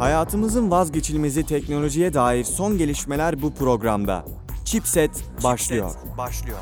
Hayatımızın 0.00 0.70
vazgeçilmezi 0.70 1.46
teknolojiye 1.46 2.14
dair 2.14 2.44
son 2.44 2.78
gelişmeler 2.78 3.42
bu 3.42 3.54
programda. 3.54 4.24
Chipset 4.64 5.10
başlıyor. 5.44 5.90
başlıyor. 6.18 6.58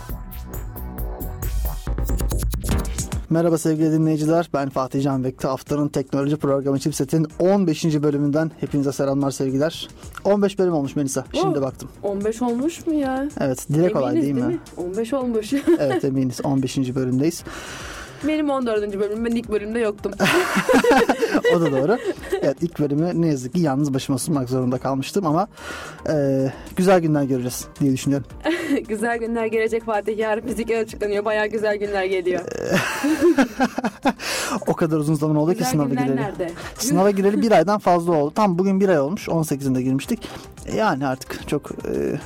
Merhaba 3.30 3.59
sevgili 3.59 3.93
dinleyiciler. 3.93 4.48
Ben 4.55 4.69
Fatih 4.69 5.02
Can 5.02 5.24
Bekti. 5.24 5.46
Haftanın 5.46 5.88
teknoloji 5.88 6.37
programı 6.37 6.79
Chipset'in 6.79 7.27
15. 7.38 7.84
bölümünden 7.84 8.51
hepinize 8.61 8.93
selamlar 8.93 9.30
sevgiler. 9.30 9.89
15 10.25 10.59
bölüm 10.59 10.73
olmuş 10.73 10.96
Melisa. 10.96 11.25
Şimdi 11.34 11.59
Oh. 11.59 11.62
baktım. 11.62 11.89
15 12.02 12.43
olmuş 12.43 12.86
mu 12.86 12.95
ya? 12.95 13.29
Evet 13.41 13.66
direkt 13.73 13.96
olay 13.96 14.11
Eminiz 14.18 14.25
değil 14.36 14.46
mi? 14.46 14.59
15 14.77 15.12
olmuş. 15.12 15.52
evet 15.79 16.05
eminiz 16.05 16.41
15. 16.45 16.79
bölümdeyiz. 16.95 17.45
Benim 18.27 18.50
14. 18.50 18.98
bölüm. 19.00 19.25
Ben 19.25 19.30
ilk 19.30 19.48
bölümde 19.51 19.79
yoktum. 19.79 20.12
O 21.56 21.61
da 21.61 21.73
doğru. 21.73 21.98
Evet 22.42 22.56
ilk 22.61 22.79
bölümü 22.79 23.23
ne 23.23 23.29
yazık 23.29 23.55
ki 23.55 23.61
yalnız 23.61 23.95
başıma 23.95 24.19
sunmak 24.19 24.48
zorunda 24.48 24.79
kalmıştım 24.79 25.27
ama 25.27 25.48
e, 26.11 26.47
güzel 26.77 27.01
günler 27.01 27.23
göreceğiz 27.23 27.65
diye 27.80 27.92
düşünüyorum. 27.92 28.27
güzel 28.89 29.19
günler 29.19 29.47
gelecek 29.47 29.84
Fatih. 29.84 30.19
Yarın 30.19 30.41
fizikler 30.47 30.80
açıklanıyor. 30.83 31.25
Baya 31.25 31.47
güzel 31.47 31.77
günler 31.77 32.05
geliyor. 32.05 32.41
O 34.66 34.75
kadar 34.75 34.97
uzun 34.97 35.14
zaman 35.14 35.37
oldu 35.37 35.50
ki 35.53 35.59
güzel 35.59 35.70
sınava 35.70 35.89
günler 35.89 36.03
gireli. 36.05 36.16
nerede? 36.16 36.50
Sınava 36.78 37.11
gireli 37.11 37.42
bir 37.42 37.53
aydan 37.53 37.78
fazla 37.78 38.12
oldu. 38.12 38.33
Tam 38.34 38.59
bugün 38.59 38.80
bir 38.80 38.89
ay 38.89 38.98
olmuş. 39.00 39.28
18'inde 39.28 39.80
girmiştik. 39.80 40.28
E, 40.66 40.77
Yani 40.77 41.06
artık 41.06 41.48
çok 41.48 41.70
e, 41.70 42.20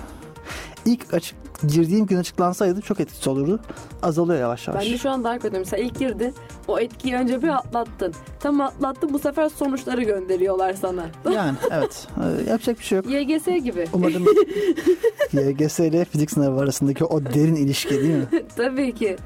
ilk 0.84 1.14
açık 1.14 1.36
girdiğim 1.66 2.06
gün 2.06 2.16
açıklansaydı 2.16 2.80
çok 2.80 3.00
etkisi 3.00 3.30
olurdu. 3.30 3.60
Azalıyor 4.02 4.40
yavaş 4.40 4.68
yavaş. 4.68 4.86
Ben 4.86 4.92
de 4.92 4.98
şu 4.98 5.10
an 5.10 5.24
daha 5.24 5.38
kötü. 5.38 5.58
Mesela 5.58 5.82
ilk 5.82 5.98
girdi. 5.98 6.32
O 6.68 6.78
etkiyi 6.78 7.14
önce 7.14 7.42
bir 7.42 7.48
atlattın. 7.48 8.14
Tam 8.40 8.60
atlattın 8.60 9.12
bu 9.14 9.18
sefer 9.18 9.48
sonuçları 9.48 10.02
gönderiyor 10.02 10.74
sana. 10.74 11.06
Yani 11.34 11.56
evet. 11.70 12.08
E, 12.46 12.50
yapacak 12.50 12.78
bir 12.78 12.84
şey 12.84 12.96
yok. 12.96 13.06
YGS 13.06 13.64
gibi. 13.64 13.84
Umarım 13.92 14.24
YGS 15.32 15.80
ile 15.80 16.04
fizik 16.04 16.30
sınavı 16.30 16.60
arasındaki 16.60 17.04
o 17.04 17.24
derin 17.24 17.54
ilişki 17.54 17.90
değil 17.90 18.14
mi? 18.14 18.26
Tabii 18.56 18.94
ki. 18.94 19.16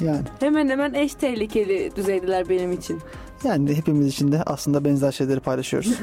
Yani. 0.00 0.22
Hemen 0.40 0.68
hemen 0.68 0.94
eş 0.94 1.14
tehlikeli 1.14 1.90
düzeydiler 1.96 2.48
benim 2.48 2.72
için. 2.72 3.00
Yani 3.44 3.76
hepimiz 3.76 4.06
için 4.06 4.32
de 4.32 4.42
aslında 4.46 4.84
benzer 4.84 5.12
şeyleri 5.12 5.40
paylaşıyoruz. 5.40 5.98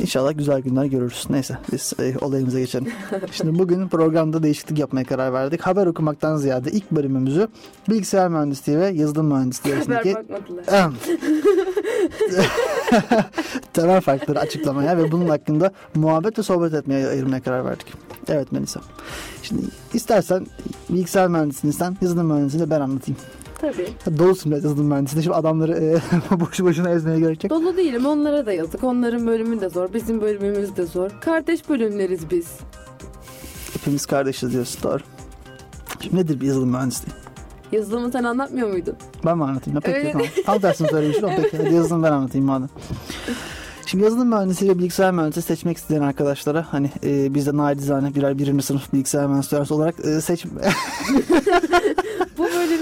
İnşallah 0.00 0.38
güzel 0.38 0.60
günler 0.60 0.84
görürüz. 0.84 1.26
Neyse 1.30 1.58
biz 1.72 1.92
e, 2.00 2.14
olayımıza 2.20 2.58
geçelim. 2.58 2.92
Şimdi 3.32 3.58
bugün 3.58 3.88
programda 3.88 4.42
değişiklik 4.42 4.78
yapmaya 4.78 5.04
karar 5.04 5.32
verdik. 5.32 5.60
Haber 5.60 5.86
okumaktan 5.86 6.36
ziyade 6.36 6.70
ilk 6.70 6.90
bölümümüzü 6.90 7.48
bilgisayar 7.88 8.28
mühendisliği 8.28 8.78
ve 8.78 8.86
yazılım 8.88 9.26
mühendisliği 9.26 9.74
arasındaki 9.74 10.16
temel 13.72 14.00
farkları 14.00 14.40
açıklamaya 14.40 14.98
ve 14.98 15.12
bunun 15.12 15.28
hakkında 15.28 15.72
muhabbet 15.94 16.38
ve 16.38 16.42
sohbet 16.42 16.74
etmeye 16.74 17.08
ayırmaya 17.08 17.42
karar 17.42 17.64
verdik. 17.64 17.94
Evet 18.28 18.52
Melisa. 18.52 18.80
Şimdi 19.42 19.62
istersen 19.94 20.46
bilgisayar 20.88 21.28
mühendisliğini 21.28 21.76
sen, 21.76 21.96
yazılım 22.02 22.26
mühendisliğini 22.26 22.70
ben 22.70 22.80
anlatayım. 22.80 23.20
Tabii. 23.60 24.18
Dolusun 24.18 24.52
biraz 24.52 24.64
yazılım 24.64 24.86
mühendisliğinde. 24.86 25.24
Şimdi 25.24 25.36
adamları 25.36 25.72
e, 25.72 26.40
boşu 26.40 26.64
boşuna 26.64 26.90
ezmeye 26.90 27.20
gerek 27.20 27.44
yok. 27.44 27.50
Dolu 27.50 27.76
değilim 27.76 28.06
onlara 28.06 28.46
da 28.46 28.52
yazık. 28.52 28.84
Onların 28.84 29.26
bölümü 29.26 29.60
de 29.60 29.68
zor. 29.68 29.92
Bizim 29.94 30.20
bölümümüz 30.20 30.76
de 30.76 30.86
zor. 30.86 31.10
Kardeş 31.20 31.68
bölümleriz 31.68 32.30
biz. 32.30 32.46
Hepimiz 33.72 34.06
kardeşiz 34.06 34.52
diyorsun. 34.52 34.82
Doğru. 34.82 35.00
Şimdi 36.00 36.16
nedir 36.16 36.40
bir 36.40 36.46
yazılım 36.46 36.68
mühendisliği? 36.70 37.14
Yazılımı 37.72 38.12
sen 38.12 38.24
anlatmıyor 38.24 38.68
muydun? 38.68 38.94
Ben 39.24 39.36
mi 39.38 39.44
anlatayım? 39.44 39.74
Ha, 39.74 39.80
Peki 39.84 39.98
Öyle 39.98 40.12
tamam. 40.12 40.26
Tam 40.46 40.58
tersini 40.58 40.88
söylemiştim. 40.88 41.24
ama 41.28 41.36
Peki 41.36 41.56
hadi 41.56 41.74
yazılım 41.74 42.02
ben 42.02 42.12
anlatayım 42.12 42.46
madem. 42.46 42.68
Şimdi 43.86 44.04
yazılım 44.04 44.28
mühendisi 44.28 44.68
ve 44.68 44.78
bilgisayar 44.78 45.12
mühendisi 45.12 45.42
seçmek 45.42 45.76
isteyen 45.76 46.00
arkadaşlara 46.00 46.66
hani 46.70 46.90
e, 47.04 47.34
biz 47.34 47.46
de 47.46 47.56
naçizane 47.56 48.14
birer 48.14 48.38
birinci 48.38 48.62
sınıf 48.62 48.92
bilgisayar 48.92 49.26
mühendisleri 49.26 49.74
olarak 49.74 49.94
e, 50.04 50.20
seç 50.20 50.44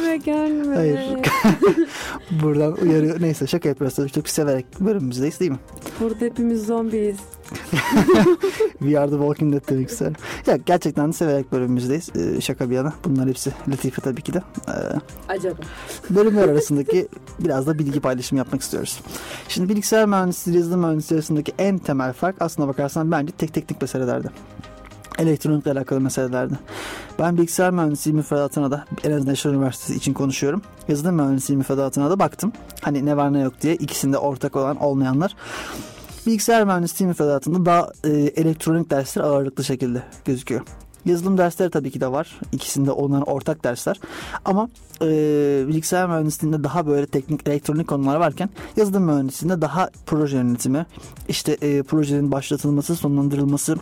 Bölüme 0.07 0.17
gelme. 0.17 0.77
Hayır. 0.77 0.99
buradan 2.43 2.73
uyarıyor. 2.73 3.21
Neyse 3.21 3.47
şaka 3.47 3.69
yapıyoruz 3.69 3.97
tabii. 3.97 4.11
Çok 4.11 4.29
severek 4.29 4.67
bölümümüzdeyiz 4.81 5.41
değil 5.41 5.51
mi? 5.51 5.59
Burada 6.01 6.25
hepimiz 6.25 6.67
zombiyiz. 6.67 7.17
We 8.79 9.01
are 9.01 9.11
the 9.11 9.17
Walking 9.17 9.55
Dead 9.55 9.69
demek 9.69 9.91
isterim. 9.91 10.15
Ya 10.47 10.57
gerçekten 10.57 11.09
de 11.09 11.13
severek 11.13 11.53
bölümümüzdeyiz. 11.53 12.11
E, 12.17 12.41
şaka 12.41 12.71
bir 12.71 12.75
yana. 12.75 12.93
Bunlar 13.05 13.29
hepsi 13.29 13.53
latife 13.69 14.03
tabii 14.03 14.23
ki 14.23 14.33
de. 14.33 14.43
E, 14.69 14.75
Acaba. 15.29 15.55
bölümler 16.11 16.49
arasındaki 16.49 17.09
biraz 17.39 17.67
da 17.67 17.79
bilgi 17.79 18.01
paylaşımı 18.01 18.39
yapmak 18.39 18.61
istiyoruz. 18.61 19.01
Şimdi 19.49 19.69
bilgisayar 19.69 20.07
mühendisliği, 20.07 20.57
yazılım 20.59 20.81
mühendisliği 20.81 21.19
arasındaki 21.19 21.53
en 21.59 21.79
temel 21.79 22.13
fark 22.13 22.37
aslına 22.43 22.69
bakarsan 22.69 23.11
bence 23.11 23.33
tek 23.33 23.55
teknik 23.55 23.81
meselelerde. 23.83 24.29
Elektronikle 25.19 25.73
alakalı 25.73 26.01
meselelerde. 26.01 26.55
Ben 27.19 27.37
bilgisayar 27.37 27.71
mühendisliği 27.71 28.17
müfredatına 28.17 28.71
da 28.71 28.85
en 29.05 29.13
azından 29.13 29.31
Yaşar 29.31 29.51
Üniversitesi 29.51 29.95
için 29.95 30.13
konuşuyorum. 30.13 30.63
Yazılım 30.89 31.15
mühendisliği 31.15 31.59
müfredatına 31.59 32.11
da 32.11 32.19
baktım. 32.19 32.53
Hani 32.81 33.07
ne 33.07 33.17
var 33.17 33.33
ne 33.33 33.41
yok 33.41 33.55
diye 33.63 33.75
ikisinde 33.75 34.19
ortak 34.19 34.57
olan 34.57 34.77
olmayanlar. 34.77 35.37
Bilgisayar 36.27 36.65
mühendisliği 36.65 37.09
müfredatında 37.09 37.67
daha 37.67 37.93
e, 38.05 38.11
elektronik 38.11 38.91
dersler 38.91 39.23
ağırlıklı 39.23 39.65
şekilde 39.65 40.03
gözüküyor. 40.25 40.63
Yazılım 41.07 41.39
dersleri 41.39 41.71
tabii 41.71 41.91
ki 41.91 42.01
de 42.01 42.13
var. 42.13 42.41
İkisinde 42.53 42.91
onların 42.91 43.29
ortak 43.29 43.65
dersler. 43.65 44.01
Ama 44.45 44.69
e, 45.03 45.09
bilgisayar 45.69 46.07
mühendisliğinde 46.09 46.65
daha 46.65 46.87
böyle 46.87 47.07
teknik 47.07 47.49
elektronik 47.49 47.89
konular 47.89 48.17
varken 48.17 48.51
yazılım 48.77 49.05
mühendisliğinde 49.05 49.61
daha 49.61 49.91
proje 50.07 50.37
yönetimi, 50.37 50.87
işte 51.29 51.57
e, 51.63 51.83
projenin 51.83 52.33
başlatılması, 52.33 52.97
sonlandırılması, 52.97 53.77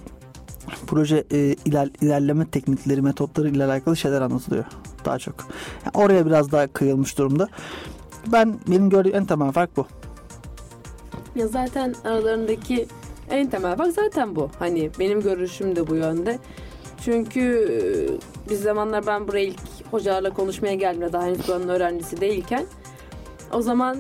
proje 0.87 1.25
e, 1.33 1.39
iler, 1.39 1.89
ilerleme 2.01 2.47
teknikleri, 2.47 3.03
metotları 3.03 3.49
ile 3.49 3.65
alakalı 3.65 3.97
şeyler 3.97 4.21
anlatılıyor 4.21 4.65
daha 5.05 5.19
çok. 5.19 5.35
Yani 5.85 6.05
oraya 6.05 6.27
biraz 6.27 6.53
daha 6.53 6.67
kıyılmış 6.67 7.19
durumda. 7.19 7.49
Ben 8.33 8.55
benim 8.69 8.91
gördüğüm 8.91 9.15
en 9.15 9.25
temel 9.25 9.53
fark 9.53 9.77
bu. 9.77 9.87
Ya 11.35 11.49
zaten 11.49 11.95
aralarındaki 12.05 12.87
en 13.31 13.51
temel 13.51 13.79
bak 13.79 13.93
zaten 13.93 14.37
bu. 14.37 14.51
Hani 14.59 14.91
benim 14.99 15.21
görüşüm 15.21 15.77
de 15.77 15.87
bu 15.87 15.95
yönde. 15.95 16.39
Çünkü 17.05 17.41
e, 17.41 18.51
bir 18.51 18.57
zamanlar 18.57 19.07
ben 19.07 19.29
buraya 19.29 19.45
ilk 19.45 19.61
hocalarla 19.91 20.31
konuşmaya 20.31 20.75
geldiğimde 20.75 21.13
daha 21.13 21.27
henüz 21.27 21.49
buranın 21.49 21.69
öğrencisi 21.69 22.21
değilken 22.21 22.67
o 23.53 23.63
zaman 23.63 23.99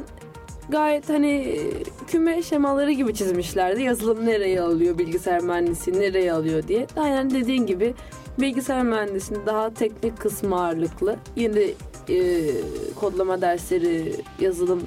gayet 0.68 1.08
hani 1.08 1.30
e, 1.30 1.82
küme 2.06 2.42
şemaları 2.42 2.92
gibi 2.92 3.14
çizmişlerdi. 3.14 3.82
Yazılım 3.82 4.26
nereye 4.26 4.60
alıyor, 4.60 4.98
bilgisayar 4.98 5.42
mühendisliği 5.42 6.00
nereye 6.00 6.32
alıyor 6.32 6.68
diye. 6.68 6.86
Aynen 6.96 7.30
dediğin 7.30 7.66
gibi 7.66 7.94
bilgisayar 8.38 8.82
mühendisliğinde 8.82 9.46
daha 9.46 9.74
teknik 9.74 10.20
kısmı 10.20 10.60
ağırlıklı. 10.60 11.16
Yine 11.36 11.54
de 11.54 11.74
e, 12.08 12.50
kodlama 12.94 13.40
dersleri 13.40 14.16
yazılım 14.40 14.82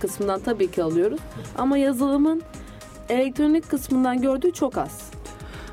kısmından 0.00 0.40
tabii 0.40 0.70
ki 0.70 0.82
alıyoruz. 0.82 1.20
Ama 1.58 1.78
yazılımın 1.78 2.42
elektronik 3.08 3.70
kısmından 3.70 4.22
gördüğü 4.22 4.52
çok 4.52 4.78
az. 4.78 5.10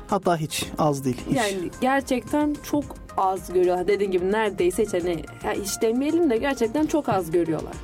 Hatta 0.08 0.36
hiç 0.36 0.66
az 0.78 1.04
değil. 1.04 1.20
Hiç. 1.30 1.36
Yani 1.36 1.70
gerçekten 1.80 2.56
çok 2.70 2.84
az 3.16 3.52
görüyorlar. 3.52 3.88
Dediğin 3.88 4.10
gibi 4.10 4.32
neredeyse 4.32 4.82
hiç 4.84 4.92
hani 4.94 5.22
hiç 5.62 5.82
demeyelim 5.82 6.30
de 6.30 6.36
gerçekten 6.36 6.86
çok 6.86 7.08
az 7.08 7.30
görüyorlar. 7.30 7.74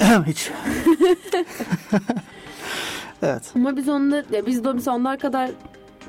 hiç. 0.26 0.50
evet. 3.22 3.42
Ama 3.54 3.76
biz 3.76 3.88
onlar 3.88 4.24
ya 4.32 4.46
biz 4.46 4.64
de 4.64 4.72
mesela 4.72 4.96
onlar 4.96 5.18
kadar 5.18 5.50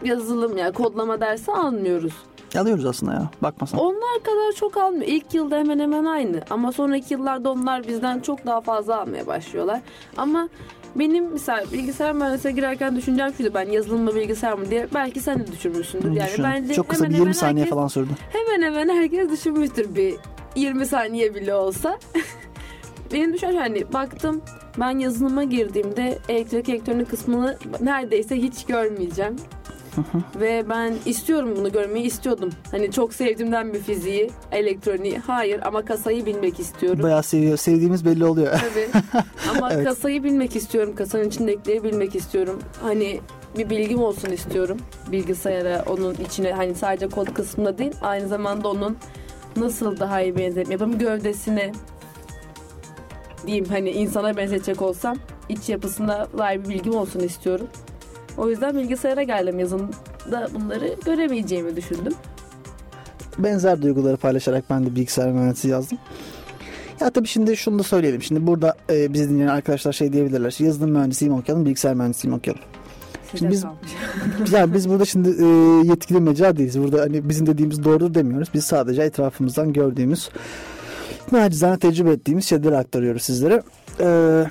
yazılım 0.03 0.57
ya 0.57 0.71
kodlama 0.71 1.21
dersi 1.21 1.51
almıyoruz. 1.51 2.13
Alıyoruz 2.57 2.85
aslında 2.85 3.13
ya. 3.13 3.29
Bakmasan. 3.41 3.79
Onlar 3.79 4.23
kadar 4.23 4.51
çok 4.55 4.77
almıyor. 4.77 5.05
İlk 5.07 5.33
yılda 5.33 5.57
hemen 5.57 5.79
hemen 5.79 6.05
aynı. 6.05 6.41
Ama 6.49 6.71
sonraki 6.71 7.13
yıllarda 7.13 7.51
onlar 7.51 7.87
bizden 7.87 8.19
çok 8.19 8.45
daha 8.45 8.61
fazla 8.61 9.01
almaya 9.01 9.27
başlıyorlar. 9.27 9.81
Ama 10.17 10.49
benim 10.95 11.31
mesela 11.31 11.63
bilgisayar 11.73 12.13
mühendisliğe 12.13 12.55
girerken 12.55 12.95
düşüncem 12.95 13.33
şuydu. 13.33 13.51
Ben 13.53 13.69
yazılım 13.69 14.01
mı 14.01 14.15
bilgisayar 14.15 14.53
mı 14.53 14.69
diye. 14.69 14.87
Belki 14.93 15.19
sen 15.19 15.39
de 15.39 15.47
düşünmüşsündür. 15.51 16.11
Yani 16.11 16.29
Düşün. 16.29 16.43
bence 16.43 16.73
Çok 16.73 16.89
kısa 16.89 17.05
hemen 17.05 17.09
bir 17.09 17.15
20 17.15 17.25
hemen 17.25 17.31
saniye 17.33 17.65
herkes- 17.65 17.75
falan 17.75 17.87
sürdü. 17.87 18.09
Hemen 18.29 18.65
hemen 18.65 18.89
herkes 18.95 19.29
düşünmüştür 19.31 19.95
bir 19.95 20.15
20 20.55 20.85
saniye 20.85 21.35
bile 21.35 21.55
olsa. 21.55 21.99
Benim 23.13 23.33
düşüncem 23.33 23.57
hani 23.57 23.93
baktım 23.93 24.41
ben 24.79 24.99
yazılıma 24.99 25.43
girdiğimde 25.43 26.17
elektrik 26.29 26.69
elektronik 26.69 27.09
kısmını 27.09 27.57
neredeyse 27.81 28.35
hiç 28.35 28.65
görmeyeceğim. 28.65 29.35
Ve 30.39 30.65
ben 30.69 30.93
istiyorum 31.05 31.53
bunu 31.55 31.71
görmeyi 31.71 32.05
istiyordum. 32.05 32.49
Hani 32.71 32.91
çok 32.91 33.13
sevdiğimden 33.13 33.73
bir 33.73 33.79
fiziği, 33.79 34.31
elektroniği. 34.51 35.17
Hayır 35.17 35.61
ama 35.65 35.85
kasayı 35.85 36.25
bilmek 36.25 36.59
istiyorum. 36.59 37.03
Bayağı 37.03 37.23
seviyor. 37.23 37.57
Sevdiğimiz 37.57 38.05
belli 38.05 38.25
oluyor. 38.25 38.51
Tabii. 38.51 39.03
Ama 39.57 39.73
Evet. 39.73 39.85
kasayı 39.85 40.23
bilmek 40.23 40.55
istiyorum. 40.55 40.95
Kasanın 40.95 41.27
içindekileri 41.27 41.83
bilmek 41.83 42.15
istiyorum. 42.15 42.59
Hani 42.81 43.19
bir 43.57 43.69
bilgim 43.69 43.99
olsun 43.99 44.29
istiyorum. 44.31 44.77
Bilgisayara 45.11 45.83
onun 45.89 46.15
içine 46.25 46.51
hani 46.51 46.75
sadece 46.75 47.07
kod 47.07 47.33
kısmında 47.33 47.77
değil 47.77 47.93
aynı 48.01 48.27
zamanda 48.27 48.67
onun 48.69 48.97
nasıl 49.55 49.99
daha 49.99 50.21
iyi 50.21 50.35
benzetme 50.37 50.73
yapayım 50.73 50.99
gövdesine 50.99 51.71
diyeyim 53.47 53.65
hani 53.65 53.89
insana 53.89 54.37
benzetecek 54.37 54.81
olsam 54.81 55.17
iç 55.49 55.69
yapısına 55.69 56.27
dair 56.37 56.63
bir 56.63 56.69
bilgim 56.69 56.95
olsun 56.95 57.19
istiyorum. 57.19 57.67
O 58.37 58.49
yüzden 58.49 58.75
bilgisayara 58.77 59.23
geldim 59.23 59.59
yazında 59.59 60.49
bunları 60.55 60.95
göremeyeceğimi 61.05 61.75
düşündüm. 61.75 62.13
benzer 63.37 63.81
duyguları 63.81 64.17
paylaşarak 64.17 64.63
ben 64.69 64.85
de 64.85 64.95
bilgisayar 64.95 65.31
mühendisliği 65.31 65.71
yazdım. 65.71 65.97
Ya 67.01 67.09
tabii 67.09 67.27
şimdi 67.27 67.57
şunu 67.57 67.79
da 67.79 67.83
söyleyelim. 67.83 68.21
Şimdi 68.21 68.47
burada 68.47 68.75
e, 68.89 69.13
bizi 69.13 69.29
dinleyen 69.29 69.47
arkadaşlar 69.47 69.93
şey 69.93 70.13
diyebilirler. 70.13 70.49
İşte 70.49 70.63
yazılım 70.65 70.91
mühendisliği 70.91 71.31
mi 71.31 71.37
okuyalım, 71.37 71.65
bilgisayar 71.65 71.93
mühendisliği 71.93 72.31
mi 72.33 72.37
okuyalım? 72.37 72.61
Size 73.31 73.49
biz- 73.51 73.65
yani 74.51 74.73
biz 74.73 74.89
burada 74.89 75.05
şimdi 75.05 75.29
e, 75.29 75.45
yetkili 75.87 76.19
mecra 76.19 76.57
değiliz. 76.57 76.79
Burada 76.79 77.01
hani 77.01 77.29
bizim 77.29 77.47
dediğimiz 77.47 77.83
doğrudur 77.83 78.13
demiyoruz. 78.13 78.49
Biz 78.53 78.63
sadece 78.65 79.01
etrafımızdan 79.01 79.73
gördüğümüz, 79.73 80.29
nacizane 81.31 81.79
tecrübe 81.79 82.11
ettiğimiz 82.11 82.45
şeyleri 82.45 82.77
aktarıyoruz 82.77 83.21
sizlere. 83.21 83.63
E, 83.99 84.43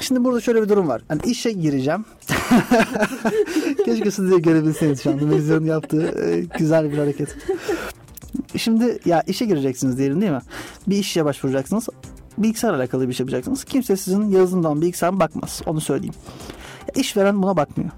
şimdi 0.00 0.24
burada 0.24 0.40
şöyle 0.40 0.62
bir 0.62 0.68
durum 0.68 0.88
var. 0.88 1.02
Hani 1.08 1.20
işe 1.24 1.52
gireceğim. 1.52 2.04
Keşke 3.84 4.10
siz 4.10 4.30
de 4.30 4.38
görebilseniz 4.38 5.02
şu 5.02 5.10
anda. 5.10 5.24
Mezunun 5.26 5.66
yaptığı 5.66 6.24
e, 6.24 6.40
güzel 6.58 6.92
bir 6.92 6.98
hareket. 6.98 7.36
Şimdi 8.56 8.98
ya 9.04 9.22
işe 9.26 9.44
gireceksiniz 9.44 9.98
diyelim 9.98 10.20
değil 10.20 10.32
mi? 10.32 10.42
Bir 10.86 10.96
işe 10.96 11.24
başvuracaksınız. 11.24 11.88
Bilgisayar 12.38 12.74
alakalı 12.74 13.08
bir 13.08 13.12
iş 13.12 13.20
yapacaksınız. 13.20 13.64
Kimse 13.64 13.96
sizin 13.96 14.30
yazılımdan 14.30 14.80
bilgisayar 14.80 15.20
bakmaz. 15.20 15.62
Onu 15.66 15.80
söyleyeyim. 15.80 16.14
Ya 16.88 17.00
işveren 17.02 17.42
buna 17.42 17.56
bakmıyor. 17.56 17.90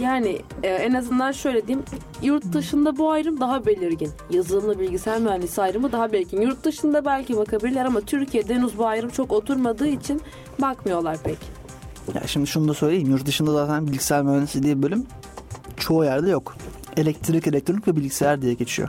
Yani 0.00 0.38
e, 0.62 0.68
en 0.68 0.94
azından 0.94 1.32
şöyle 1.32 1.66
diyeyim. 1.66 1.86
Yurt 2.22 2.52
dışında 2.52 2.96
bu 2.96 3.10
ayrım 3.10 3.40
daha 3.40 3.66
belirgin. 3.66 4.10
Yazılımla 4.30 4.78
bilgisayar 4.78 5.20
mühendisi 5.20 5.62
ayrımı 5.62 5.92
daha 5.92 6.12
belirgin. 6.12 6.40
Yurt 6.40 6.64
dışında 6.64 7.04
belki 7.04 7.36
bakabilirler 7.36 7.84
ama 7.84 8.00
Türkiye'de 8.00 8.54
henüz 8.54 8.78
bu 8.78 8.86
ayrım 8.86 9.10
çok 9.10 9.32
oturmadığı 9.32 9.88
için 9.88 10.20
bakmıyorlar 10.60 11.18
pek. 11.24 11.38
Ya 12.14 12.22
şimdi 12.26 12.46
şunu 12.46 12.68
da 12.68 12.74
söyleyeyim. 12.74 13.10
Yurt 13.10 13.26
dışında 13.26 13.52
zaten 13.52 13.86
bilgisayar 13.86 14.22
mühendisliği 14.22 14.64
diye 14.64 14.82
bölüm 14.82 15.06
çoğu 15.76 16.04
yerde 16.04 16.30
yok. 16.30 16.56
Elektrik, 16.96 17.46
elektronik 17.46 17.88
ve 17.88 17.96
bilgisayar 17.96 18.42
diye 18.42 18.54
geçiyor. 18.54 18.88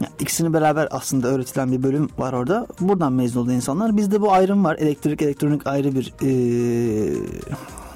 Ya 0.00 0.08
ikisini 0.20 0.52
beraber 0.52 0.88
aslında 0.90 1.28
öğretilen 1.28 1.72
bir 1.72 1.82
bölüm 1.82 2.08
var 2.18 2.32
orada. 2.32 2.66
Buradan 2.80 3.12
mezun 3.12 3.40
olan 3.40 3.54
insanlar. 3.54 3.96
Bizde 3.96 4.20
bu 4.20 4.32
ayrım 4.32 4.64
var. 4.64 4.76
Elektrik, 4.76 5.22
elektronik 5.22 5.66
ayrı 5.66 5.94
bir 5.94 6.14
eee 6.22 7.14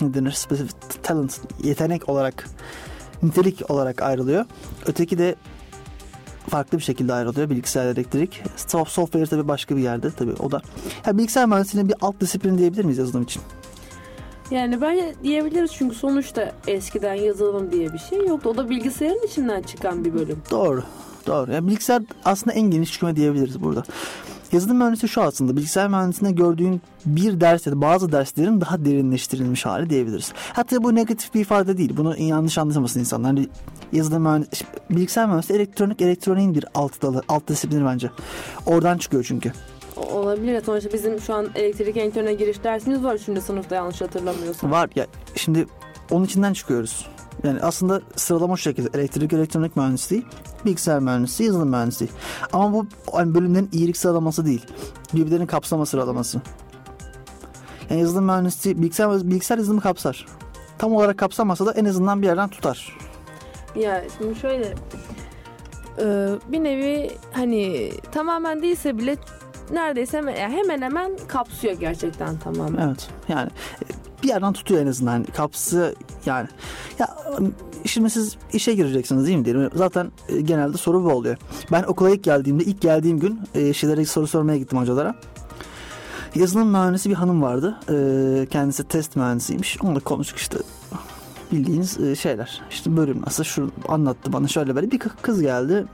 ne 0.02 0.14
denir? 0.14 0.30
Specific 0.30 0.74
talent, 1.02 1.40
yetenek 1.64 2.08
olarak, 2.08 2.48
nitelik 3.22 3.70
olarak 3.70 4.02
ayrılıyor. 4.02 4.44
Öteki 4.86 5.18
de 5.18 5.34
farklı 6.48 6.78
bir 6.78 6.82
şekilde 6.82 7.12
ayrılıyor. 7.12 7.50
Bilgisayar, 7.50 7.86
elektrik. 7.86 8.42
Soft- 8.56 8.90
Software 8.90 9.26
tabii 9.26 9.48
başka 9.48 9.76
bir 9.76 9.82
yerde 9.82 10.10
tabii 10.10 10.32
o 10.32 10.50
da. 10.50 10.62
Ya 11.06 11.18
bilgisayar 11.18 11.46
mühendisliğinin 11.46 11.88
bir 11.88 11.96
alt 12.00 12.20
disiplin 12.20 12.58
diyebilir 12.58 12.84
miyiz 12.84 12.98
yazılım 12.98 13.22
için? 13.22 13.42
Yani 14.50 14.80
ben 14.80 15.14
diyebiliriz 15.22 15.70
çünkü 15.72 15.94
sonuçta 15.96 16.52
eskiden 16.66 17.14
yazılım 17.14 17.72
diye 17.72 17.92
bir 17.92 17.98
şey 17.98 18.18
yoktu. 18.26 18.48
O 18.48 18.56
da 18.56 18.70
bilgisayarın 18.70 19.26
içinden 19.26 19.62
çıkan 19.62 20.04
bir 20.04 20.14
bölüm. 20.14 20.42
Doğru. 20.50 20.84
Doğru. 21.26 21.52
Yani 21.52 21.68
bilgisayar 21.68 22.02
aslında 22.24 22.56
en 22.56 22.62
geniş 22.70 22.98
küme 22.98 23.16
diyebiliriz 23.16 23.62
burada. 23.62 23.82
Yazılım 24.52 24.76
mühendisi 24.76 25.08
şu 25.08 25.22
aslında 25.22 25.56
bilgisayar 25.56 25.88
mühendisliğinde 25.88 26.36
gördüğün 26.42 26.80
bir 27.06 27.40
ders 27.40 27.66
ya 27.66 27.72
da 27.72 27.80
bazı 27.80 28.12
derslerin 28.12 28.60
daha 28.60 28.84
derinleştirilmiş 28.84 29.66
hali 29.66 29.90
diyebiliriz. 29.90 30.32
Hatta 30.52 30.82
bu 30.82 30.94
negatif 30.94 31.34
bir 31.34 31.40
ifade 31.40 31.78
değil. 31.78 31.96
Bunu 31.96 32.16
yanlış 32.18 32.58
anlamasın 32.58 33.00
insanlar. 33.00 33.26
Hani 33.26 33.48
yazılım 33.92 34.22
mühendisi, 34.22 34.64
bilgisayar 34.90 35.26
mühendisi 35.26 35.52
elektronik 35.52 36.00
elektroniğin 36.00 36.54
bir 36.54 36.64
alt 36.74 37.02
dalı, 37.02 37.22
alt 37.28 37.48
disiplini 37.48 37.84
bence. 37.84 38.10
Oradan 38.66 38.98
çıkıyor 38.98 39.24
çünkü. 39.28 39.52
Olabilir. 39.96 40.62
Sonuçta 40.66 40.92
bizim 40.92 41.20
şu 41.20 41.34
an 41.34 41.48
elektrik 41.54 41.96
engineering'e 41.96 42.34
giriş 42.44 42.64
dersimiz 42.64 43.04
var 43.04 43.14
3. 43.14 43.42
sınıfta 43.42 43.74
yanlış 43.74 44.00
hatırlamıyorsam. 44.00 44.70
Var 44.70 44.90
ya 44.94 45.06
şimdi 45.36 45.66
onun 46.10 46.24
içinden 46.24 46.52
çıkıyoruz. 46.52 47.06
Yani 47.44 47.60
aslında 47.60 48.00
sıralama 48.16 48.56
şu 48.56 48.62
şekilde 48.62 48.98
elektrik 48.98 49.32
elektronik 49.32 49.76
mühendisliği, 49.76 50.24
bilgisayar 50.64 51.00
mühendisliği, 51.00 51.46
yazılım 51.46 51.68
mühendisliği. 51.68 52.10
Ama 52.52 52.72
bu 52.72 52.86
hani 53.12 53.34
bölümlerin 53.34 53.68
iyilik 53.72 53.96
sıralaması 53.96 54.46
değil. 54.46 54.66
Birbirlerinin 55.14 55.46
kapsama 55.46 55.86
sıralaması. 55.86 56.40
Yani 57.90 58.00
yazılım 58.00 58.24
mühendisliği 58.24 58.82
bilgisayar, 58.82 59.30
bilgisayar 59.30 59.58
yazılımı 59.58 59.80
kapsar. 59.80 60.26
Tam 60.78 60.94
olarak 60.94 61.18
kapsamasa 61.18 61.66
da 61.66 61.72
en 61.72 61.84
azından 61.84 62.22
bir 62.22 62.26
yerden 62.26 62.48
tutar. 62.48 62.96
Ya 63.76 64.04
şimdi 64.18 64.38
şöyle 64.38 64.74
e, 65.98 66.28
bir 66.48 66.64
nevi 66.64 67.10
hani 67.32 67.92
tamamen 68.12 68.62
değilse 68.62 68.98
bile 68.98 69.16
neredeyse 69.72 70.18
hemen, 70.18 70.36
yani 70.36 70.56
hemen 70.56 70.82
hemen 70.82 71.12
kapsıyor 71.28 71.74
gerçekten 71.74 72.38
tamamen. 72.38 72.88
Evet. 72.88 73.08
Yani 73.28 73.50
bir 74.22 74.28
yerden 74.28 74.52
tutuyor 74.52 74.82
en 74.82 74.86
azından. 74.86 75.12
Yani 75.12 75.26
kapsı 75.26 75.94
yani. 76.26 76.48
Ya 76.98 77.08
şimdi 77.84 78.10
siz 78.10 78.36
işe 78.52 78.74
gireceksiniz 78.74 79.26
değil 79.26 79.38
mi 79.38 79.44
diyelim. 79.44 79.70
Zaten 79.74 80.12
e, 80.28 80.40
genelde 80.40 80.76
soru 80.76 81.04
bu 81.04 81.08
oluyor. 81.08 81.36
Ben 81.72 81.82
okula 81.82 82.10
ilk 82.10 82.24
geldiğimde 82.24 82.64
ilk 82.64 82.80
geldiğim 82.80 83.20
gün 83.20 83.40
e, 83.54 83.72
şeylere 83.72 84.04
soru 84.04 84.26
sormaya 84.26 84.58
gittim 84.58 84.78
hocalara. 84.78 85.14
Yazılım 86.34 86.68
mühendisi 86.68 87.10
bir 87.10 87.14
hanım 87.14 87.42
vardı. 87.42 87.78
E, 87.90 88.46
kendisi 88.50 88.84
test 88.84 89.16
mühendisiymiş. 89.16 89.78
Onunla 89.82 90.00
konuştuk 90.00 90.38
işte 90.38 90.58
bildiğiniz 91.52 92.00
e, 92.00 92.16
şeyler. 92.16 92.62
İşte 92.70 92.96
bölüm 92.96 93.22
nasıl 93.26 93.44
şu 93.44 93.70
anlattı 93.88 94.32
bana 94.32 94.48
şöyle 94.48 94.74
böyle 94.76 94.90
bir 94.90 94.98
kı- 94.98 95.22
kız 95.22 95.42
geldi. 95.42 95.84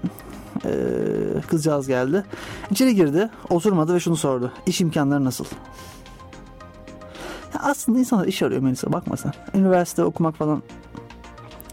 E, 0.64 0.70
kızcağız 1.48 1.86
geldi. 1.86 2.24
İçeri 2.70 2.94
girdi, 2.94 3.30
oturmadı 3.50 3.94
ve 3.94 4.00
şunu 4.00 4.16
sordu. 4.16 4.52
İş 4.66 4.80
imkanları 4.80 5.24
nasıl? 5.24 5.44
Ya 7.54 7.60
aslında 7.62 7.98
insanlar 7.98 8.26
iş 8.26 8.42
arıyor 8.42 8.62
Melisa 8.62 8.92
bakma 8.92 9.16
sen. 9.16 9.32
Üniversite 9.54 10.04
okumak 10.04 10.36
falan. 10.36 10.62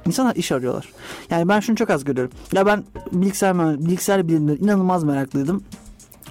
İnsanlar 0.06 0.36
iş 0.36 0.52
arıyorlar. 0.52 0.90
Yani 1.30 1.48
ben 1.48 1.60
şunu 1.60 1.76
çok 1.76 1.90
az 1.90 2.04
görüyorum. 2.04 2.34
Ya 2.54 2.66
ben 2.66 2.84
bilgisayar, 3.12 3.80
bilgisayar 3.80 4.28
bilimleri 4.28 4.58
inanılmaz 4.64 5.04
meraklıydım. 5.04 5.64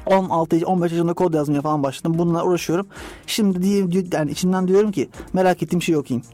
16 0.06 0.60
15 0.66 0.92
yaşında 0.92 1.12
kod 1.12 1.34
yazmaya 1.34 1.60
falan 1.62 1.82
başladım. 1.82 2.18
Bununla 2.18 2.44
uğraşıyorum. 2.44 2.86
Şimdi 3.26 3.62
diye 3.62 3.92
diyor- 3.92 4.04
yani 4.12 4.30
içimden 4.30 4.68
diyorum 4.68 4.92
ki 4.92 5.08
merak 5.32 5.62
ettiğim 5.62 5.82
şeyi 5.82 5.98
okuyayım. 5.98 6.26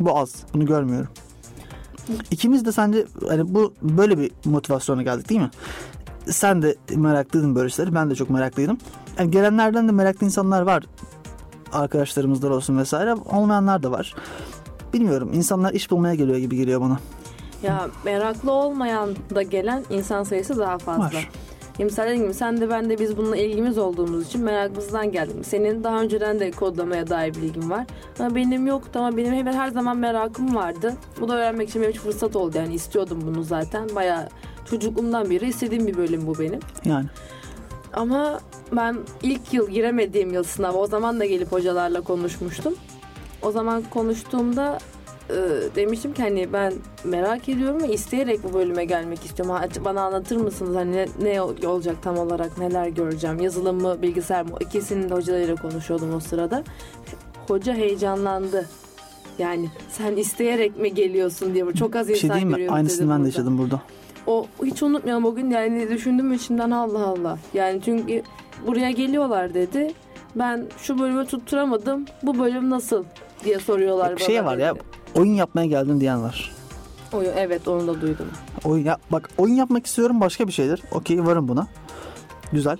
Bu 0.00 0.18
az. 0.18 0.34
Bunu 0.54 0.66
görmüyorum. 0.66 1.08
İkimiz 2.30 2.64
de 2.64 2.72
sence 2.72 3.06
hani 3.28 3.54
bu 3.54 3.74
böyle 3.82 4.18
bir 4.18 4.30
motivasyona 4.44 5.02
geldik 5.02 5.28
değil 5.28 5.40
mi? 5.40 5.50
Sen 6.30 6.62
de 6.62 6.76
meraklıydın 6.96 7.54
böyle 7.54 7.68
şeyleri. 7.70 7.94
Ben 7.94 8.10
de 8.10 8.14
çok 8.14 8.30
meraklıydım. 8.30 8.78
Yani 9.18 9.30
gelenlerden 9.30 9.88
de 9.88 9.92
meraklı 9.92 10.26
insanlar 10.26 10.62
var 10.62 10.84
arkadaşlarımızdan 11.72 12.52
olsun 12.52 12.78
vesaire 12.78 13.14
olmayanlar 13.14 13.82
da 13.82 13.90
var. 13.90 14.14
Bilmiyorum 14.92 15.30
insanlar 15.32 15.72
iş 15.72 15.90
bulmaya 15.90 16.14
geliyor 16.14 16.38
gibi 16.38 16.56
geliyor 16.56 16.80
bana. 16.80 16.98
Ya 17.62 17.88
meraklı 18.04 18.52
olmayan 18.52 19.08
da 19.34 19.42
gelen 19.42 19.84
insan 19.90 20.22
sayısı 20.22 20.58
daha 20.58 20.78
fazla. 20.78 21.04
Var. 21.04 21.30
Ya 21.78 21.84
Mesela 21.84 22.06
dediğim 22.08 22.22
gibi 22.22 22.34
sen 22.34 22.60
de 22.60 22.70
ben 22.70 22.90
de 22.90 22.98
biz 22.98 23.16
bununla 23.16 23.36
ilgimiz 23.36 23.78
olduğumuz 23.78 24.26
için 24.26 24.40
merakımızdan 24.44 25.12
geldim. 25.12 25.44
Senin 25.44 25.84
daha 25.84 26.00
önceden 26.00 26.40
de 26.40 26.50
kodlamaya 26.50 27.06
dair 27.08 27.34
bilgin 27.34 27.70
var. 27.70 27.86
Ama 28.20 28.34
benim 28.34 28.66
yoktu 28.66 28.98
ama 28.98 29.16
benim 29.16 29.34
hemen 29.34 29.52
her 29.52 29.68
zaman 29.68 29.96
merakım 29.96 30.54
vardı. 30.54 30.94
Bu 31.20 31.28
da 31.28 31.36
öğrenmek 31.36 31.68
için 31.68 31.82
benim 31.82 31.90
için 31.90 32.00
fırsat 32.02 32.36
oldu 32.36 32.58
yani 32.58 32.74
istiyordum 32.74 33.22
bunu 33.26 33.42
zaten. 33.42 33.88
Bayağı 33.94 34.28
çocukluğumdan 34.70 35.30
beri 35.30 35.48
istediğim 35.48 35.86
bir 35.86 35.96
bölüm 35.96 36.26
bu 36.26 36.38
benim. 36.38 36.60
Yani 36.84 37.06
Ama 37.92 38.40
ben 38.72 38.96
ilk 39.22 39.52
yıl 39.52 39.70
giremediğim 39.70 40.32
yıl 40.32 40.42
sınava 40.42 40.78
o 40.78 40.86
zaman 40.86 41.20
da 41.20 41.24
gelip 41.24 41.52
hocalarla 41.52 42.00
konuşmuştum. 42.00 42.74
O 43.42 43.52
zaman 43.52 43.82
konuştuğumda 43.90 44.78
e, 45.30 45.34
demiştim 45.76 46.14
ki 46.14 46.22
hani 46.22 46.52
ben 46.52 46.72
merak 47.04 47.48
ediyorum 47.48 47.82
ve 47.82 47.92
isteyerek 47.92 48.44
bu 48.44 48.54
bölüme 48.54 48.84
gelmek 48.84 49.24
istiyorum. 49.24 49.54
Bana 49.84 50.02
anlatır 50.02 50.36
mısınız 50.36 50.76
hani 50.76 50.96
ne, 50.96 51.06
ne 51.22 51.68
olacak 51.68 51.96
tam 52.02 52.18
olarak 52.18 52.58
neler 52.58 52.88
göreceğim? 52.88 53.40
Yazılım 53.40 53.82
mı 53.82 54.02
bilgisayar 54.02 54.42
mı? 54.42 54.56
İkisinin 54.60 55.10
de 55.10 55.14
hocalarıyla 55.14 55.56
konuşuyordum 55.56 56.14
o 56.14 56.20
sırada. 56.20 56.64
Hoca 57.48 57.74
heyecanlandı. 57.74 58.68
Yani 59.38 59.70
sen 59.90 60.16
isteyerek 60.16 60.78
mi 60.78 60.94
geliyorsun 60.94 61.54
diye 61.54 61.72
çok 61.72 61.96
az 61.96 62.08
bir 62.08 62.14
insan 62.14 62.28
şey 62.28 62.48
diyeyim 62.48 62.66
mi? 62.66 62.70
Aynısını 62.70 63.10
ben 63.10 63.22
de 63.22 63.26
yaşadım 63.26 63.58
burada. 63.58 63.80
O 64.26 64.46
hiç 64.64 64.82
unutmayalım 64.82 65.24
o 65.24 65.34
gün 65.34 65.50
yani 65.50 65.90
düşündüm 65.90 66.32
içimden 66.32 66.70
Allah 66.70 67.06
Allah. 67.06 67.38
Yani 67.54 67.80
çünkü 67.84 68.22
buraya 68.66 68.90
geliyorlar 68.90 69.54
dedi. 69.54 69.94
Ben 70.36 70.66
şu 70.78 70.98
bölümü 70.98 71.26
tutturamadım. 71.26 72.04
Bu 72.22 72.38
bölüm 72.38 72.70
nasıl 72.70 73.04
diye 73.44 73.58
soruyorlar 73.58 74.10
Bir 74.16 74.20
bana. 74.20 74.26
şey 74.26 74.44
var 74.44 74.56
ya 74.58 74.74
dedi. 74.74 74.82
oyun 75.14 75.34
yapmaya 75.34 75.66
geldin 75.66 76.00
diyen 76.00 76.22
var. 76.22 76.52
Oy- 77.12 77.30
evet 77.36 77.68
onu 77.68 77.86
da 77.86 78.00
duydum. 78.00 78.26
Oyun 78.64 78.84
ya, 78.84 78.96
bak 79.12 79.28
oyun 79.38 79.54
yapmak 79.54 79.86
istiyorum 79.86 80.20
başka 80.20 80.46
bir 80.46 80.52
şeydir. 80.52 80.82
Okey 80.92 81.24
varım 81.26 81.48
buna. 81.48 81.66
Güzel. 82.52 82.76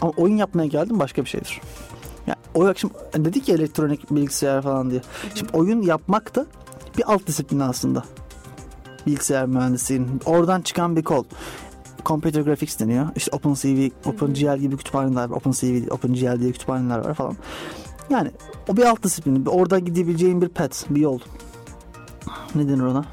Ama 0.00 0.12
oyun 0.16 0.36
yapmaya 0.36 0.66
geldim 0.66 0.98
başka 0.98 1.24
bir 1.24 1.28
şeydir. 1.28 1.60
Ya 2.26 2.36
o 2.54 2.74
şimdi 2.74 2.94
dedik 3.14 3.48
ya 3.48 3.54
elektronik 3.54 4.10
bilgisayar 4.10 4.62
falan 4.62 4.90
diye. 4.90 5.00
Şimdi 5.34 5.52
oyun 5.56 5.82
yapmak 5.82 6.34
da 6.34 6.46
bir 6.98 7.12
alt 7.12 7.26
disiplin 7.26 7.60
aslında. 7.60 8.04
Bilgisayar 9.06 9.46
mühendisliğinin 9.46 10.20
oradan 10.26 10.60
çıkan 10.62 10.96
bir 10.96 11.02
kol. 11.04 11.24
Computer 12.06 12.40
graphics 12.40 12.78
deniyor. 12.80 13.06
İşte 13.16 13.36
OpenCV, 13.36 13.88
OpenGL 14.06 14.58
gibi 14.58 14.76
kütüphaneler 14.76 15.24
var. 15.24 15.36
OpenCV, 15.36 15.90
OpenGL 15.90 16.40
diye 16.40 16.52
kütüphaneler 16.52 16.98
var 16.98 17.14
falan. 17.14 17.36
Yani 18.10 18.30
o 18.68 18.76
bir 18.76 18.82
alt 18.82 19.02
disiplin. 19.02 19.46
Orada 19.46 19.78
gidebileceğin 19.78 20.42
bir 20.42 20.48
pet, 20.48 20.86
bir 20.90 21.00
yol. 21.00 21.18
Ne 22.54 22.68
denir 22.68 22.82
ona? 22.82 23.04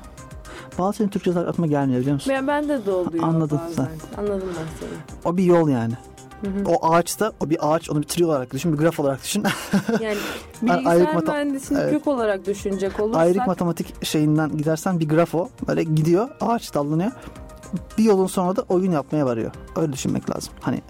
Bazı 0.79 0.97
şeyin 0.97 1.09
Türkçe 1.09 1.39
aklıma 1.39 1.67
gelmiyor 1.67 1.99
biliyor 2.01 2.13
musun? 2.13 2.33
Ben, 2.35 2.47
bende 2.47 2.85
de 2.85 2.91
oluyor 2.91 3.23
Anladın 3.23 3.59
bazen. 3.69 3.87
Anladım 4.17 4.47
ben 4.47 4.87
seni. 4.87 4.99
O 5.25 5.37
bir 5.37 5.43
yol 5.43 5.69
yani. 5.69 5.93
Hı 6.41 6.47
hı. 6.47 6.63
O 6.67 6.93
ağaçta, 6.93 7.31
o 7.39 7.49
bir 7.49 7.73
ağaç, 7.73 7.89
onu 7.89 8.01
bir 8.01 8.07
tree 8.07 8.25
olarak 8.25 8.53
düşün, 8.53 8.73
bir 8.73 8.77
graf 8.77 8.99
olarak 8.99 9.23
düşün. 9.23 9.43
Yani 10.01 10.17
ayrık 10.71 10.85
bilgisayar 10.85 11.13
mata- 11.13 11.31
mühendisliğini 11.31 11.83
Evet. 11.83 11.93
kök 11.93 12.07
olarak 12.07 12.45
düşünecek 12.45 12.99
olursak 12.99 13.21
Ayrık 13.21 13.47
matematik 13.47 14.05
şeyinden 14.05 14.57
gidersen 14.57 14.99
bir 14.99 15.09
graf 15.09 15.35
o. 15.35 15.49
Böyle 15.67 15.83
gidiyor, 15.83 16.29
ağaç 16.41 16.73
dallanıyor. 16.73 17.11
Bir 17.97 18.03
yolun 18.03 18.27
sonra 18.27 18.55
da 18.55 18.61
oyun 18.69 18.91
yapmaya 18.91 19.25
varıyor. 19.25 19.51
Öyle 19.75 19.93
düşünmek 19.93 20.35
lazım. 20.35 20.53
Hani 20.61 20.81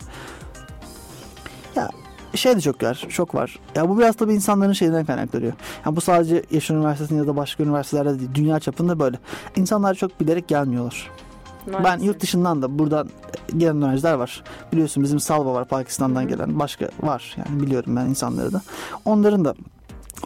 ya 1.75 1.89
şey 2.35 2.55
de 2.55 2.61
çok 2.61 2.83
var, 2.83 3.05
çok 3.09 3.35
var. 3.35 3.59
Ya 3.75 3.89
bu 3.89 3.99
biraz 3.99 4.15
tabii 4.15 4.33
insanların 4.33 4.73
şeyinden 4.73 5.05
kaynaklanıyor. 5.05 5.53
Ya 5.85 5.95
bu 5.95 6.01
sadece 6.01 6.43
Yaşar 6.51 6.75
Üniversitesi'nin 6.75 7.19
ya 7.19 7.27
da 7.27 7.35
başka 7.35 7.63
üniversitelerde 7.63 8.19
değil, 8.19 8.29
dünya 8.35 8.59
çapında 8.59 8.99
böyle. 8.99 9.19
İnsanlar 9.55 9.95
çok 9.95 10.19
bilerek 10.21 10.47
gelmiyorlar. 10.47 11.09
Ben 11.67 11.81
maalesef. 11.81 12.07
yurt 12.07 12.19
dışından 12.19 12.61
da 12.61 12.79
buradan 12.79 13.09
gelen 13.57 13.81
öğrenciler 13.81 14.13
var. 14.13 14.43
Biliyorsun 14.71 15.03
bizim 15.03 15.19
Salva 15.19 15.53
var 15.53 15.65
Pakistan'dan 15.67 16.21
Hı 16.21 16.25
hı. 16.25 16.29
gelen. 16.29 16.59
Başka 16.59 16.89
var 17.03 17.35
yani 17.37 17.61
biliyorum 17.61 17.95
ben 17.95 18.05
insanları 18.05 18.53
da. 18.53 18.61
Onların 19.05 19.45
da 19.45 19.55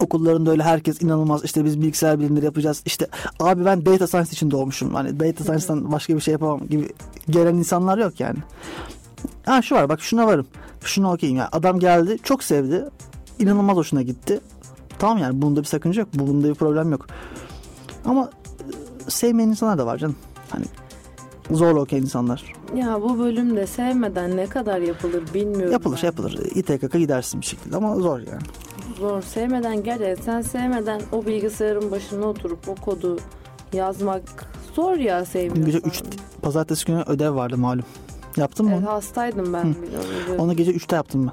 okullarında 0.02 0.52
öyle 0.52 0.64
herkes 0.64 1.02
inanılmaz 1.02 1.44
işte 1.44 1.66
biz 1.66 1.82
bilgisayar 1.82 2.20
bilimleri 2.20 2.46
yapacağız. 2.46 2.82
İşte 2.86 3.08
abi 3.40 3.66
ben 3.66 3.86
data 3.86 4.08
science 4.08 4.32
için 4.32 4.52
doğmuşum. 4.52 4.94
Hani 4.94 5.20
data 5.20 5.44
science'dan 5.44 5.92
başka 5.92 6.16
bir 6.16 6.22
şey 6.22 6.32
yapamam 6.32 6.68
gibi 6.68 6.90
gelen 7.30 7.56
insanlar 7.56 7.98
yok 7.98 8.20
yani. 8.20 8.38
Ha 9.46 9.62
şu 9.62 9.76
var 9.76 9.90
bak 9.90 10.02
şuna 10.02 10.28
varım. 10.28 10.48
Şuna 10.84 11.14
okeyim 11.14 11.38
ya. 11.38 11.50
Adam 11.52 11.80
geldi 11.80 12.18
çok 12.24 12.44
sevdi. 12.44 12.86
İnanılmaz 13.40 13.78
hoşuna 13.78 14.02
gitti. 14.02 14.40
Tamam 15.00 15.18
yani 15.18 15.42
bunda 15.42 15.60
bir 15.60 15.66
sakınca 15.66 16.02
yok. 16.02 16.10
Bunda 16.14 16.50
bir 16.50 16.54
problem 16.54 16.92
yok. 16.92 17.08
Ama 18.06 18.30
e, 19.08 19.12
sevmeyen 19.12 19.50
insanlar 19.50 19.78
da 19.78 19.86
var 19.86 19.98
canım. 19.98 20.16
Hani 20.50 20.66
zorla 21.52 21.80
okuyan 21.80 22.04
insanlar. 22.04 22.54
Ya 22.76 23.02
bu 23.02 23.20
bölümde 23.20 23.68
sevmeden 23.68 24.38
ne 24.38 24.46
kadar 24.46 24.80
yapılır 24.80 25.34
bilmiyorum. 25.34 25.72
Yapılır 25.72 26.00
ben. 26.02 26.08
yapılır. 26.08 26.40
İTKK 26.56 26.94
gidersin 26.94 27.42
bir 27.42 27.46
şekilde 27.46 27.78
ama 27.78 27.96
zor 27.96 28.20
yani. 28.20 28.42
Zor. 29.00 29.22
Sevmeden 29.22 29.84
gerçekten 29.84 30.22
sen 30.24 30.42
sevmeden 30.42 31.02
o 31.12 31.26
bilgisayarın 31.26 31.92
başına 31.92 32.26
oturup 32.26 32.68
o 32.70 32.76
kodu 32.76 33.18
yazmak 33.74 34.22
zor 34.76 34.96
ya 34.98 35.26
sevmiyorsan. 35.26 35.66
Gece 35.66 35.78
üç- 35.78 36.02
Pazartesi 36.42 36.86
günü 36.86 37.02
ödev 37.08 37.36
vardı 37.36 37.58
malum. 37.58 37.84
Yaptın 38.38 38.66
mı 38.66 38.72
Evet, 38.74 38.84
onu? 38.84 38.92
hastaydım 38.92 39.54
ben. 39.54 39.64
Hı. 39.64 39.82
biliyorum. 39.82 40.36
Onu 40.40 40.54
gece 40.56 40.72
3'te 40.72 40.96
yaptım 40.96 41.32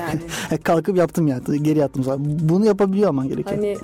Yani 0.00 0.20
ben. 0.50 0.56
Kalkıp 0.62 0.96
yaptım 0.96 1.26
yani. 1.26 1.62
Geri 1.62 1.78
yattım. 1.78 2.04
Bunu 2.40 2.66
yapabiliyor 2.66 3.08
olman 3.08 3.28
gerekiyor. 3.28 3.56
hani 3.56 3.76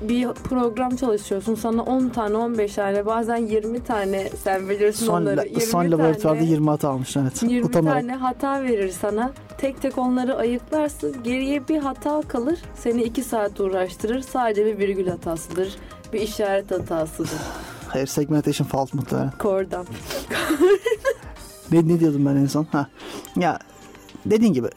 bir 0.00 0.26
program 0.28 0.96
çalışıyorsun 0.96 1.54
sana 1.54 1.82
10 1.82 2.08
tane 2.08 2.36
15 2.36 2.74
tane 2.74 3.06
bazen 3.06 3.36
20 3.36 3.84
tane 3.84 4.28
sen 4.44 4.68
bilirsin 4.68 5.06
son, 5.06 5.22
onları 5.22 5.36
la- 5.36 5.42
20 5.44 5.60
son 5.62 5.90
laboratuvarda 5.90 6.38
tane, 6.38 6.50
20 6.50 6.70
hata 6.70 6.88
almış 6.88 7.16
evet. 7.16 7.42
20 7.42 7.66
Utanarak. 7.66 8.00
tane 8.00 8.14
hata 8.14 8.62
verir 8.62 8.90
sana 9.00 9.32
tek 9.58 9.82
tek 9.82 9.98
onları 9.98 10.36
ayıklarsın 10.36 11.22
geriye 11.22 11.68
bir 11.68 11.78
hata 11.78 12.22
kalır 12.28 12.58
seni 12.74 13.02
2 13.02 13.22
saat 13.22 13.60
uğraştırır 13.60 14.20
sadece 14.20 14.66
bir 14.66 14.78
virgül 14.78 15.06
hatasıdır 15.08 15.76
bir 16.12 16.20
işaret 16.20 16.70
hatasıdır 16.70 17.30
Hayır 17.88 18.06
segmentation 18.06 18.66
fault 18.66 18.94
muhtemelen. 18.94 19.30
kordam 19.38 19.84
Ne, 21.72 21.88
ne 21.88 22.00
diyordum 22.00 22.26
ben 22.26 22.36
en 22.36 22.46
son? 22.46 22.66
Ha. 22.72 22.86
Ya 23.36 23.58
dediğin 24.26 24.52
gibi 24.52 24.68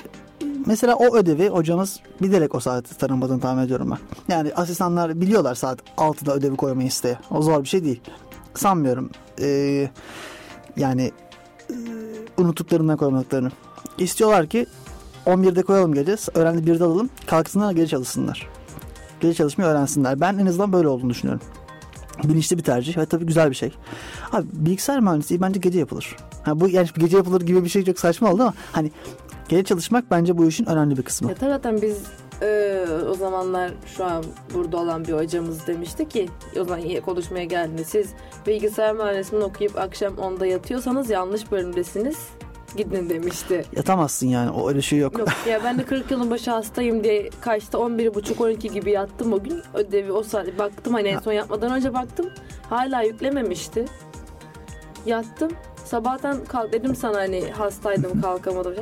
mesela 0.65 0.95
o 0.95 1.15
ödevi 1.15 1.49
hocamız 1.49 1.99
bilerek 2.21 2.55
o 2.55 2.59
saati 2.59 2.97
tanımadığını 2.97 3.39
tahmin 3.39 3.63
ediyorum 3.63 3.91
ben. 3.91 4.33
Yani 4.33 4.53
asistanlar 4.55 5.21
biliyorlar 5.21 5.55
saat 5.55 5.79
6'da 5.97 6.33
ödevi 6.33 6.55
koymayı 6.55 6.87
isteye. 6.87 7.17
O 7.31 7.41
zor 7.41 7.63
bir 7.63 7.67
şey 7.67 7.83
değil. 7.83 8.01
Sanmıyorum. 8.53 9.09
Ee, 9.39 9.89
yani 10.77 11.11
e, 11.69 11.75
unuttuklarından 12.37 12.97
koymadıklarını. 12.97 13.51
İstiyorlar 13.97 14.47
ki 14.47 14.65
11'de 15.25 15.63
koyalım 15.63 15.93
gece. 15.93 16.15
Öğrenci 16.33 16.71
1'de 16.71 16.83
alalım. 16.83 17.09
Kalksınlar 17.27 17.71
gece 17.71 17.87
çalışsınlar. 17.87 18.47
Gece 19.19 19.33
çalışmayı 19.33 19.71
öğrensinler. 19.71 20.21
Ben 20.21 20.37
en 20.37 20.45
azından 20.45 20.73
böyle 20.73 20.87
olduğunu 20.87 21.09
düşünüyorum. 21.09 21.41
Bilinçli 22.23 22.57
bir 22.57 22.63
tercih 22.63 22.97
ve 22.97 23.05
tabii 23.05 23.25
güzel 23.25 23.49
bir 23.49 23.55
şey. 23.55 23.73
Abi 24.31 24.47
bilgisayar 24.53 24.99
mühendisliği 24.99 25.41
bence 25.41 25.59
gece 25.59 25.79
yapılır. 25.79 26.15
Ha, 26.43 26.59
bu 26.59 26.69
yani 26.69 26.87
gece 26.97 27.17
yapılır 27.17 27.41
gibi 27.41 27.63
bir 27.63 27.69
şey 27.69 27.85
çok 27.85 27.99
saçma 27.99 28.31
oldu 28.31 28.41
ama 28.41 28.53
hani 28.71 28.91
gece 29.51 29.63
çalışmak 29.63 30.11
bence 30.11 30.37
bu 30.37 30.47
işin 30.47 30.65
önemli 30.65 30.97
bir 30.97 31.03
kısmı. 31.03 31.29
Ya 31.29 31.35
tabii 31.35 31.49
zaten 31.49 31.81
biz 31.81 32.03
e, 32.41 32.85
o 33.09 33.13
zamanlar 33.13 33.71
şu 33.97 34.05
an 34.05 34.23
burada 34.53 34.77
olan 34.77 35.05
bir 35.05 35.13
hocamız 35.13 35.67
demişti 35.67 36.09
ki 36.09 36.29
o 36.59 36.63
zaman 36.63 36.81
konuşmaya 37.05 37.45
geldiğinde 37.45 37.83
siz 37.83 38.09
bilgisayar 38.47 38.95
mühendisliğini 38.95 39.45
okuyup 39.45 39.79
akşam 39.79 40.13
10'da 40.13 40.45
yatıyorsanız 40.45 41.09
yanlış 41.09 41.51
bölümdesiniz 41.51 42.17
gidin 42.77 43.09
demişti. 43.09 43.65
Yatamazsın 43.75 44.27
yani 44.27 44.51
o 44.51 44.69
öyle 44.69 44.81
şey 44.81 44.99
yok. 44.99 45.19
Yok 45.19 45.29
ya 45.49 45.61
ben 45.63 45.79
de 45.79 45.83
40 45.83 46.11
yılın 46.11 46.31
başı 46.31 46.51
hastayım 46.51 47.03
diye 47.03 47.29
kaçta 47.41 47.77
11.30-12 47.77 48.73
gibi 48.73 48.91
yattım 48.91 49.33
o 49.33 49.43
gün 49.43 49.61
ödevi 49.73 50.11
o 50.11 50.23
saat 50.23 50.59
baktım 50.59 50.93
hani 50.93 51.07
en 51.07 51.19
son 51.19 51.31
yatmadan 51.31 51.71
önce 51.71 51.93
baktım 51.93 52.29
hala 52.69 53.01
yüklememişti. 53.01 53.85
Yattım 55.05 55.51
sabahtan 55.91 56.45
kalk 56.47 56.73
dedim 56.73 56.95
sana 56.95 57.17
hani 57.17 57.51
hastaydım 57.51 58.21
kalkamadım. 58.21 58.73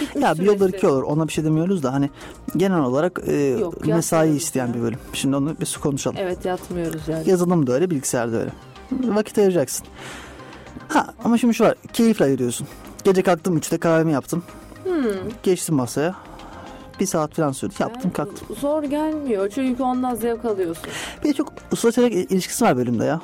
Bitmiş 0.00 0.24
Ya 0.24 0.34
bir 0.38 0.46
süresi. 0.58 0.76
iki 0.76 0.86
olur 0.86 1.02
ona 1.02 1.28
bir 1.28 1.32
şey 1.32 1.44
demiyoruz 1.44 1.82
da 1.82 1.92
hani 1.92 2.10
genel 2.56 2.80
olarak 2.80 3.20
e, 3.26 3.36
Yok, 3.36 3.86
mesai 3.86 4.36
isteyen 4.36 4.66
ya. 4.66 4.74
bir 4.74 4.82
bölüm. 4.82 4.98
Şimdi 5.12 5.36
onu 5.36 5.60
bir 5.60 5.78
konuşalım. 5.82 6.16
Evet 6.20 6.44
yatmıyoruz 6.44 7.08
yani. 7.08 7.30
Yazılım 7.30 7.66
da 7.66 7.72
öyle 7.72 7.90
bilgisayar 7.90 8.32
da 8.32 8.36
öyle. 8.36 8.50
Vakit 8.92 9.38
ayıracaksın. 9.38 9.86
Ha 10.88 11.06
ama 11.24 11.38
şimdi 11.38 11.54
şu 11.54 11.64
var 11.64 11.74
keyifle 11.92 12.24
ayırıyorsun. 12.24 12.66
Gece 13.04 13.22
kalktım 13.22 13.58
3'te 13.58 13.78
kahvemi 13.78 14.12
yaptım. 14.12 14.42
Hmm. 14.84 15.02
Geçtim 15.42 15.74
masaya. 15.74 16.14
Bir 17.00 17.06
saat 17.06 17.34
falan 17.34 17.52
sürdü. 17.52 17.74
Yaptım 17.78 18.02
Yani 18.04 18.12
kalktım. 18.12 18.56
Zor 18.60 18.82
gelmiyor 18.82 19.50
çünkü 19.54 19.82
ondan 19.82 20.14
zevk 20.14 20.44
alıyorsun. 20.44 20.84
Bir 21.24 21.28
de 21.28 21.32
çok 21.32 21.52
usta 21.72 22.02
ilişkisi 22.02 22.64
var 22.64 22.76
bölümde 22.76 23.04
ya. 23.04 23.20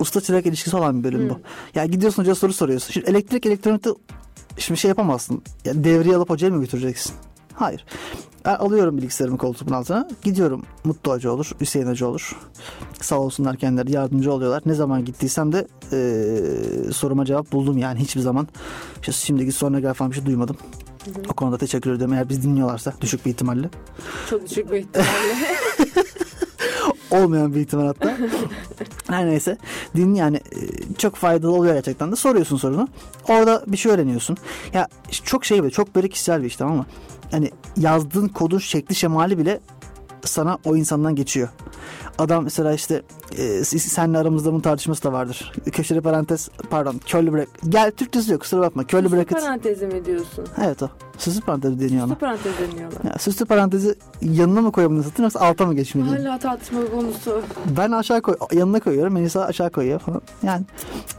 Usta 0.00 0.20
çırak 0.20 0.46
ilişkisi 0.46 0.76
olan 0.76 0.98
bir 0.98 1.04
bölüm 1.04 1.28
bu. 1.30 1.34
Hmm. 1.34 1.42
Ya 1.74 1.86
gidiyorsun 1.86 2.22
hoca 2.22 2.34
soru 2.34 2.52
soruyorsun. 2.52 2.92
Şimdi 2.92 3.10
elektrik 3.10 3.46
elektronikte 3.46 3.90
şimdi 4.58 4.80
şey 4.80 4.88
yapamazsın. 4.88 5.42
Ya 5.64 5.84
devriye 5.84 6.16
alıp 6.16 6.30
hocaya 6.30 6.50
mı 6.50 6.60
götüreceksin? 6.60 7.12
Hayır. 7.54 7.84
Ben 8.44 8.54
alıyorum 8.54 8.96
bilgisayarımı 8.96 9.38
koltuğumun 9.38 9.72
altına. 9.72 10.08
Gidiyorum. 10.22 10.62
Mutlu 10.84 11.12
Hoca 11.12 11.30
olur. 11.30 11.50
Hüseyin 11.60 11.86
Hoca 11.86 12.06
olur. 12.06 12.36
Sağ 13.00 13.18
olsunlar 13.20 13.56
kendileri 13.56 13.92
yardımcı 13.92 14.32
oluyorlar. 14.32 14.62
Ne 14.66 14.74
zaman 14.74 15.04
gittiysem 15.04 15.52
de 15.52 15.66
eee, 15.92 16.92
soruma 16.92 17.24
cevap 17.24 17.52
buldum 17.52 17.78
yani 17.78 17.98
hiçbir 18.00 18.20
zaman. 18.20 18.48
İşte 19.00 19.12
şimdiki 19.12 19.52
sonuna 19.52 19.94
falan 19.94 20.10
bir 20.10 20.16
şey 20.16 20.26
duymadım. 20.26 20.56
O 21.30 21.32
konuda 21.34 21.58
teşekkür 21.58 21.92
ederim. 21.92 22.12
Eğer 22.12 22.28
biz 22.28 22.42
dinliyorlarsa 22.42 22.92
düşük 23.00 23.26
bir 23.26 23.30
ihtimalle. 23.30 23.70
Çok 24.30 24.50
düşük 24.50 24.70
bir 24.72 24.76
ihtimalle. 24.76 25.08
olmayan 27.10 27.54
bir 27.54 27.60
ihtimal 27.60 27.86
hatta. 27.86 28.16
Her 29.08 29.26
neyse. 29.26 29.58
Din 29.96 30.14
yani 30.14 30.36
e, 30.36 30.60
çok 30.98 31.16
faydalı 31.16 31.52
oluyor 31.52 31.74
gerçekten 31.74 32.12
de. 32.12 32.16
Soruyorsun 32.16 32.56
sorunu. 32.56 32.88
Orada 33.28 33.64
bir 33.66 33.76
şey 33.76 33.92
öğreniyorsun. 33.92 34.36
Ya 34.72 34.88
çok 35.24 35.44
şey 35.44 35.62
böyle 35.62 35.72
çok 35.72 35.94
böyle 35.94 36.08
kişisel 36.08 36.42
bir 36.42 36.46
iş 36.46 36.56
tamam 36.56 36.76
mı? 36.76 36.86
Hani 37.30 37.50
yazdığın 37.76 38.28
kodun 38.28 38.58
şekli 38.58 38.94
şemali 38.94 39.38
bile 39.38 39.60
sana 40.24 40.58
o 40.64 40.76
insandan 40.76 41.14
geçiyor. 41.14 41.48
Adam 42.18 42.44
mesela 42.44 42.72
işte 42.72 43.02
e, 43.38 43.64
senle 43.64 44.18
aramızda 44.18 44.52
bunun 44.52 44.60
tartışması 44.60 45.02
da 45.02 45.12
vardır. 45.12 45.52
Köşeli 45.72 46.00
parantez 46.00 46.48
pardon 46.70 47.00
curly 47.06 47.32
bracket. 47.32 47.48
Gel 47.68 47.90
Türkçesi 47.90 48.32
yok 48.32 48.40
kusura 48.40 48.60
bakma. 48.60 48.86
Curly 48.86 49.02
Süslü 49.02 49.16
bracket. 49.16 49.40
parantezi 49.40 49.86
mi 49.86 50.04
diyorsun? 50.04 50.44
Evet 50.64 50.82
o. 50.82 50.88
Süslü 51.18 51.40
parantez 51.40 51.80
deniyor 51.80 52.06
ona. 52.06 52.14
Süslü 52.14 52.18
parantez 52.20 52.52
deniyorlar. 52.58 53.04
Ya, 53.04 53.18
süslü 53.18 53.44
parantezi 53.44 53.94
yanına 54.22 54.60
mı 54.60 54.72
koyabilirsin 54.72 55.08
satın 55.10 55.22
yoksa 55.22 55.40
alta 55.40 55.66
mı 55.66 55.74
geçmelisin? 55.74 56.16
Hala 56.26 56.38
tartışma 56.38 56.80
konusu. 56.90 57.42
Ben 57.78 57.90
aşağı 57.92 58.22
koy 58.22 58.36
yanına 58.52 58.80
koyuyorum. 58.80 59.12
Melisa 59.12 59.44
aşağı 59.44 59.70
koyuyor 59.70 59.98
falan. 60.00 60.22
Yani 60.42 60.64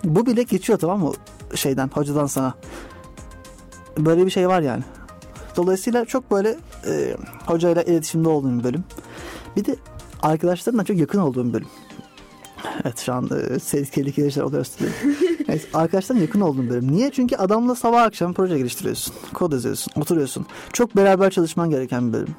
bu 0.03 0.25
bile 0.25 0.43
geçiyor 0.43 0.79
tamam 0.79 0.99
mı? 0.99 1.11
Şeyden 1.55 1.89
hocadan 1.93 2.25
sana. 2.25 2.53
Böyle 3.97 4.25
bir 4.25 4.31
şey 4.31 4.47
var 4.47 4.61
yani. 4.61 4.83
Dolayısıyla 5.55 6.05
çok 6.05 6.31
böyle 6.31 6.57
e, 6.87 7.15
hocayla 7.45 7.83
iletişimde 7.83 8.29
olduğum 8.29 8.59
bir 8.59 8.63
bölüm. 8.63 8.83
Bir 9.57 9.65
de 9.65 9.75
arkadaşlarımla 10.21 10.83
çok 10.83 10.97
yakın 10.97 11.19
olduğum 11.19 11.53
bölüm. 11.53 11.67
Evet 12.85 12.99
şu 12.99 13.13
an 13.13 13.25
e, 13.25 13.59
tehlikeli 13.59 14.27
işler 14.27 14.43
oluyor 14.43 14.61
üstüne. 14.61 14.89
evet, 15.47 15.67
arkadaşlarım 15.73 16.21
yakın 16.21 16.41
olduğum 16.41 16.69
bölüm. 16.69 16.91
Niye? 16.91 17.11
Çünkü 17.11 17.35
adamla 17.35 17.75
sabah 17.75 18.01
akşam 18.01 18.33
proje 18.33 18.57
geliştiriyorsun. 18.57 19.13
Kod 19.33 19.51
yazıyorsun. 19.51 20.01
Oturuyorsun. 20.01 20.45
Çok 20.73 20.95
beraber 20.95 21.29
çalışman 21.29 21.69
gereken 21.69 22.07
bir 22.07 22.13
bölüm. 22.13 22.35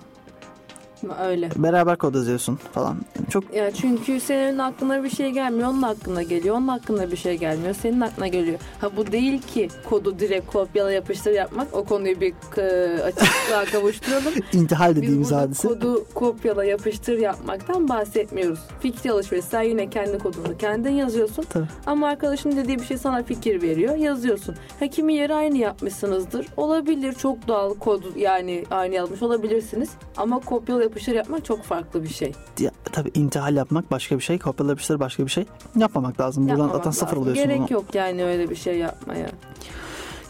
Öyle. 1.23 1.49
Beraber 1.57 1.97
kod 1.99 2.15
yazıyorsun 2.15 2.57
falan. 2.57 2.97
Çok 3.31 3.55
Ya 3.55 3.71
çünkü 3.71 4.21
senin 4.21 4.59
aklına 4.59 5.05
bir 5.05 5.11
şey 5.11 5.31
gelmiyor, 5.31 5.69
onun 5.69 5.83
aklına 5.83 6.23
geliyor, 6.23 6.57
onun 6.57 6.69
aklına 6.69 7.11
bir 7.11 7.17
şey 7.17 7.37
gelmiyor, 7.37 7.75
senin 7.75 8.01
aklına 8.01 8.29
geliyor. 8.29 8.59
Ha 8.81 8.91
bu 8.97 9.13
değil 9.13 9.43
ki 9.43 9.69
kodu 9.91 10.19
direkt 10.19 10.53
kopyala 10.53 10.93
yapıştır 10.93 11.31
yapmak. 11.33 11.75
O 11.75 11.85
konuyu 11.85 12.21
bir 12.21 12.33
e, 12.59 13.03
açıklığa 13.03 13.65
kavuşturalım. 13.73 14.33
intihal 14.53 14.91
Biz 14.97 15.03
dediğimiz 15.03 15.31
burada 15.31 15.41
hadise. 15.43 15.69
kodu 15.69 16.05
kopyala 16.15 16.65
yapıştır 16.65 17.19
yapmaktan 17.19 17.89
bahsetmiyoruz. 17.89 18.61
Fikri 18.81 19.13
alışveriş. 19.13 19.45
Sen 19.45 19.63
yine 19.63 19.91
kendi 19.91 20.19
kodunu 20.19 20.57
kendin 20.59 20.91
yazıyorsun. 20.93 21.45
Tabii. 21.51 21.67
Ama 21.87 22.09
arkadaşın 22.09 22.57
dediği 22.57 22.79
bir 22.79 22.85
şey 22.85 22.99
sana 22.99 23.23
fikir 23.23 23.63
veriyor. 23.63 23.95
Yazıyorsun. 23.97 24.55
Ha 24.81 24.87
kimi 24.87 25.15
yeri 25.15 25.35
aynı 25.35 25.59
yapmışsınızdır. 25.59 26.47
Olabilir. 26.57 27.13
Çok 27.13 27.49
doğal 27.49 27.75
kod 27.75 28.17
yani 28.17 28.65
aynı 28.71 28.95
yazmış 28.95 29.23
olabilirsiniz. 29.23 29.91
Ama 30.17 30.39
kopyala 30.41 30.90
yapıştır 30.91 31.15
yapmak 31.15 31.45
çok 31.45 31.63
farklı 31.63 32.03
bir 32.03 32.09
şey. 32.09 32.33
Ya, 32.59 32.71
tabii 32.93 33.11
intihal 33.15 33.57
yapmak 33.57 33.91
başka 33.91 34.19
bir 34.19 34.23
şey. 34.23 34.39
Kopyala 34.39 34.71
yapıştır 34.71 35.01
başka 35.01 35.25
bir 35.27 35.31
şey. 35.31 35.45
Yapmamak 35.77 36.21
lazım. 36.21 36.43
Buradan 36.43 36.59
Yapmamak 36.59 36.77
zaten 36.77 36.91
sıfır 36.91 37.17
oluyorsun. 37.17 37.45
Gerek 37.45 37.61
bunu. 37.61 37.73
yok 37.73 37.95
yani 37.95 38.25
öyle 38.25 38.51
bir 38.51 38.57
şey 38.57 38.79
yapmaya. 38.79 39.31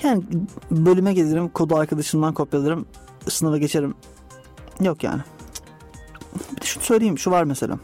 Yani 0.02 0.23
bölüme 0.71 1.12
gelirim. 1.14 1.49
Kodu 1.49 1.76
arkadaşımdan 1.76 2.35
kopyalarım. 2.35 2.87
Sınava 3.29 3.59
geçerim. 3.59 3.95
Yok 4.81 5.05
yani. 5.05 5.23
Bir 6.57 6.61
de 6.61 6.64
şunu 6.67 6.83
söyleyeyim. 6.85 7.19
Şu 7.19 7.31
var 7.31 7.45
mesela. 7.45 7.79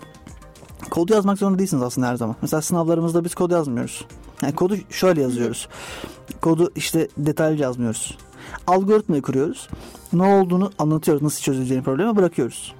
Kodu 0.91 1.13
yazmak 1.13 1.39
zorunda 1.39 1.59
değilsiniz 1.59 1.83
aslında 1.83 2.07
her 2.07 2.17
zaman. 2.17 2.37
Mesela 2.43 2.63
sınavlarımızda 2.63 3.25
biz 3.25 3.35
kod 3.35 3.51
yazmıyoruz. 3.51 4.07
Yani 4.43 4.55
kodu 4.55 4.77
şöyle 4.91 5.23
yazıyoruz. 5.23 5.69
Kodu 6.41 6.71
işte 6.77 7.09
detaylı 7.17 7.63
yazmıyoruz. 7.63 8.19
Algoritmayı 8.67 9.23
kuruyoruz. 9.23 9.69
Ne 10.13 10.35
olduğunu 10.35 10.71
anlatıyoruz. 10.79 11.23
Nasıl 11.23 11.43
çözüleceğini 11.43 11.85
problemi 11.85 12.17
bırakıyoruz. 12.17 12.75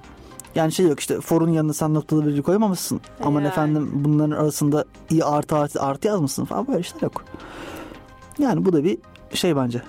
Yani 0.55 0.71
şey 0.71 0.87
yok 0.87 0.99
işte 0.99 1.21
forun 1.21 1.49
yanına 1.51 1.73
sen 1.73 1.93
noktalı 1.93 2.25
virgül 2.25 2.41
koymamışsın. 2.41 3.01
Aman 3.23 3.39
Yani. 3.41 3.47
efendim 3.47 3.89
bunların 3.93 4.31
arasında 4.31 4.85
i 5.11 5.23
artı 5.23 5.55
artı 5.55 5.81
artı 5.81 6.07
yazmışsın 6.07 6.45
falan 6.45 6.67
böyle 6.67 6.79
işler 6.79 7.01
yok. 7.01 7.25
Yani 8.39 8.65
bu 8.65 8.73
da 8.73 8.83
bir 8.83 8.97
şey 9.33 9.55
bence. 9.55 9.81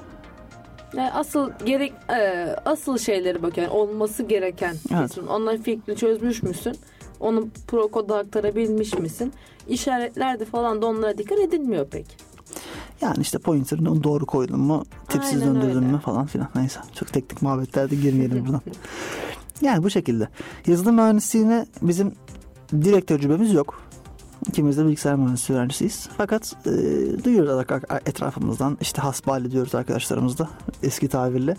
Yani 0.96 1.12
asıl 1.12 1.50
gerek 1.66 1.92
e, 2.10 2.46
asıl 2.64 2.98
şeyleri 2.98 3.42
bak 3.42 3.56
yani 3.56 3.68
olması 3.68 4.22
gereken 4.22 4.74
Evet. 4.94 5.08
kısım. 5.08 5.28
Onların 5.28 5.62
fikrini 5.62 5.96
çözmüş 5.96 6.42
müsün? 6.42 6.76
Onu 7.20 7.48
pro 7.66 7.88
koda 7.88 8.16
aktarabilmiş 8.16 8.94
misin? 8.94 9.32
İşaretlerde 9.68 10.44
falan 10.44 10.82
da 10.82 10.86
onlara 10.86 11.18
dikkat 11.18 11.38
edilmiyor 11.38 11.86
pek. 11.86 12.06
Yani 13.00 13.18
işte 13.20 13.38
pointer'ını 13.38 14.04
doğru 14.04 14.26
koydun 14.26 14.60
mu, 14.60 14.84
tipsiz 15.08 15.42
Aynen 15.42 15.54
döndürdün 15.54 15.76
öyle. 15.76 15.86
mü 15.86 15.98
falan 15.98 16.26
filan. 16.26 16.48
Neyse 16.54 16.80
çok 16.94 17.12
teknik 17.12 17.42
muhabbetlerde 17.42 17.96
girmeyelim 17.96 18.46
buradan. 18.46 18.60
Yani 19.60 19.84
bu 19.84 19.90
şekilde. 19.90 20.28
Yazılım 20.66 20.94
mühendisliğine 20.94 21.66
bizim 21.82 22.12
direkt 22.72 23.06
tecrübemiz 23.06 23.52
yok. 23.52 23.80
İkimiz 24.48 24.78
de 24.78 24.86
bilgisayar 24.86 25.16
mühendisliği 25.16 25.58
öğrencisiyiz. 25.58 26.08
Fakat 26.16 26.56
e, 26.66 26.70
duyuyoruz 27.24 27.66
etrafımızdan. 28.06 28.78
işte 28.80 29.02
hasbihal 29.02 29.44
ediyoruz 29.44 29.74
arkadaşlarımızla 29.74 30.48
eski 30.82 31.08
tabirle. 31.08 31.56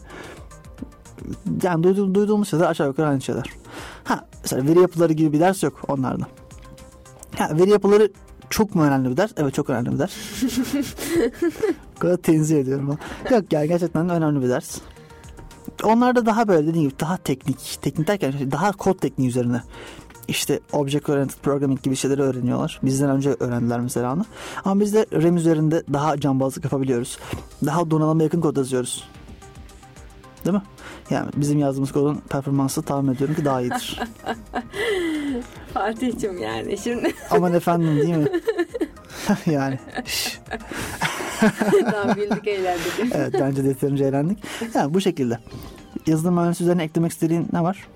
Yani 1.64 1.84
duyduğum, 1.84 2.16
duyduğumuz 2.16 2.50
şeyler 2.50 2.66
aşağı 2.66 2.88
yukarı 2.88 3.08
aynı 3.08 3.22
şeyler. 3.22 3.50
Ha 4.04 4.26
mesela 4.44 4.68
veri 4.68 4.80
yapıları 4.80 5.14
gibi 5.14 5.34
bir 5.34 5.40
ders 5.40 5.64
yok 5.64 5.82
onlarda. 5.88 6.28
Ha, 7.38 7.50
veri 7.58 7.70
yapıları 7.70 8.12
çok 8.50 8.76
mu 8.76 8.84
önemli 8.84 9.12
bir 9.12 9.18
ders? 9.18 9.32
Evet 9.38 9.54
çok 9.54 9.70
önemli 9.70 9.92
bir 9.94 10.00
ders. 10.00 10.14
o 11.98 12.00
kadar 12.00 12.18
tenzih 12.18 12.60
ediyorum. 12.60 12.98
ben. 13.30 13.36
Yok 13.36 13.54
yani 13.54 13.68
gerçekten 13.68 14.10
önemli 14.10 14.42
bir 14.42 14.50
ders. 14.50 14.78
Onlar 15.84 16.16
da 16.16 16.26
daha 16.26 16.48
böyle 16.48 16.68
dediğim 16.68 16.90
gibi 16.90 17.00
daha 17.00 17.18
teknik. 17.18 17.80
Teknik 17.82 18.08
derken 18.08 18.32
şey, 18.32 18.52
daha 18.52 18.72
kod 18.72 19.00
tekniği 19.00 19.30
üzerine. 19.30 19.62
İşte 20.28 20.60
Object 20.72 21.10
Oriented 21.10 21.40
Programming 21.44 21.82
gibi 21.82 21.96
şeyleri 21.96 22.22
öğreniyorlar. 22.22 22.80
Bizden 22.84 23.10
önce 23.10 23.36
öğrendiler 23.40 23.80
mesela 23.80 24.14
onu. 24.14 24.26
Ama 24.66 24.82
biz 24.82 24.94
de 24.94 25.06
RAM 25.14 25.38
üzerinde 25.38 25.84
daha 25.94 26.20
cambazlık 26.20 26.64
yapabiliyoruz. 26.64 27.18
Daha 27.66 27.92
donanıma 27.92 28.24
yakın 28.24 28.42
kod 28.42 28.58
yazıyoruz. 28.58 29.10
Değil 30.46 30.56
mi? 30.56 30.62
Yani 31.10 31.30
bizim 31.36 31.60
yazdığımız 31.60 31.92
kodun 31.92 32.16
performansı 32.30 32.82
tahmin 32.82 33.14
ediyorum 33.14 33.36
ki 33.36 33.46
daha 33.46 33.62
iyidir. 33.62 34.00
Fatih'cim 35.74 36.38
yani 36.38 36.78
şimdi 36.78 37.14
Aman 37.32 37.54
efendim 37.54 37.98
değil 37.98 38.16
mi? 38.16 38.28
yani 39.46 39.80
daha 41.92 42.14
güldük 42.14 42.48
eğlendik. 42.48 42.94
evet 43.14 43.34
bence 43.42 43.64
de 43.64 43.68
yeterince 43.68 44.04
eğlendik. 44.06 44.38
Yani 44.74 44.94
bu 44.94 45.02
şekilde. 45.02 45.40
Yazılım 46.08 46.34
mühendisi 46.36 46.64
üzerine 46.64 46.84
eklemek 46.84 47.12
istediğin 47.12 47.48
ne 47.54 47.64
var? 47.64 47.88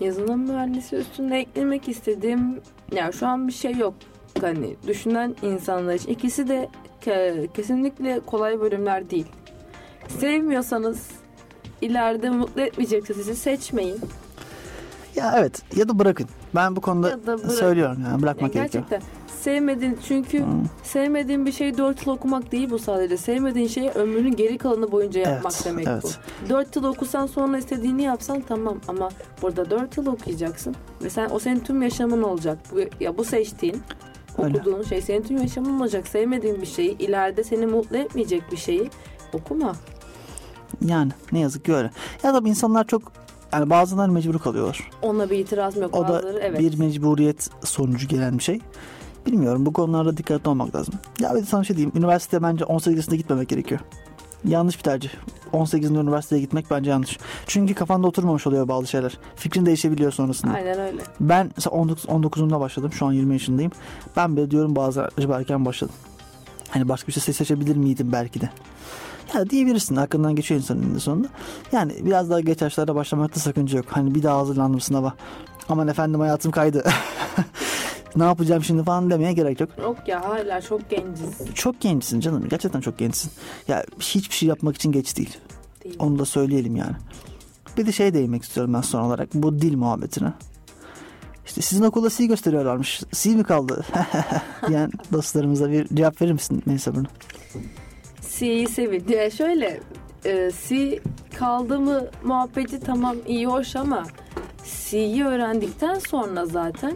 Yazılım 0.00 0.40
mühendisi 0.40 0.96
üstünde 0.96 1.38
eklemek 1.38 1.88
istediğim 1.88 2.60
ya 2.92 3.12
şu 3.12 3.26
an 3.26 3.48
bir 3.48 3.52
şey 3.52 3.74
yok. 3.74 3.94
Hani 4.40 4.76
düşünen 4.86 5.36
insanlar 5.42 5.94
için 5.94 6.08
ikisi 6.08 6.48
de 6.48 6.68
ke- 7.06 7.52
kesinlikle 7.52 8.20
kolay 8.26 8.60
bölümler 8.60 9.10
değil. 9.10 9.26
Sevmiyorsanız 10.08 11.08
ileride 11.80 12.30
mutlu 12.30 12.60
etmeyecekse 12.62 13.14
sizi 13.14 13.36
seçmeyin. 13.36 13.98
Ya 15.16 15.34
evet 15.38 15.62
ya 15.76 15.88
da 15.88 15.98
bırakın. 15.98 16.26
Ben 16.54 16.76
bu 16.76 16.80
konuda 16.80 17.10
Ya 17.10 17.18
bırak- 17.26 17.52
söylüyorum 17.52 17.98
yani 18.04 18.22
bırakmak 18.22 18.42
Yani 18.42 18.52
gerekiyor. 18.70 18.84
gerçekten 18.90 19.10
sevmediğin 19.40 19.98
çünkü 20.08 20.38
Hmm. 20.38 20.64
sevmediğin 20.82 21.46
bir 21.46 21.52
şeyi 21.52 21.78
dört 21.78 22.06
yıl 22.06 22.12
okumak 22.14 22.52
değil 22.52 22.70
bu 22.70 22.78
sadece. 22.78 23.16
Sevmediğin 23.16 23.68
şeyi 23.68 23.90
ömrünün 23.90 24.36
geri 24.36 24.58
kalanı 24.58 24.92
boyunca 24.92 25.20
yapmak 25.20 25.52
Evet, 25.56 25.64
demek 25.64 25.86
evet. 25.88 26.18
bu. 26.44 26.48
Dört 26.48 26.76
yıl 26.76 26.84
okusan 26.84 27.26
sonra 27.26 27.58
istediğini 27.58 28.02
yapsan 28.02 28.40
tamam 28.48 28.78
ama 28.88 29.08
burada 29.42 29.70
dört 29.70 29.96
yıl 29.96 30.06
okuyacaksın 30.06 30.74
ve 31.04 31.10
sen 31.10 31.30
o 31.30 31.38
senin 31.38 31.60
tüm 31.60 31.82
yaşamın 31.82 32.22
olacak. 32.22 32.58
Bu, 32.72 32.80
ya 33.04 33.18
bu 33.18 33.24
seçtiğin 33.24 33.82
Öyle. 34.38 34.56
okuduğun 34.58 34.82
şey 34.82 35.02
senin 35.02 35.22
tüm 35.22 35.36
yaşamın 35.36 35.80
olacak. 35.80 36.08
Sevmediğin 36.08 36.60
bir 36.60 36.66
şeyi 36.66 36.98
ileride 36.98 37.44
seni 37.44 37.66
mutlu 37.66 37.96
etmeyecek 37.96 38.42
bir 38.52 38.56
şeyi 38.56 38.90
okuma. 39.32 39.76
Yani 40.86 41.12
ne 41.32 41.38
yazık 41.38 41.64
ki 41.64 41.74
öyle. 41.74 41.90
Ya 42.22 42.34
da 42.34 42.48
insanlar 42.48 42.86
çok 42.86 43.12
yani 43.52 43.70
bazıları 43.70 44.12
mecbur 44.12 44.38
kalıyorlar. 44.38 44.90
Ona 45.02 45.30
bir 45.30 45.38
itirazım 45.38 45.82
yok. 45.82 45.96
O 45.96 46.04
da 46.04 46.08
Bazıları 46.08 46.38
evet. 46.38 46.60
bir 46.60 46.78
mecburiyet 46.78 47.50
sonucu 47.64 48.08
gelen 48.08 48.38
bir 48.38 48.42
şey. 48.42 48.60
Bilmiyorum 49.26 49.66
bu 49.66 49.72
konularda 49.72 50.16
dikkatli 50.16 50.48
olmak 50.48 50.74
lazım. 50.74 50.94
Ya 51.20 51.34
bir 51.34 51.40
de 51.40 51.46
sana 51.46 51.64
şey 51.64 51.76
diyeyim. 51.76 51.92
Üniversiteye 51.96 52.42
bence 52.42 52.64
18 52.64 52.96
yaşında 52.96 53.16
gitmemek 53.16 53.48
gerekiyor. 53.48 53.80
Yanlış 54.44 54.78
bir 54.78 54.82
tercih. 54.82 55.10
18'inde 55.52 56.02
üniversiteye 56.02 56.42
gitmek 56.42 56.70
bence 56.70 56.90
yanlış. 56.90 57.18
Çünkü 57.46 57.74
kafanda 57.74 58.06
oturmamış 58.06 58.46
oluyor 58.46 58.68
bazı 58.68 58.86
şeyler. 58.86 59.18
Fikrin 59.36 59.66
değişebiliyor 59.66 60.12
sonrasında. 60.12 60.52
Aynen 60.52 60.80
öyle. 60.80 61.02
Ben 61.20 61.50
mesela 61.56 61.76
19, 61.76 62.04
19'umda 62.04 62.60
başladım. 62.60 62.92
Şu 62.92 63.06
an 63.06 63.12
20 63.12 63.32
yaşındayım. 63.32 63.72
Ben 64.16 64.36
bile 64.36 64.50
diyorum 64.50 64.76
bazı 64.76 65.08
acaba 65.18 65.38
erken 65.38 65.64
başladım. 65.64 65.94
Hani 66.70 66.88
başka 66.88 67.08
bir 67.08 67.12
şey 67.12 67.34
seçebilir 67.34 67.76
miydim 67.76 68.12
belki 68.12 68.40
de. 68.40 68.50
Ya 69.34 69.50
diyebilirsin 69.50 69.96
aklından 69.96 70.34
geçiyor 70.34 70.60
insanın 70.60 70.82
eninde 70.82 71.00
sonunda. 71.00 71.28
Yani 71.72 71.92
biraz 72.04 72.30
daha 72.30 72.40
geç 72.40 72.62
yaşlarda 72.62 72.94
başlamakta 72.94 73.40
sakınca 73.40 73.78
yok. 73.78 73.86
Hani 73.88 74.14
bir 74.14 74.22
daha 74.22 74.38
hazırlandım 74.38 74.80
sınava. 74.80 75.14
Aman 75.68 75.88
efendim 75.88 76.20
hayatım 76.20 76.52
kaydı. 76.52 76.84
ne 78.16 78.24
yapacağım 78.24 78.64
şimdi 78.64 78.84
falan 78.84 79.10
demeye 79.10 79.32
gerek 79.32 79.60
yok. 79.60 79.70
Yok 79.82 79.96
ya 80.06 80.28
hala 80.28 80.60
çok 80.60 80.90
genciz. 80.90 81.54
Çok 81.54 81.80
gençsin 81.80 82.20
canım. 82.20 82.48
Gerçekten 82.48 82.80
çok 82.80 82.98
gençsin. 82.98 83.32
Ya 83.68 83.84
hiçbir 84.00 84.34
şey 84.34 84.48
yapmak 84.48 84.76
için 84.76 84.92
geç 84.92 85.16
değil. 85.16 85.36
Değil. 85.84 85.96
Onu 85.98 86.18
da 86.18 86.24
söyleyelim 86.24 86.76
yani. 86.76 86.96
Bir 87.76 87.86
de 87.86 87.92
şey 87.92 88.14
değinmek 88.14 88.42
istiyorum 88.42 88.74
ben 88.74 88.80
son 88.80 89.00
olarak. 89.00 89.34
Bu 89.34 89.58
dil 89.58 89.76
muhabbetine. 89.76 90.32
İşte 91.46 91.62
sizin 91.62 91.84
okulda 91.84 92.10
C 92.10 92.26
gösteriyorlarmış. 92.26 93.02
C 93.12 93.30
mi 93.30 93.44
kaldı? 93.44 93.84
diyen 94.68 94.90
dostlarımıza 95.12 95.70
bir 95.70 95.88
cevap 95.88 96.22
verir 96.22 96.32
misin 96.32 96.62
Melisa 96.66 96.94
bunu? 96.94 97.06
C'yi 98.38 98.68
sevin. 98.68 99.04
Ya 99.08 99.30
şöyle 99.30 99.80
e, 100.24 100.50
C 100.68 100.98
kaldı 101.38 101.80
mı 101.80 102.06
muhabbeti 102.24 102.80
tamam 102.80 103.16
iyi 103.26 103.46
hoş 103.46 103.76
ama 103.76 104.04
C'yi 104.90 105.24
öğrendikten 105.24 105.98
sonra 105.98 106.46
zaten 106.46 106.92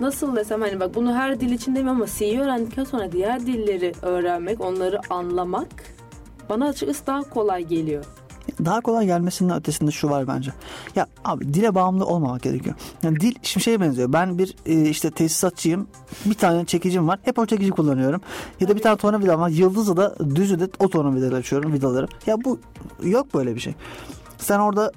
nasıl 0.00 0.36
desem 0.36 0.60
hani 0.60 0.80
bak 0.80 0.94
bunu 0.94 1.14
her 1.14 1.40
dil 1.40 1.52
için 1.52 1.74
demiyorum 1.74 2.00
ama 2.02 2.10
C'yi 2.18 2.40
öğrendikten 2.40 2.84
sonra 2.84 3.12
diğer 3.12 3.40
dilleri 3.40 3.92
öğrenmek, 4.02 4.60
onları 4.60 5.00
anlamak 5.10 5.68
bana 6.48 6.68
açıkçası 6.68 7.06
daha 7.06 7.20
kolay 7.22 7.64
geliyor. 7.64 8.04
Daha 8.64 8.80
kolay 8.80 9.06
gelmesinin 9.06 9.50
ötesinde 9.54 9.90
şu 9.90 10.10
var 10.10 10.28
bence. 10.28 10.52
Ya 10.96 11.06
abi 11.24 11.54
dile 11.54 11.74
bağımlı 11.74 12.06
olmamak 12.06 12.42
gerekiyor. 12.42 12.74
Yani 13.02 13.20
dil 13.20 13.34
şimdi 13.42 13.64
şeye 13.64 13.80
benziyor. 13.80 14.12
Ben 14.12 14.38
bir 14.38 14.54
e, 14.66 14.88
işte 14.88 15.10
tesisatçıyım. 15.10 15.88
Bir 16.24 16.34
tane 16.34 16.64
çekicim 16.64 17.08
var. 17.08 17.18
Hep 17.22 17.38
o 17.38 17.46
çekici 17.46 17.70
kullanıyorum. 17.70 18.20
Ya 18.60 18.68
da 18.68 18.76
bir 18.76 18.82
tane 18.82 18.96
tornavida 18.96 19.38
var. 19.38 19.48
Yıldızı 19.48 19.96
da 19.96 20.16
düzü 20.34 20.60
de 20.60 20.68
o 20.78 20.90
tornavidaları 20.90 21.36
açıyorum 21.36 21.72
vidaları. 21.72 22.08
Ya 22.26 22.36
bu 22.44 22.58
yok 23.02 23.34
böyle 23.34 23.54
bir 23.54 23.60
şey. 23.60 23.74
Sen 24.38 24.58
orada 24.58 24.92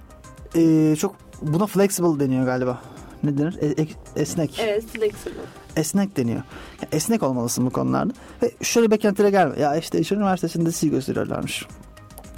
e, 0.55 0.95
çok 0.99 1.15
buna 1.41 1.65
flexible 1.67 2.25
deniyor 2.25 2.45
galiba. 2.45 2.81
Ne 3.23 3.37
denir? 3.37 3.57
E- 3.61 3.81
e- 3.81 3.87
esnek. 4.21 4.59
Evet, 4.63 4.85
flexible. 4.87 5.41
Esnek 5.75 6.17
deniyor. 6.17 6.41
Ya 6.81 6.87
esnek 6.91 7.23
olmalısın 7.23 7.65
bu 7.65 7.69
konularda. 7.69 8.13
Ve 8.43 8.51
şöyle 8.61 8.91
beklentiyle 8.91 9.29
gelme. 9.29 9.59
Ya 9.59 9.75
işte 9.75 9.99
İş 9.99 10.11
Üniversitesi'nde 10.11 10.71
C 10.71 10.87
gösteriyorlarmış. 10.87 11.65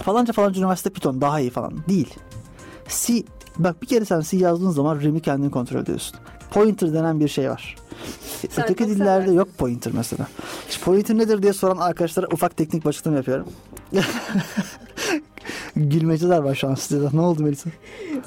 Falanca 0.04 0.34
falanca 0.34 0.60
üniversite 0.60 0.90
Python 0.90 1.22
daha 1.22 1.40
iyi 1.40 1.50
falan. 1.50 1.74
Değil. 1.88 2.14
C 2.90 3.24
Bak 3.58 3.82
bir 3.82 3.88
kere 3.88 4.06
sen 4.06 4.22
C 4.22 4.38
yazdığın 4.38 4.70
zaman 4.70 5.02
RAM'i 5.04 5.22
kendin 5.22 5.50
kontrol 5.50 5.80
ediyorsun. 5.80 6.18
Pointer 6.52 6.94
denen 6.94 7.20
bir 7.20 7.28
şey 7.28 7.50
var. 7.50 7.76
Sen 8.50 8.64
Öteki 8.64 8.88
dillerde 8.88 9.00
seversin. 9.14 9.34
yok 9.34 9.58
pointer 9.58 9.94
mesela. 9.96 10.28
Pointer 10.86 11.18
nedir 11.18 11.44
diye 11.44 11.54
soran 11.54 11.78
arkadaşlara 11.78 12.28
ufak 12.34 12.58
teknik 12.58 12.86
başlıklarını 12.86 13.18
yapıyorum. 13.18 13.48
Gülmeceler 15.76 16.38
var 16.38 16.56
şu 16.56 16.68
an 16.68 16.76
sizde. 16.76 17.10
Ne 17.18 17.22
oldu 17.22 17.44
Melisa? 17.44 17.70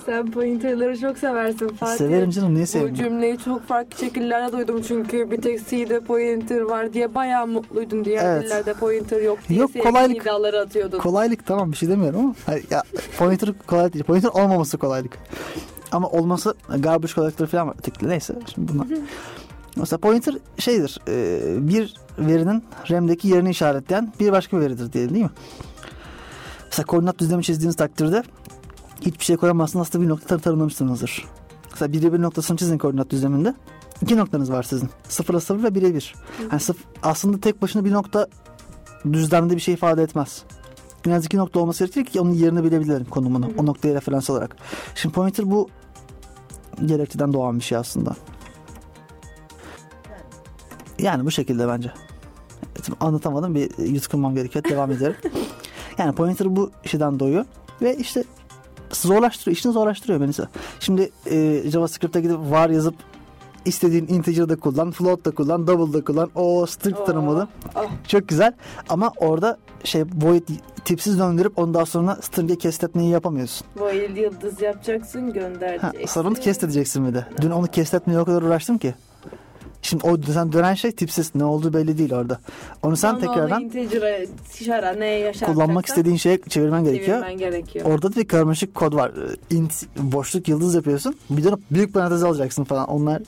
Sen 0.07 0.30
pointerları 0.30 0.98
çok 1.00 1.18
seversin 1.18 1.68
Fatih. 1.68 1.96
Severim 1.96 2.30
canım 2.30 2.54
niye 2.54 2.62
Bu 2.62 2.66
sevmiyorum? 2.66 2.96
cümleyi 2.96 3.38
çok 3.38 3.66
farklı 3.68 3.98
şekillerde 3.98 4.52
duydum 4.57 4.83
çünkü 4.88 5.30
bir 5.30 5.42
tek 5.42 5.68
C'de 5.70 6.00
pointer 6.00 6.61
var 6.61 6.92
diye 6.92 7.14
bayağı 7.14 7.46
mutluydun. 7.46 8.04
Diğer 8.04 8.24
Evet. 8.24 8.44
dillerde 8.44 8.74
pointer 8.74 9.22
yok 9.22 9.38
diye 9.48 9.61
Yok, 9.61 9.70
kolaylık. 9.83 10.16
iddiaları 10.16 10.61
atıyordun. 10.61 10.98
Kolaylık 10.98 11.46
tamam 11.46 11.72
bir 11.72 11.76
şey 11.76 11.88
demiyorum 11.88 12.20
ama 12.20 12.35
hayır, 12.46 12.64
ya, 12.70 12.83
pointer 13.18 13.50
kolaylık 13.66 13.94
değil. 13.94 14.04
Pointer 14.04 14.28
olmaması 14.28 14.78
kolaylık. 14.78 15.18
Ama 15.92 16.09
olması 16.09 16.54
garbage 16.78 17.12
kolaylıkları 17.12 17.48
falan 17.50 17.68
var. 17.68 17.74
Ötekili 17.78 18.09
neyse. 18.09 18.35
Şimdi 18.54 18.72
bunlar. 18.72 18.87
Mesela 19.76 19.98
pointer 19.98 20.35
şeydir. 20.59 21.00
e, 21.09 21.40
bir 21.68 21.94
verinin 22.18 22.62
RAM'deki 22.90 23.28
yerini 23.28 23.50
işaretleyen 23.50 24.12
bir 24.20 24.33
başka 24.33 24.57
bir 24.57 24.62
veridir 24.62 24.92
diyelim 24.92 25.14
değil 25.14 25.24
mi? 25.24 25.30
Mesela 26.75 26.87
koordinat 26.87 27.19
düzlemi 27.19 27.43
çizdiğiniz 27.45 27.77
takdirde 27.77 28.23
hiçbir 29.01 29.25
şey 29.25 29.37
koyamazsınız. 29.37 29.89
Aslında 29.89 30.05
bir 30.05 30.09
nokta 30.09 30.39
tanımlamışsınızdır. 30.39 31.25
Mesela 31.71 31.93
1'e 31.97 32.13
1 32.13 32.23
noktasını 32.23 32.57
çizin 32.57 32.79
koordinat 32.79 33.11
düzleminde. 33.11 33.55
İki 34.03 34.17
noktanız 34.17 34.53
var 34.53 34.63
sizin. 34.63 34.89
0'a 35.09 35.41
0 35.41 35.63
ve 35.63 35.69
1'e 35.69 35.95
1. 35.95 36.15
Yani 36.41 36.61
sıf- 36.61 36.85
aslında 37.03 37.41
tek 37.41 37.63
başına 37.63 37.85
bir 37.85 37.93
nokta 37.93 38.27
düzlemde 39.13 39.55
bir 39.55 39.61
şey 39.61 39.75
ifade 39.75 40.03
etmez. 40.03 40.43
En 41.07 41.11
az 41.11 41.25
iki 41.25 41.37
nokta 41.37 41.61
olması 41.61 41.85
gerekir 41.85 42.05
ki 42.05 42.21
onun 42.21 42.31
yerini 42.35 42.65
bilebilirim 42.65 43.05
konumunu. 43.05 43.51
O 43.59 43.67
noktaya 43.67 43.95
referans 43.95 44.31
olarak. 44.31 44.57
Şimdi 44.95 45.15
pointer 45.15 45.51
bu 45.51 45.69
gerekçeden 46.87 47.33
doğan 47.33 47.59
bir 47.59 47.65
şey 47.65 47.79
aslında. 47.79 48.17
Yani 50.99 51.25
bu 51.25 51.31
şekilde 51.31 51.69
bence. 51.69 51.93
Anlatamadım 53.01 53.55
bir 53.55 53.79
yüz 53.79 54.07
kırmam 54.07 54.35
gerekiyor. 54.35 54.65
Devam 54.65 54.91
ederim. 54.93 55.17
Yani 55.98 56.14
pointer 56.14 56.57
bu 56.57 56.70
şeyden 56.85 57.20
doğuyor. 57.20 57.44
Ve 57.83 57.96
işte 57.96 58.24
zorlaştırıyor. 58.92 59.57
işini 59.57 59.72
zorlaştırıyor 59.72 60.20
beni. 60.20 60.33
Şimdi 60.80 61.11
e, 61.30 61.62
JavaScript'e 61.70 62.20
gidip 62.20 62.38
var 62.38 62.70
yazıp 62.70 62.94
istediğin 63.64 64.07
integer'da 64.07 64.57
kullan, 64.57 64.90
float 64.90 65.24
da 65.24 65.30
kullan, 65.30 65.66
double 65.66 65.92
da 65.92 66.04
kullan. 66.04 66.30
O 66.35 66.66
Oo. 67.00 67.04
tanımladı. 67.04 67.48
Ah. 67.74 67.85
Çok 68.09 68.28
güzel. 68.28 68.52
Ama 68.88 69.12
orada 69.16 69.59
şey 69.85 70.04
void 70.22 70.48
tipsiz 70.85 71.18
döndürüp 71.18 71.59
ondan 71.59 71.85
sonra 71.85 72.16
string'e 72.22 72.57
kestetmeyi 72.59 73.11
yapamıyorsun. 73.11 73.66
Void 73.76 74.16
yıldız 74.16 74.62
yapacaksın 74.62 75.20
Ha, 75.26 75.30
göndereceksin. 75.30 76.07
sonra 76.07 76.28
onu 76.28 76.35
kesteteceksin 76.35 77.09
bir 77.09 77.14
de. 77.14 77.26
Dün 77.40 77.50
onu 77.50 77.66
kestetmeye 77.66 78.20
o 78.20 78.24
kadar 78.24 78.42
uğraştım 78.42 78.78
ki. 78.78 78.94
Şimdi 79.85 80.07
o 80.07 80.16
sen 80.33 80.53
dönen 80.53 80.75
şey 80.75 80.92
tipsiz. 80.92 81.35
Ne 81.35 81.44
olduğu 81.44 81.73
belli 81.75 81.99
değil 81.99 82.12
orada. 82.14 82.38
Onu 82.83 82.97
sen 82.97 83.11
Sonra 83.11 83.20
tekrardan 83.20 83.57
onu 83.62 83.64
integer'a, 83.64 84.27
şara 84.64 84.92
neye 84.92 85.18
yaşarsan 85.18 85.55
kullanmak 85.55 85.87
istediğin 85.87 86.16
şeye 86.16 86.38
çevirmen 86.49 86.85
gerekiyor. 86.85 87.07
çevirmen 87.18 87.38
gerekiyor. 87.38 87.85
Orada 87.87 88.12
da 88.12 88.16
bir 88.16 88.29
karmaşık 88.29 88.75
kod 88.75 88.94
var. 88.94 89.12
Int, 89.51 89.87
boşluk, 89.97 90.49
yıldız 90.49 90.75
yapıyorsun. 90.75 91.16
Bir 91.31 91.44
dönüp 91.44 91.61
büyük 91.70 91.94
parantez 91.94 92.23
alacaksın 92.25 92.64
falan. 92.64 92.88
Onlar 92.88 93.23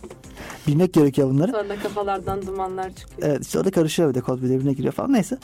bilmek 0.66 0.92
gerekiyor 0.92 1.31
bunları. 1.31 1.53
Sonra 1.53 1.77
kafalardan 1.83 2.47
dumanlar 2.47 2.90
çıkıyor. 2.95 3.29
Evet 3.29 3.47
işte 3.47 3.59
orada 3.59 3.71
karışıyor 3.71 4.09
bir 4.11 4.14
de 4.14 4.21
kod 4.21 4.42
birbirine 4.42 4.73
giriyor 4.73 4.92
falan. 4.92 5.12
Neyse. 5.12 5.38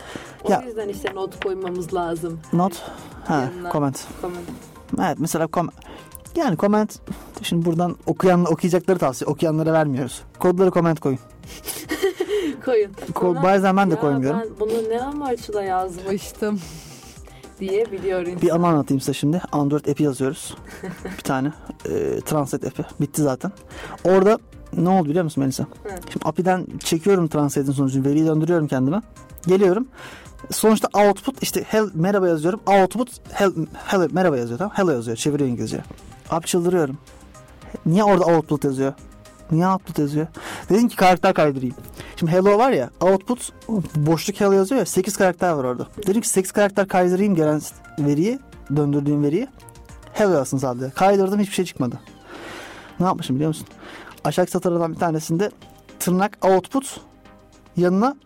O 0.45 0.51
Ya- 0.53 0.63
yüzden 0.67 0.89
işte 0.89 1.15
not 1.15 1.45
koymamız 1.45 1.95
lazım. 1.95 2.41
Not. 2.53 2.73
Ha, 3.25 3.49
comment. 3.73 4.05
Comment. 4.23 4.45
Evet 4.99 5.17
mesela 5.19 5.47
kom 5.47 5.69
yani 6.37 6.57
comment 6.57 6.99
şimdi 7.43 7.65
buradan 7.67 7.97
okuyan 8.07 8.45
okuyacakları 8.53 8.99
tavsiye 8.99 9.29
okuyanlara 9.31 9.73
vermiyoruz. 9.73 10.23
Kodları 10.39 10.71
comment 10.71 11.01
koyun. 11.01 11.19
Koyun. 12.65 12.91
Ko- 12.93 13.21
Sonra, 13.21 13.43
bazen 13.43 13.77
ben 13.77 13.91
de 13.91 13.95
"Ya 13.95 14.01
koymuyorum. 14.01 14.41
Ben 14.41 14.61
bunu 14.61 14.89
ne 14.91 15.01
amaçla 15.03 15.63
yazmıştım 15.63 16.61
diye 17.61 17.93
biliyor 17.93 18.21
insan. 18.27 18.43
Bir 18.43 18.55
anı 18.55 18.67
anlatayım 18.67 19.01
size 19.01 19.13
şimdi. 19.15 19.43
Android 19.53 19.85
app'i 19.87 20.03
yazıyoruz. 20.03 20.57
bir 21.19 21.23
tane. 21.23 21.53
E, 21.89 22.21
Translate 22.21 22.67
app'i. 22.69 22.85
Bitti 23.01 23.23
zaten. 23.23 23.53
Orada 24.05 24.39
ne 24.77 24.89
oldu 24.89 25.09
biliyor 25.09 25.25
musun 25.25 25.41
Melisa? 25.43 25.67
Şimdi 26.13 26.25
API'den 26.29 26.67
çekiyorum 26.85 27.29
Translate'in 27.29 27.73
sonucunu. 27.73 28.05
Veriyi 28.05 28.27
döndürüyorum 28.27 28.67
kendime. 28.69 29.03
Geliyorum. 29.47 29.89
Sonuçta 30.51 30.89
output 31.07 31.43
işte 31.43 31.63
hel, 31.63 31.89
merhaba 31.95 32.29
yazıyorum. 32.29 32.61
Output 32.67 33.09
hel, 33.33 33.51
hello, 33.75 34.07
merhaba 34.13 34.37
yazıyor 34.37 34.59
tamam. 34.59 34.73
Hello 34.77 34.91
yazıyor. 34.91 35.17
Çeviriyor 35.17 35.51
İngilizce. 35.51 35.81
Abi 36.33 36.47
çıldırıyorum. 36.47 36.99
Niye 37.87 38.05
orada 38.05 38.25
output 38.25 38.65
yazıyor? 38.65 38.93
Niye 39.51 39.67
output 39.69 39.99
yazıyor? 39.99 40.27
Dedim 40.69 40.89
ki 40.89 40.97
karakter 40.97 41.35
kaydırayım. 41.35 41.75
Şimdi 42.17 42.33
hello 42.33 42.59
var 42.59 42.71
ya 42.71 42.91
output 43.01 43.53
boşluk 43.97 44.41
hello 44.41 44.53
yazıyor 44.53 44.79
ya 44.79 44.87
8 44.87 45.17
karakter 45.17 45.53
var 45.53 45.65
orada. 45.65 45.87
Dedim 46.07 46.21
ki 46.21 46.29
8 46.29 46.53
karakter 46.53 46.89
kaydırayım 46.89 47.35
gelen 47.35 47.61
veriyi 47.99 48.39
döndürdüğüm 48.77 49.23
veriyi. 49.23 49.49
Hello 50.13 50.33
yazsın 50.33 50.59
sadece. 50.59 50.91
Kaydırdım 50.91 51.41
hiçbir 51.41 51.55
şey 51.55 51.65
çıkmadı. 51.65 52.01
Ne 53.01 53.07
yapmışım 53.07 53.37
biliyor 53.37 53.49
musun? 53.49 53.67
Aşağı 54.25 54.47
satırlardan 54.47 54.93
bir 54.93 54.99
tanesinde 54.99 55.51
tırnak 55.99 56.39
output 56.43 57.01
yanına 57.77 58.17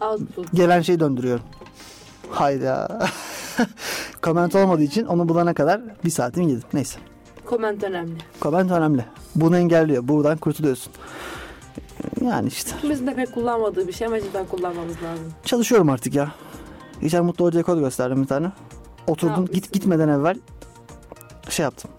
Output. 0.00 0.52
gelen 0.52 0.80
şeyi 0.80 1.00
döndürüyorum. 1.00 1.44
Hayda. 2.30 3.08
Comment 4.22 4.54
olmadığı 4.54 4.82
için 4.82 5.06
onu 5.06 5.28
bulana 5.28 5.54
kadar 5.54 5.80
bir 6.04 6.10
saatim 6.10 6.48
yedim. 6.48 6.62
Neyse. 6.72 6.98
Comment 7.52 7.84
önemli. 7.84 8.14
Comment 8.40 8.70
önemli. 8.70 9.04
Bunu 9.34 9.58
engelliyor. 9.58 10.08
Buradan 10.08 10.38
kurtuluyorsun. 10.38 10.92
Yani 12.20 12.48
işte. 12.48 12.70
Bizim 12.82 13.06
de 13.06 13.14
pek 13.14 13.34
kullanmadığı 13.34 13.88
bir 13.88 13.92
şey 13.92 14.06
ama 14.06 14.20
cidden 14.20 14.46
kullanmamız 14.46 15.02
lazım. 15.02 15.32
Çalışıyorum 15.44 15.88
artık 15.88 16.14
ya. 16.14 16.32
Geçen 17.00 17.24
Mutlu 17.24 17.44
Hoca'ya 17.44 17.64
kod 17.64 17.78
gösterdim 17.78 18.22
bir 18.22 18.26
tane. 18.26 18.52
Oturdum 19.06 19.46
git 19.46 19.72
gitmeden 19.72 20.08
evvel 20.08 20.38
şey 21.48 21.64
yaptım. 21.64 21.90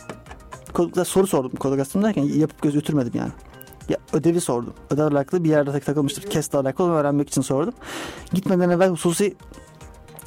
Kodda 0.74 1.06
soru 1.06 1.28
sordum 1.28 1.52
kodu 1.52 1.76
gösterdim 1.76 2.08
derken 2.08 2.24
yapıp 2.24 2.62
göz 2.62 2.74
götürmedim 2.74 3.12
yani. 3.16 3.32
Ya 3.90 3.98
ödevi 4.14 4.42
sordum. 4.42 4.74
Ödev 4.90 5.04
alakalı 5.04 5.44
bir 5.44 5.50
yerde 5.50 5.72
tak 5.72 5.86
takılmıştır. 5.86 6.30
Kest'le 6.30 6.56
alakalı 6.56 6.88
onu 6.88 6.96
öğrenmek 6.96 7.30
için 7.30 7.42
sordum. 7.42 7.74
Gitmeden 8.34 8.70
evvel 8.70 8.90
hususi 8.90 9.36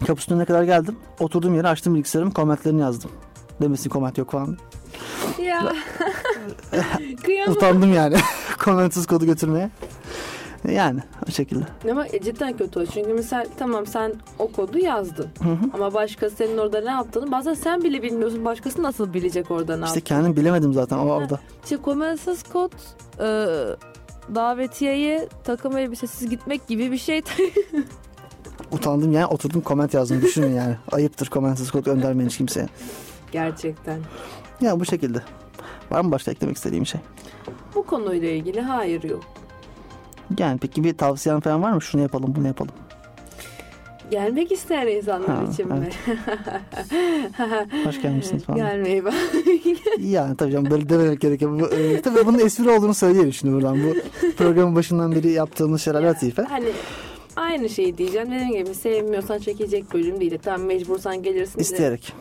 kapısının 0.07 0.37
önüne 0.37 0.47
kadar 0.47 0.63
geldim. 0.63 0.97
Oturduğum 1.21 1.55
yere 1.55 1.69
açtım 1.69 1.95
bilgisayarımı 1.95 2.33
komentlerini 2.33 2.81
yazdım. 2.81 3.11
Demesin 3.61 3.91
comment 3.91 4.19
yok 4.19 4.31
falan. 4.31 4.59
Ya. 5.43 5.73
Utandım 7.49 7.93
yani. 7.95 8.17
Komentsiz 8.59 9.07
kodu 9.07 9.27
götürmeye. 9.27 9.71
Yani 10.69 11.01
o 11.29 11.31
şekilde. 11.31 11.65
Ama 11.91 12.07
e, 12.07 12.21
cidden 12.23 12.57
kötü 12.57 12.81
o. 12.81 12.87
Çünkü 12.87 13.13
mesela 13.13 13.45
tamam 13.59 13.87
sen 13.87 14.13
o 14.39 14.49
kodu 14.53 14.79
yazdın. 14.79 15.29
Hı 15.43 15.49
hı. 15.49 15.57
Ama 15.75 15.95
başkası 15.95 16.37
senin 16.37 16.59
orada 16.59 16.81
ne 16.81 16.91
yaptığını 16.91 17.33
bazen 17.33 17.55
sen 17.55 17.83
bile 17.83 18.03
bilmiyorsun. 18.03 18.45
Başkası 18.45 18.83
nasıl 18.83 19.15
bilecek 19.15 19.51
orada 19.51 19.77
ne 19.77 19.85
İşte 19.85 19.99
yaptığını. 19.99 20.05
kendim 20.19 20.37
bilemedim 20.37 20.73
zaten 20.73 20.99
o 20.99 21.05
orada. 21.11 21.41
İşte 21.65 21.77
komentsiz 21.77 22.43
kod 22.43 22.73
e, 23.21 23.27
davetiyeye 24.35 25.29
takım 25.45 25.77
elbisesiz 25.77 26.31
gitmek 26.31 26.67
gibi 26.69 26.93
bir 26.93 26.99
şey. 26.99 27.23
Utandım 28.73 29.13
yani 29.13 29.27
oturdum 29.27 29.63
comment 29.67 29.95
yazdım 29.95 30.23
düşünün 30.23 30.55
yani. 30.55 30.77
Ayıptır 30.93 31.27
komentsiz 31.27 31.71
kod 31.71 31.85
göndermeyin 31.85 32.29
hiç 32.29 32.37
kimseye. 32.37 32.67
Gerçekten. 33.33 34.01
Ya 34.61 34.81
bu 34.81 34.85
şekilde. 34.85 35.23
Var 35.91 36.01
mı 36.01 36.13
başka 36.13 36.31
eklemek 36.31 36.57
istediğim 36.57 36.87
şey? 36.87 37.01
Bu 37.75 37.87
konuyla 37.87 38.29
ilgili 38.29 38.61
hayır 38.61 39.03
yok. 39.03 39.25
Yani 40.39 40.59
peki 40.59 40.85
bir 40.85 40.97
tavsiyen 40.99 41.41
falan 41.41 41.63
var 41.63 41.73
mı? 41.73 41.83
Şunu 41.83 42.03
yapalım 42.03 42.35
bunu 42.37 42.47
yapalım. 42.47 42.75
Gelmek 44.11 44.53
isteyen 44.53 44.87
insanlar 44.87 45.29
Ha, 45.29 45.45
için 45.53 45.69
mi? 45.69 45.89
Hoş 47.87 48.03
gelmişsiniz 48.03 48.45
falan. 48.45 48.59
Gelmeyi 48.59 49.05
ben. 49.05 49.15
Yani 50.01 50.37
tabii 50.37 50.53
canım 50.53 50.71
böyle 50.71 50.89
dememek 50.89 51.21
gerekiyor. 51.21 51.61
Bu, 51.61 51.67
e, 51.67 52.01
tabii 52.03 52.27
bunun 52.27 52.39
espri 52.39 52.71
olduğunu 52.71 52.95
söyleyelim 52.95 53.33
şimdi 53.33 53.55
buradan. 53.55 53.79
Bu 53.85 53.95
programın 54.37 54.77
başından 54.77 55.13
beri 55.15 55.31
yaptığımız 55.31 55.83
şeyler 55.83 56.03
latife. 56.03 56.43
Hani 56.43 56.69
aynı 57.37 57.69
şeyi 57.69 57.99
diyeceğim. 57.99 58.31
Dediğim 58.31 58.65
gibi 58.65 58.75
sevmiyorsan 58.75 59.39
çekilecek 59.39 59.95
bölüm 59.95 60.21
değil. 60.21 60.39
Tam 60.43 60.61
mecbursan 60.63 61.23
gelirsin. 61.23 61.61
İsteyerek. 61.61 62.13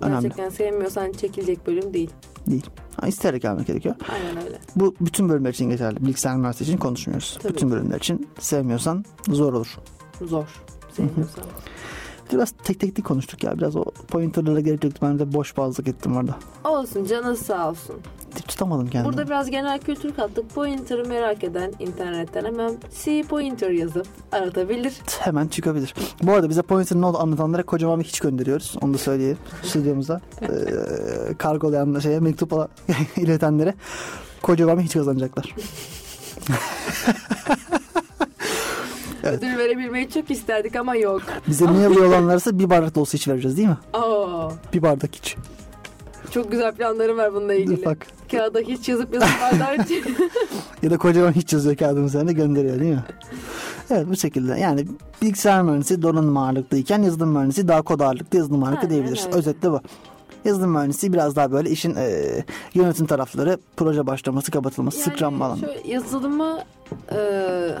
Önemli. 0.00 0.22
Gerçekten 0.22 0.48
sevmiyorsan 0.48 1.12
çekilecek 1.12 1.66
bölüm 1.66 1.94
değil. 1.94 2.10
Değil. 2.46 2.66
Ha, 3.00 3.06
isteyerek 3.06 3.42
gelmek 3.42 3.66
gerekiyor. 3.66 3.94
Aynen 4.12 4.44
öyle. 4.46 4.58
Bu 4.76 4.94
bütün 5.00 5.28
bölümler 5.28 5.50
için 5.50 5.70
geçerli. 5.70 6.06
Bilgisayar 6.06 6.36
mühendisliği 6.36 6.68
için 6.70 6.78
konuşmuyoruz. 6.78 7.38
Tabii. 7.42 7.54
Bütün 7.54 7.70
bölümler 7.70 7.96
için 7.98 8.28
sevmiyorsan 8.38 9.04
zor 9.28 9.52
olur. 9.52 9.78
Zor. 10.22 10.46
Sevmiyorsan. 10.92 11.44
Biraz 12.32 12.50
tek 12.64 12.80
teknik 12.80 13.06
konuştuk 13.06 13.44
ya. 13.44 13.58
Biraz 13.58 13.76
o 13.76 13.84
pointerlara 13.84 14.60
gerek 14.60 14.84
yoktu. 14.84 14.98
Ben 15.02 15.18
de 15.18 15.32
boş 15.32 15.56
bazlık 15.56 15.88
ettim 15.88 16.16
orada. 16.16 16.36
Olsun 16.64 17.04
canı 17.04 17.36
sağ 17.36 17.68
olsun. 17.68 17.96
Tutamadım 18.48 18.86
kendimi. 18.88 19.12
Burada 19.12 19.26
biraz 19.26 19.50
genel 19.50 19.78
kültür 19.80 20.14
kattık. 20.14 20.54
Pointer'ı 20.54 21.08
merak 21.08 21.44
eden 21.44 21.72
internetten 21.78 22.44
hemen 22.44 22.76
C 23.04 23.22
pointer 23.22 23.70
yazıp 23.70 24.06
aratabilir. 24.32 24.94
Hemen 25.18 25.48
çıkabilir. 25.48 25.94
Bu 26.22 26.32
arada 26.32 26.48
bize 26.48 26.62
pointer'ın 26.62 27.02
ne 27.02 27.06
olduğunu 27.06 27.22
anlatanlara 27.22 27.62
kocaman 27.62 28.00
bir 28.00 28.04
hiç 28.04 28.20
gönderiyoruz. 28.20 28.76
Onu 28.80 28.94
da 28.94 28.98
söyleyelim 28.98 29.38
stüdyomuza. 29.62 30.20
Ee, 30.42 31.34
kargolayan 31.38 31.98
şeye 31.98 32.20
mektup 32.20 32.52
iletenlere 33.16 33.74
kocaman 34.42 34.78
bir 34.78 34.82
hiç 34.82 34.92
kazanacaklar. 34.92 35.54
Evet. 39.28 39.38
Ödül 39.42 39.58
verebilmeyi 39.58 40.10
çok 40.10 40.30
isterdik 40.30 40.76
ama 40.76 40.96
yok. 40.96 41.22
Bize 41.48 41.72
ne 41.74 41.78
yapıyor 41.78 42.04
olanlarsa 42.06 42.58
bir 42.58 42.70
bardak 42.70 42.94
dolusu 42.94 43.14
hiç 43.14 43.28
vereceğiz 43.28 43.56
değil 43.56 43.68
mi? 43.68 43.76
Aa, 43.92 44.50
Bir 44.74 44.82
bardak 44.82 45.10
hiç. 45.14 45.36
çok 46.30 46.50
güzel 46.50 46.74
planlarım 46.74 47.18
var 47.18 47.34
bununla 47.34 47.54
ilgili. 47.54 47.84
Bak. 47.84 48.06
Kağıda 48.30 48.58
hiç 48.58 48.88
yazıp 48.88 49.14
yazıp 49.14 49.28
bardağı 49.42 49.76
Ya 50.82 50.90
da 50.90 50.98
kocaman 50.98 51.32
hiç 51.32 51.52
yazıyor 51.52 51.76
kağıdın 51.76 52.04
üzerine 52.04 52.32
gönderiyor 52.32 52.80
değil 52.80 52.94
mi? 52.94 53.04
Evet 53.90 54.06
bu 54.08 54.16
şekilde. 54.16 54.58
Yani 54.60 54.86
bilgisayar 55.22 55.62
mühendisi 55.62 56.02
donanım 56.02 56.36
ağırlıklıyken 56.36 57.02
yazılım 57.02 57.32
mühendisi 57.32 57.68
daha 57.68 57.82
kod 57.82 58.00
ağırlıklı 58.00 58.38
yazılım 58.38 58.64
ağırlıklı 58.64 58.80
Aynen 58.80 58.90
diyebiliriz. 58.90 59.26
öyle. 59.26 59.36
Özetle 59.36 59.70
bu. 59.70 59.80
Yazılım 60.44 60.70
mühendisi 60.70 61.12
biraz 61.12 61.36
daha 61.36 61.52
böyle 61.52 61.70
işin 61.70 61.94
e, 61.96 62.24
yönetim 62.74 63.06
tarafları, 63.06 63.58
proje 63.76 64.06
başlaması, 64.06 64.50
kapatılması, 64.50 64.98
sıkranma 64.98 65.44
alanı. 65.46 65.60
şöyle 65.60 65.88
yazılıma 65.88 66.64
e, 67.12 67.16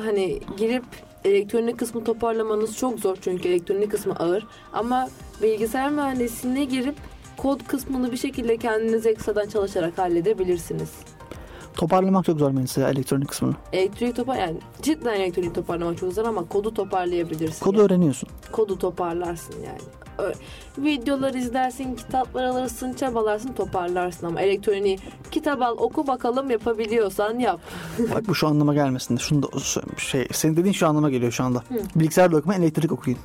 hani 0.04 0.40
girip 0.56 0.84
elektronik 1.28 1.78
kısmı 1.78 2.04
toparlamanız 2.04 2.76
çok 2.76 3.00
zor 3.00 3.16
çünkü 3.20 3.48
elektronik 3.48 3.90
kısmı 3.90 4.16
ağır. 4.16 4.46
Ama 4.72 5.08
bilgisayar 5.42 5.90
mühendisliğine 5.90 6.64
girip 6.64 6.94
kod 7.36 7.60
kısmını 7.66 8.12
bir 8.12 8.16
şekilde 8.16 8.56
kendiniz 8.56 9.06
ekstradan 9.06 9.48
çalışarak 9.48 9.98
halledebilirsiniz. 9.98 10.90
Toparlamak 11.74 12.24
çok 12.24 12.38
zor 12.38 12.50
mesela 12.50 12.90
elektronik 12.90 13.28
kısmını. 13.28 13.54
Elektrik 13.72 14.16
topar 14.16 14.36
yani 14.36 14.56
cidden 14.82 15.14
elektronik 15.14 15.54
toparlamak 15.54 15.98
çok 15.98 16.12
zor 16.12 16.24
ama 16.24 16.44
kodu 16.44 16.74
toparlayabilirsin. 16.74 17.64
Kodu 17.64 17.76
yani. 17.76 17.86
öğreniyorsun. 17.86 18.28
kodu 18.52 18.78
toparlarsın 18.78 19.54
yani. 19.66 19.80
Videolar 20.78 21.34
izlersin, 21.34 21.94
kitaplar 21.94 22.44
alırsın, 22.44 22.92
çabalarsın, 22.94 23.52
toparlarsın 23.52 24.26
ama 24.26 24.40
elektroniği 24.40 24.98
kitap 25.30 25.62
al, 25.62 25.76
oku 25.78 26.06
bakalım 26.06 26.50
yapabiliyorsan 26.50 27.38
yap. 27.38 27.60
Bak 28.14 28.28
bu 28.28 28.34
şu 28.34 28.48
anlama 28.48 28.74
gelmesin 28.74 29.16
de. 29.16 29.20
Şunu 29.20 29.42
da 29.42 29.46
şey, 29.98 30.28
senin 30.32 30.56
dediğin 30.56 30.72
şu 30.72 30.86
anlama 30.88 31.10
geliyor 31.10 31.32
şu 31.32 31.44
anda. 31.44 31.62
Bilgisayar 31.96 32.32
dokuma, 32.32 32.54
elektrik 32.54 32.92
okuyun. 32.92 33.18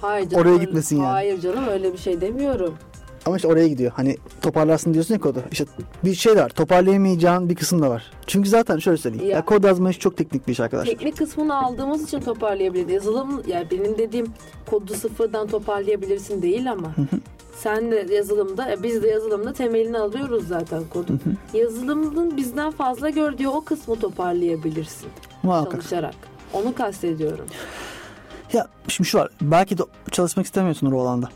Hayır 0.00 0.28
canım. 0.28 0.42
Oraya 0.42 0.52
öyle- 0.52 0.64
gitmesin 0.64 0.96
yani. 0.96 1.06
Hayır 1.06 1.40
canım 1.40 1.68
öyle 1.68 1.92
bir 1.92 1.98
şey 1.98 2.20
demiyorum. 2.20 2.74
Ama 3.26 3.36
işte 3.36 3.48
oraya 3.48 3.68
gidiyor. 3.68 3.92
Hani 3.94 4.16
toparlarsın 4.42 4.94
diyorsun 4.94 5.14
ya 5.14 5.20
kodu. 5.20 5.42
İşte 5.52 5.64
bir 6.04 6.14
şey 6.14 6.36
de 6.36 6.42
var. 6.42 6.48
Toparlayamayacağın 6.48 7.48
bir 7.48 7.54
kısım 7.54 7.82
da 7.82 7.90
var. 7.90 8.10
Çünkü 8.26 8.48
zaten 8.48 8.78
şöyle 8.78 8.96
söyleyeyim. 8.96 9.30
Ya. 9.30 9.36
Ya. 9.36 9.44
kod 9.44 9.64
yazma 9.64 9.90
işi 9.90 9.98
çok 9.98 10.16
teknik 10.16 10.46
bir 10.46 10.52
iş 10.52 10.60
arkadaşlar. 10.60 10.92
Teknik 10.92 11.16
kısmını 11.18 11.56
aldığımız 11.56 12.02
için 12.02 12.20
toparlayabiliriz. 12.20 12.92
Yazılım 12.92 13.42
yani 13.46 13.66
benim 13.70 13.98
dediğim 13.98 14.26
kodu 14.70 14.94
sıfırdan 14.94 15.46
toparlayabilirsin 15.48 16.42
değil 16.42 16.72
ama. 16.72 16.94
Sen 17.56 17.90
de 17.90 18.06
yazılımda, 18.14 18.72
e, 18.72 18.82
biz 18.82 19.02
de 19.02 19.08
yazılımda 19.08 19.52
temelini 19.52 19.98
alıyoruz 19.98 20.48
zaten 20.48 20.82
kodun. 20.92 21.20
Yazılımın 21.54 22.36
bizden 22.36 22.70
fazla 22.70 23.10
gördüğü 23.10 23.48
o 23.48 23.60
kısmı 23.64 23.96
toparlayabilirsin 24.00 25.08
Muhakkak. 25.42 25.72
çalışarak. 25.72 26.14
Onu 26.52 26.74
kastediyorum. 26.74 27.46
Ya 28.52 28.66
şimdi 28.88 29.08
şu 29.08 29.18
var. 29.18 29.28
Belki 29.40 29.78
de 29.78 29.82
çalışmak 30.10 30.46
istemiyorsun 30.46 30.92
o 30.92 31.00
alanda. 31.00 31.28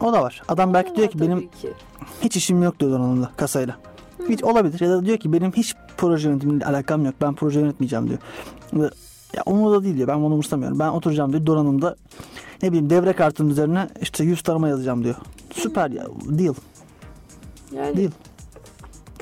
O 0.00 0.12
da 0.12 0.22
var. 0.22 0.42
Adam 0.48 0.74
belki 0.74 0.96
diyor 0.96 1.08
ki 1.08 1.20
benim 1.20 1.40
ki. 1.40 1.72
hiç 2.22 2.36
işim 2.36 2.62
yok 2.62 2.80
diyor 2.80 2.92
donanımda 2.92 3.30
kasayla. 3.36 3.76
Hiç 4.28 4.44
olabilir. 4.44 4.80
Ya 4.80 4.90
da 4.90 5.04
diyor 5.06 5.18
ki 5.18 5.32
benim 5.32 5.52
hiç 5.52 5.74
proje 5.96 6.28
yönetimiyle 6.28 6.66
alakam 6.66 7.04
yok. 7.04 7.14
Ben 7.20 7.34
proje 7.34 7.60
yönetmeyeceğim 7.60 8.08
diyor. 8.08 8.18
Ya- 9.36 9.42
umurda 9.46 9.84
değil 9.84 9.96
diyor. 9.96 10.08
Ben 10.08 10.22
bunu 10.22 10.32
umursamıyorum. 10.32 10.78
Ben 10.78 10.88
oturacağım 10.88 11.32
diyor 11.32 11.46
donanımda 11.46 11.96
ne 12.62 12.68
bileyim 12.68 12.90
devre 12.90 13.12
kartının 13.12 13.50
üzerine 13.50 13.88
işte 14.00 14.24
100 14.24 14.42
tarama 14.42 14.68
yazacağım 14.68 15.04
diyor. 15.04 15.14
Süper 15.54 15.90
ya. 15.90 16.06
Deal. 16.28 16.54
Yani 17.72 17.96
Değil. 17.96 18.10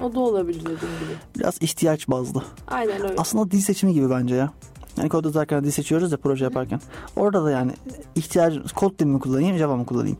o 0.03 0.14
da 0.14 0.20
olabilir 0.20 0.61
dediğim 0.61 0.79
gibi. 0.79 1.38
Biraz 1.38 1.62
ihtiyaç 1.62 2.09
bazlı. 2.09 2.42
Aynen 2.68 3.03
öyle. 3.03 3.14
Aslında 3.18 3.50
dil 3.50 3.61
seçimi 3.61 3.94
gibi 3.94 4.11
bence 4.11 4.35
ya. 4.35 4.50
Yani 4.96 5.09
kod 5.09 5.24
yazarken 5.24 5.64
dil 5.64 5.70
seçiyoruz 5.70 6.12
ya 6.12 6.18
proje 6.18 6.44
yaparken. 6.44 6.81
Orada 7.16 7.44
da 7.44 7.50
yani 7.50 7.72
ihtiyacın 8.14 8.64
kod 8.74 8.98
dilimi 8.98 9.20
kullanayım 9.20 9.57
Java 9.57 9.77
mı 9.77 9.87
kullanayım? 9.87 10.16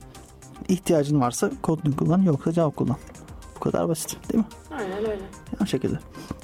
İhtiyacın 0.68 1.20
varsa 1.20 1.50
dilimi 1.50 1.96
kullan 1.96 2.22
yoksa 2.22 2.53
Java 2.53 2.70
kullan. 2.70 2.96
Bu 3.57 3.61
kadar 3.61 3.88
basit 3.88 4.16
değil 4.33 4.44
mi? 4.44 4.50
Aynen 4.79 4.98
öyle. 4.98 5.22
O 5.62 5.66
şekilde. 5.66 5.98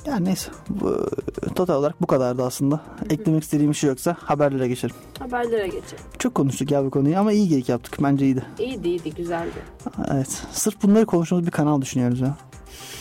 Yani 0.06 0.24
neyse. 0.24 0.50
Bu, 0.68 1.06
total 1.54 1.74
olarak 1.74 2.02
bu 2.02 2.06
kadardı 2.06 2.44
aslında. 2.44 2.80
Eklemek 3.10 3.42
istediğim 3.42 3.70
bir 3.72 3.76
şey 3.76 3.88
yoksa 3.90 4.16
haberlere 4.20 4.68
geçelim. 4.68 4.96
Haberlere 5.18 5.66
geçelim. 5.66 6.04
Çok 6.18 6.34
konuştuk 6.34 6.70
ya 6.70 6.84
bu 6.84 6.90
konuyu 6.90 7.18
ama 7.18 7.32
iyi 7.32 7.48
geyik 7.48 7.68
yaptık. 7.68 7.98
Bence 8.02 8.24
iyiydi. 8.24 8.42
İyiydi 8.58 8.88
iyiydi 8.88 9.14
güzeldi. 9.14 9.62
Evet. 10.10 10.42
Sırf 10.52 10.82
bunları 10.82 11.06
konuştuğumuz 11.06 11.46
bir 11.46 11.50
kanal 11.50 11.80
düşünüyoruz 11.80 12.20
ya. 12.20 12.36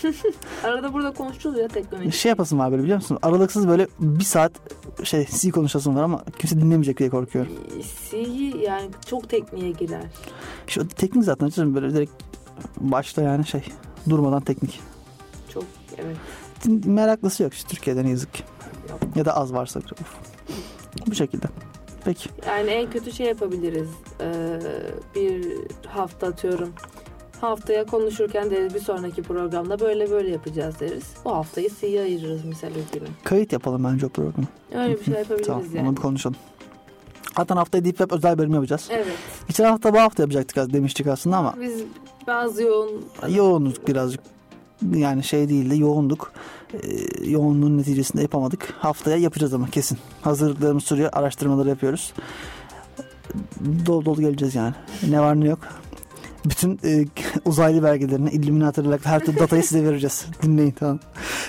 Arada 0.64 0.94
burada 0.94 1.12
konuşuyoruz 1.14 1.62
ya 1.62 1.68
teknoloji. 1.68 2.12
Şey 2.12 2.30
yapasın 2.30 2.60
var 2.60 2.72
böyle 2.72 2.84
biliyor 2.84 2.98
musun? 2.98 3.20
Aralıksız 3.22 3.68
böyle 3.68 3.88
bir 4.00 4.24
saat 4.24 4.52
şey 5.04 5.28
C 5.40 5.52
konuşasın 5.52 5.96
var 5.96 6.04
ama 6.04 6.24
kimse 6.40 6.56
dinlemeyecek 6.56 7.00
diye 7.00 7.10
korkuyorum. 7.10 7.52
C 8.12 8.18
yani 8.58 8.90
çok 9.06 9.30
tekniğe 9.30 9.72
girer. 9.72 10.04
İşte 10.68 10.88
teknik 10.88 11.24
zaten 11.24 11.76
böyle 11.76 11.94
direkt 11.94 12.12
başta 12.78 13.22
yani 13.22 13.46
şey 13.48 13.64
durmadan 14.10 14.42
teknik. 14.42 14.80
Çok 15.54 15.64
evet. 15.98 16.18
Meraklısı 16.86 17.44
yok 17.44 17.54
işte 17.54 17.70
Türkiye'de 17.70 18.04
ne 18.04 18.10
yazık 18.10 18.34
ki. 18.34 18.44
Yok. 18.90 19.00
Ya 19.16 19.26
da 19.26 19.36
az 19.36 19.54
varsa. 19.54 19.82
Bu 21.08 21.16
şekilde. 21.16 21.46
Peki. 22.06 22.30
Yani 22.48 22.70
en 22.70 22.90
kötü 22.90 23.12
şey 23.12 23.28
yapabiliriz. 23.28 23.90
Ee, 24.22 24.60
bir 25.16 25.48
hafta 25.88 26.28
atıyorum. 26.28 26.70
Haftaya 27.42 27.86
konuşurken 27.86 28.52
deriz 28.52 28.74
bir 28.74 28.80
sonraki 28.80 29.24
programda 29.24 29.80
böyle 29.80 30.12
böyle 30.12 30.30
yapacağız 30.30 30.80
deriz. 30.80 31.04
O 31.26 31.36
haftayı 31.36 31.70
C'ye 31.80 32.02
ayırırız 32.02 32.46
mesela 32.46 32.76
günü. 32.94 33.08
Kayıt 33.24 33.54
yapalım 33.54 33.84
bence 33.84 34.06
o 34.06 34.10
programı. 34.10 34.48
Öyle 34.76 35.00
bir 35.00 35.04
şey 35.04 35.14
yapabiliriz 35.14 35.48
Tamam 35.48 35.64
yani. 35.74 35.88
onu 35.88 35.96
bir 35.98 36.02
konuşalım. 36.02 36.38
Zaten 37.38 37.56
haftaya 37.58 37.86
Deep 37.86 37.98
Web 37.98 38.12
özel 38.12 38.38
bölüm 38.38 38.54
yapacağız. 38.54 38.88
Evet. 38.92 39.08
Geçen 39.48 39.66
hafta 39.66 39.94
bu 39.94 40.00
hafta 40.00 40.24
yapacaktık 40.24 40.74
demiştik 40.74 41.08
aslında 41.08 41.38
ama 41.38 41.54
Biz 41.62 41.84
bazı 42.28 42.64
yoğun 42.64 43.06
yoğunduk 43.30 43.88
birazcık. 43.88 44.22
Yani 44.94 45.24
şey 45.24 45.50
değildi 45.50 45.80
yoğunduk. 45.80 46.32
Ee, 46.74 46.80
yoğunluğun 47.30 47.78
neticesinde 47.78 48.22
yapamadık. 48.22 48.74
Haftaya 48.80 49.18
yapacağız 49.18 49.54
ama 49.54 49.70
kesin. 49.70 49.98
Hazırlıklarımız 50.22 50.84
sürüyor. 50.84 51.10
Araştırmaları 51.14 51.70
yapıyoruz. 51.70 52.14
Dolu 53.86 54.06
dolu 54.06 54.22
geleceğiz 54.22 54.56
yani. 54.56 54.74
Ne 55.10 55.20
var 55.20 55.40
ne 55.42 55.48
yok. 55.48 55.60
Bütün 56.46 56.80
e, 56.84 57.06
uzaylı 57.46 57.84
belgelerini, 57.84 58.30
Illuminati'lerle 58.30 59.00
her 59.04 59.26
türlü 59.26 59.40
datayı 59.40 59.64
size 59.64 59.84
vereceğiz. 59.86 60.26
Dinleyin 60.42 60.72
tamam. 60.72 61.00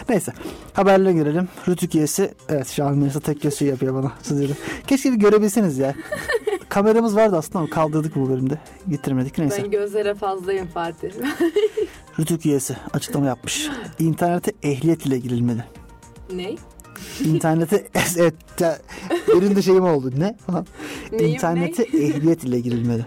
Neyse. 0.08 0.32
Haberlere 0.72 1.12
görelim. 1.12 1.48
Rütük 1.68 1.94
üyesi. 1.94 2.34
Evet 2.48 2.68
şu 2.68 2.84
an 2.84 2.98
Melisa 2.98 3.20
tek 3.20 3.42
göz 3.42 3.58
şey 3.58 3.68
yapıyor 3.68 3.94
bana. 3.94 4.12
Sizlere. 4.22 4.52
Keşke 4.86 5.12
bir 5.12 5.16
görebilseniz 5.16 5.78
ya. 5.78 5.94
Kameramız 6.68 7.16
vardı 7.16 7.36
aslında 7.36 7.58
ama 7.58 7.70
kaldırdık 7.70 8.16
bu 8.16 8.28
bölümde. 8.28 8.58
Getirmedik. 8.88 9.38
Neyse. 9.38 9.62
ben 9.62 9.70
gözlere 9.70 10.14
fazlayım 10.14 10.66
Fatih. 10.66 11.10
Rütük 12.18 12.46
üyesi 12.46 12.76
açıklama 12.92 13.26
yapmış. 13.26 13.68
İnternete 13.98 14.52
ehliyet 14.62 15.06
ile 15.06 15.18
girilmeli. 15.18 15.64
ne? 16.34 16.56
İnternete 17.24 17.88
evet 18.16 18.34
ya, 18.60 18.78
benim 19.28 19.56
de 19.56 19.62
şeyim 19.62 19.84
oldu. 19.84 20.12
Ne? 20.18 20.36
Neyim 21.12 21.34
İnternete 21.34 21.82
ehliyet 21.82 22.44
ile 22.44 22.60
girilmeli. 22.60 23.06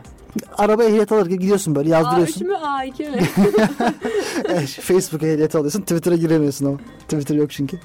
Araba 0.58 0.84
ehliyet 0.84 1.12
alırken 1.12 1.40
gidiyorsun 1.40 1.76
böyle 1.76 1.90
ne? 1.90 1.94
A3 1.94 1.98
yazdırıyorsun. 1.98 2.48
mü 2.48 2.54
A2 2.54 3.12
mi? 3.12 4.68
Facebook 4.68 5.24
ehliyeti 5.24 5.58
alıyorsun. 5.58 5.82
Twitter'a 5.82 6.16
giremiyorsun 6.16 6.66
ama. 6.66 6.78
Twitter 7.00 7.36
yok 7.36 7.52
çünkü. 7.52 7.80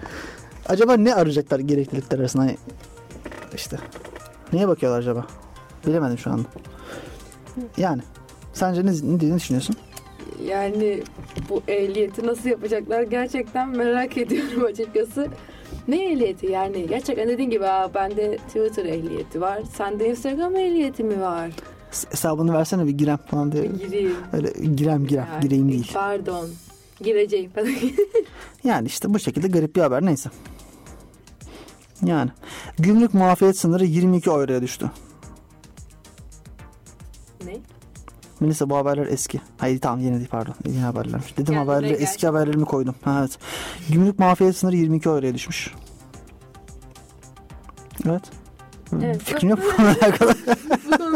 Acaba 0.68 0.96
ne 0.96 1.14
arayacaklar 1.14 1.58
gereklilikler 1.60 2.18
arasında? 2.18 2.42
Hani 2.42 2.56
işte. 3.54 3.76
Neye 4.52 4.68
bakıyorlar 4.68 4.98
acaba? 4.98 5.26
Bilemedim 5.86 6.18
şu 6.18 6.30
anda. 6.30 6.48
Yani. 7.76 8.02
Sence 8.52 8.86
ne, 8.86 8.90
ne, 8.92 9.30
ne 9.30 9.36
düşünüyorsun? 9.36 9.76
Yani 10.44 11.02
bu 11.48 11.62
ehliyeti 11.68 12.26
nasıl 12.26 12.48
yapacaklar 12.48 13.02
gerçekten 13.02 13.68
merak 13.68 14.16
ediyorum 14.16 14.64
açıkçası. 14.72 15.28
Ne 15.88 16.12
ehliyeti 16.12 16.46
yani? 16.46 16.86
Gerçekten 16.86 17.28
dediğin 17.28 17.50
gibi 17.50 17.66
Aa, 17.66 17.94
bende 17.94 18.36
Twitter 18.36 18.84
ehliyeti 18.84 19.40
var. 19.40 19.58
Sende 19.76 20.08
Instagram 20.08 20.56
ehliyeti 20.56 21.04
mi 21.04 21.20
var? 21.20 21.50
Hesabını 22.10 22.52
versene 22.52 22.86
bir 22.86 22.90
girem 22.90 23.16
falan 23.16 23.52
diye. 23.52 23.66
Gireyim. 23.66 24.12
Öyle 24.32 24.50
girem 24.76 25.06
girem. 25.06 25.26
Yani, 25.32 25.42
Gireyim 25.42 25.68
değil. 25.72 25.90
Pardon. 25.94 26.48
Gireceğim. 27.00 27.50
Yani 28.64 28.86
işte 28.86 29.14
bu 29.14 29.18
şekilde 29.18 29.48
garip 29.48 29.76
bir 29.76 29.80
haber 29.80 30.06
neyse. 30.06 30.30
Yani 32.04 32.30
gümrük 32.78 33.14
muafiyet 33.14 33.58
sınırı 33.58 33.84
22 33.84 34.30
euroya 34.30 34.62
düştü. 34.62 34.90
Ne? 37.44 37.56
Melisa 38.40 38.70
bu 38.70 38.76
haberler 38.76 39.06
eski. 39.06 39.40
Hayır 39.58 39.80
tamam 39.80 40.00
yeni 40.00 40.16
değil 40.16 40.28
pardon. 40.30 40.54
Yeni 40.66 40.78
haberlermiş. 40.78 41.36
Dedim 41.36 41.54
Yani 41.54 41.64
haberleri 41.68 41.92
eski 41.92 42.26
haberlerimi 42.26 42.64
koydum. 42.64 42.94
Ha, 43.02 43.16
evet. 43.20 43.38
Gümrük 43.88 44.18
mafiyet 44.18 44.56
sınırı 44.56 44.76
22 44.76 45.08
euroya 45.08 45.34
düşmüş. 45.34 45.74
Evet. 48.08 48.22
Evet. 48.96 49.22
Fikrin 49.22 49.48
yok 49.48 49.58
bununla 49.78 49.90
alakalı? 49.90 50.34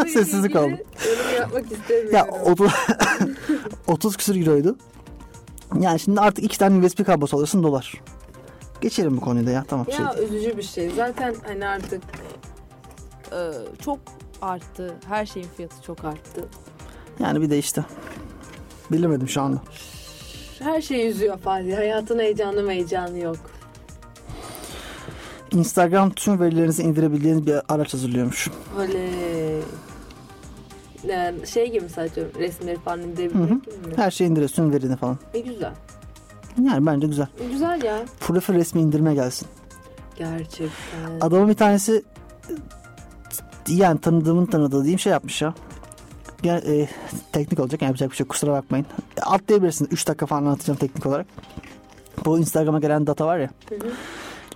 Bu 0.04 0.08
Sessizlik 0.08 0.56
oldu. 0.56 0.70
Yorum 0.70 1.34
yapmak 1.38 1.72
istemiyorum. 1.72 2.10
ya 2.12 2.26
30, 2.44 2.72
30 3.86 4.16
küsür 4.16 4.36
euroydu. 4.46 4.76
Yani 5.80 6.00
şimdi 6.00 6.20
artık 6.20 6.44
iki 6.44 6.58
tane 6.58 6.86
USB 6.86 7.04
kablosu 7.06 7.36
alırsın 7.36 7.62
dolar. 7.62 8.00
Geçelim 8.80 9.16
bu 9.16 9.20
konuyu 9.20 9.46
da 9.46 9.50
ya 9.50 9.64
tamam. 9.68 9.86
Şey, 9.86 10.04
Ya 10.04 10.14
üzücü 10.22 10.56
bir 10.56 10.62
şey. 10.62 10.90
Zaten 10.90 11.34
hani 11.46 11.66
artık 11.66 12.02
e, 13.32 13.38
çok 13.84 13.98
arttı. 14.42 14.94
Her 15.08 15.26
şeyin 15.26 15.48
fiyatı 15.56 15.82
çok 15.82 16.04
arttı. 16.04 16.44
yani 17.20 17.40
bir 17.40 17.50
de 17.50 17.58
işte. 17.58 17.84
Bilemedim 18.92 19.28
şu 19.28 19.42
anda. 19.42 19.58
Her 20.58 20.80
şey 20.82 21.08
üzüyor 21.08 21.38
Fatih. 21.38 21.76
Hayatın 21.76 22.18
heyecanı 22.18 22.70
heyecanı 22.70 23.18
yok. 23.18 23.36
Instagram 25.52 26.10
tüm 26.10 26.40
verilerinizi 26.40 26.82
indirebildiğiniz 26.82 27.46
bir 27.46 27.54
araç 27.68 27.94
hazırlıyormuş. 27.94 28.50
Oley. 28.78 29.60
Yani 31.08 31.46
şey 31.46 31.72
gibi 31.72 31.88
sadece 31.88 32.26
resimleri 32.38 32.78
falan 32.78 33.14
gibi 33.16 33.34
mi? 33.34 33.60
Her 33.96 34.10
şeyi 34.10 34.30
indiriyor 34.30 34.48
tüm 34.48 34.72
verini 34.72 34.96
falan. 34.96 35.18
Ne 35.34 35.40
güzel. 35.40 35.72
Yani 36.62 36.86
bence 36.86 37.06
güzel. 37.06 37.26
Ne 37.40 37.46
güzel 37.52 37.82
ya. 37.82 37.98
Profil 38.20 38.54
resmi 38.54 38.80
indirme 38.80 39.14
gelsin. 39.14 39.48
Gerçekten. 40.16 40.70
Adamın 41.20 41.48
bir 41.48 41.54
tanesi 41.54 42.02
yani 43.68 44.00
tanıdığımın 44.00 44.46
tanıdığı 44.46 44.82
diyeyim 44.82 44.98
şey 44.98 45.12
yapmış 45.12 45.42
ya. 45.42 45.54
Yani, 46.42 46.60
e, 46.60 46.88
teknik 47.32 47.60
olacak 47.60 47.82
yani 47.82 47.88
yapacak 47.88 48.10
bir 48.10 48.16
şey 48.16 48.26
kusura 48.26 48.52
bakmayın. 48.52 48.86
E, 49.16 49.20
Atlayabilirsiniz 49.20 49.92
3 49.92 50.08
dakika 50.08 50.26
falan 50.26 50.42
anlatacağım 50.42 50.78
teknik 50.78 51.06
olarak. 51.06 51.26
Bu 52.24 52.38
Instagram'a 52.38 52.78
gelen 52.80 53.06
data 53.06 53.26
var 53.26 53.38
ya. 53.38 53.50
Hı 53.68 53.74
hı. 53.74 53.92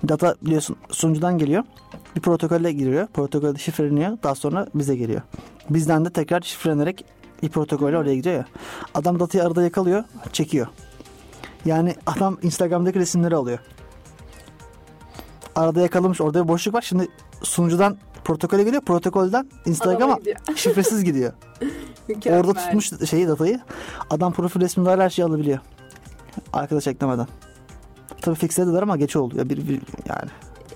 Data 0.08 0.34
biliyorsun 0.42 0.76
sunucudan 0.90 1.38
geliyor. 1.38 1.64
Bir 2.16 2.20
protokolle 2.20 2.72
giriyor. 2.72 3.06
Protokolde 3.06 3.58
şifreleniyor. 3.58 4.18
Daha 4.22 4.34
sonra 4.34 4.66
bize 4.74 4.96
geliyor. 4.96 5.20
Bizden 5.70 6.04
de 6.04 6.10
tekrar 6.10 6.40
şifrelenerek 6.40 7.04
bir 7.42 7.48
protokolle 7.48 7.98
oraya 7.98 8.14
gidiyor 8.14 8.34
ya. 8.34 8.46
Adam 8.94 9.20
datayı 9.20 9.44
arada 9.44 9.62
yakalıyor. 9.62 10.04
Çekiyor. 10.32 10.66
Yani 11.64 11.94
adam 12.06 12.38
Instagram'daki 12.42 12.98
resimleri 12.98 13.36
alıyor. 13.36 13.58
Arada 15.56 15.80
yakalamış. 15.80 16.20
Orada 16.20 16.44
bir 16.44 16.48
boşluk 16.48 16.74
var. 16.74 16.82
Şimdi 16.82 17.08
sunucudan 17.42 17.96
protokole 18.24 18.62
geliyor. 18.62 18.82
Protokolden 18.82 19.50
Instagram'a 19.66 20.14
gidiyor. 20.14 20.36
şifresiz 20.56 21.04
gidiyor. 21.04 21.32
Mükemmel. 22.08 22.40
Orada 22.40 22.52
tutmuş 22.52 23.08
şeyi 23.10 23.28
datayı. 23.28 23.60
Adam 24.10 24.32
profil 24.32 24.60
resminde 24.60 24.90
her 24.90 25.10
şeyi 25.10 25.26
alabiliyor. 25.26 25.58
Arkadaş 26.52 26.86
eklemeden. 26.86 27.26
Tabii 28.20 28.36
fixlediler 28.36 28.82
ama 28.82 28.96
geç 28.96 29.16
oldu. 29.16 29.34
Ya 29.38 29.48
bir, 29.48 29.56
bir 29.68 29.80
yani 30.08 30.30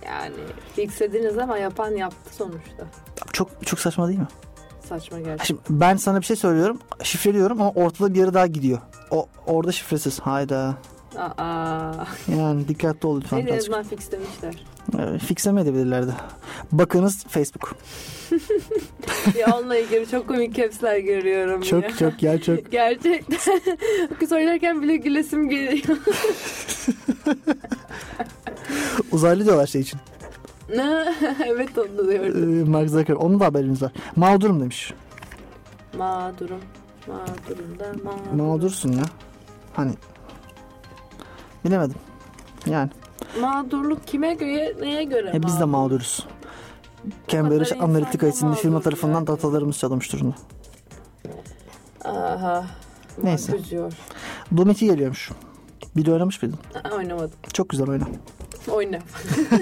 Yani 0.07 0.35
fixlediniz 0.77 1.39
ama 1.39 1.59
yapan 1.59 1.91
yaptı 1.91 2.35
sonuçta. 2.35 2.87
çok 3.33 3.67
çok 3.67 3.81
saçma 3.81 4.09
değil 4.09 4.19
mi? 4.19 4.29
Saçma 4.89 5.19
gerçekten. 5.21 5.45
Şimdi 5.45 5.61
ben 5.71 5.97
sana 5.97 6.21
bir 6.21 6.27
şey 6.27 6.37
söylüyorum, 6.37 6.79
şifreliyorum 7.03 7.61
ama 7.61 7.71
ortada 7.71 8.15
bir 8.15 8.19
yere 8.19 8.35
daha 8.35 8.47
gidiyor. 8.47 8.79
O 9.11 9.27
orada 9.47 9.73
şifresiz. 9.73 10.21
Hayda. 10.21 10.75
Aa. 11.19 11.93
Yani 12.39 12.69
dikkatli 12.69 13.07
ol 13.09 13.21
lütfen. 13.21 13.39
En 13.47 13.59
azından 13.59 13.83
fixlemişler. 13.83 14.55
Ee, 14.99 15.19
Fixleme 15.19 15.61
edebilirlerdi. 15.61 16.13
Bakınız 16.73 17.25
Facebook. 17.25 17.77
ya 19.39 19.59
onunla 19.59 19.77
ilgili 19.77 20.09
çok 20.11 20.29
komik 20.29 20.55
capsler 20.57 20.99
görüyorum 20.99 21.63
ya. 21.63 21.69
Çok 21.69 21.99
çok 21.99 22.23
ya 22.23 22.41
çok. 22.43 22.73
Gerçekten. 22.73 23.39
Oynarken 24.37 24.83
bile 24.83 24.97
gülesim 24.97 25.49
geliyor. 25.49 25.99
Uzaylı 29.13 29.45
diyorlar 29.45 29.67
şey 29.67 29.81
için. 29.81 30.01
evet 31.47 31.79
onu 31.79 31.99
da 32.09 32.13
Ee, 32.15 32.21
diyorum. 32.35 32.71
Mark 32.71 32.91
Zuckerberg. 32.91 33.25
Onun 33.25 33.41
da 33.41 33.45
haberimiz 33.45 33.83
var. 33.83 33.93
Mağdurum 34.17 34.61
demiş. 34.61 34.95
Mağdurum. 35.99 36.61
Mağdurum 37.07 37.79
da 37.79 37.93
mağdurum. 38.05 38.37
Mağdursun 38.37 38.93
ya. 38.93 39.03
Hani 39.73 39.93
bilemedim. 41.65 41.97
Yani 42.67 42.91
Mağdurluk 43.41 44.07
kime 44.07 44.35
göre, 44.35 44.75
neye 44.81 45.05
göre 45.05 45.31
e, 45.35 45.43
biz 45.43 45.61
de 45.61 45.65
mağdur? 45.65 45.71
mağduruz. 45.91 46.27
Cambridge 47.29 47.75
Analytica 47.81 48.29
isimli 48.29 48.55
firma 48.57 48.81
tarafından 48.81 49.15
yani. 49.15 49.27
datalarımız 49.27 49.79
çalınmış 49.79 50.13
durumda. 50.13 50.35
Aha. 52.05 52.65
Neyse. 53.23 53.57
Üzüyor. 53.57 53.93
Doom 54.57 54.71
2 54.71 54.87
geliyormuş. 54.87 55.31
Biri 55.97 56.13
oynamış 56.13 56.43
mıydın? 56.43 56.59
Oynamadım. 56.97 57.31
Çok 57.53 57.69
güzel 57.69 57.89
oyna. 57.89 58.05
Oyna. 58.71 58.99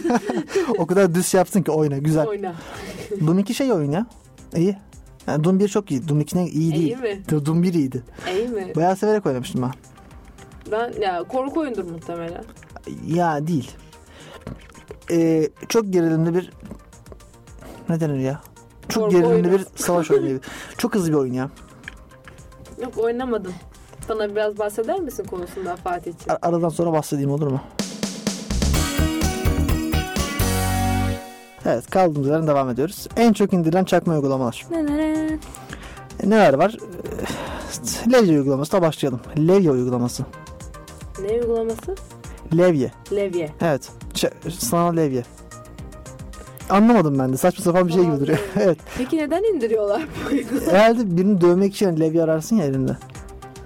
o 0.78 0.86
kadar 0.86 1.14
düz 1.14 1.26
şey 1.26 1.38
yaptın 1.38 1.62
ki 1.62 1.70
oyna. 1.70 1.98
Güzel. 1.98 2.26
Oyna. 2.26 2.54
Doom 3.26 3.38
2 3.38 3.54
şey 3.54 3.72
oyun 3.72 3.90
ya. 3.92 4.06
İyi. 4.56 4.76
Yani 5.26 5.44
Doom 5.44 5.58
1 5.60 5.68
çok 5.68 5.90
iyi. 5.90 6.08
Doom 6.08 6.20
2 6.20 6.36
ne 6.36 6.46
iyi 6.48 6.74
İyi 6.74 6.74
değil. 6.74 6.98
mi? 6.98 7.46
Doom 7.46 7.62
1 7.62 7.74
iyiydi. 7.74 8.02
İyi 8.36 8.48
mi? 8.48 8.72
Bayağı 8.76 8.96
severek 8.96 9.26
oynamıştım 9.26 9.62
ben. 9.62 9.70
Ben 10.72 10.92
ya 11.00 11.24
korku 11.24 11.60
oyundur 11.60 11.84
muhtemelen. 11.84 12.44
Ya 13.06 13.46
değil. 13.46 13.70
Ee, 15.10 15.48
çok 15.68 15.92
gerilimli 15.92 16.34
bir 16.34 16.52
ne 17.88 18.00
denir 18.00 18.18
ya? 18.18 18.40
Çok 18.88 19.02
Korku 19.02 19.16
gerilimli 19.16 19.48
oyunu. 19.48 19.52
bir 19.52 19.66
savaş 19.76 20.10
oyunu. 20.10 20.28
gibi. 20.28 20.40
çok 20.78 20.94
hızlı 20.94 21.08
bir 21.10 21.14
oyun 21.16 21.32
ya. 21.32 21.50
Yok 22.82 22.98
oynamadım. 22.98 23.54
Bana 24.08 24.30
biraz 24.30 24.58
bahseder 24.58 25.00
misin 25.00 25.24
konusundan 25.24 25.76
Fatih'ciğim? 25.76 26.30
Ar- 26.30 26.38
aradan 26.48 26.68
sonra 26.68 26.92
bahsedeyim 26.92 27.30
olur 27.30 27.46
mu? 27.46 27.60
Evet 31.66 31.90
kaldığımız 31.90 32.28
yerden 32.28 32.46
devam 32.46 32.70
ediyoruz. 32.70 33.06
En 33.16 33.32
çok 33.32 33.52
indirilen 33.52 33.84
çakma 33.84 34.14
uygulamalar. 34.14 34.66
Neler 36.24 36.54
var? 36.54 36.76
Ee, 38.08 38.12
Levye 38.12 38.38
uygulaması 38.38 38.72
da 38.72 38.82
başlayalım. 38.82 39.20
Levye 39.38 39.70
uygulaması. 39.70 40.24
Ne 41.28 41.32
uygulaması? 41.40 41.94
Levye. 42.56 42.90
Levye. 43.12 43.50
Evet. 43.60 43.88
Ç- 44.14 44.50
sanal 44.50 44.96
levye. 44.96 45.22
Anlamadım 46.70 47.18
ben 47.18 47.32
de. 47.32 47.36
Saçma 47.36 47.64
sapan 47.64 47.88
bir 47.88 47.92
şey 47.92 48.02
gibi 48.04 48.20
duruyor. 48.20 48.38
evet. 48.60 48.78
Peki 48.98 49.16
neden 49.16 49.42
indiriyorlar 49.54 50.02
bu 50.02 50.34
uygulamayı? 50.34 50.70
Herhalde 50.70 51.16
birini 51.16 51.40
dövmek 51.40 51.74
için 51.74 51.86
hani 51.86 52.00
levye 52.00 52.22
ararsın 52.22 52.56
ya 52.56 52.64
elinde. 52.64 52.96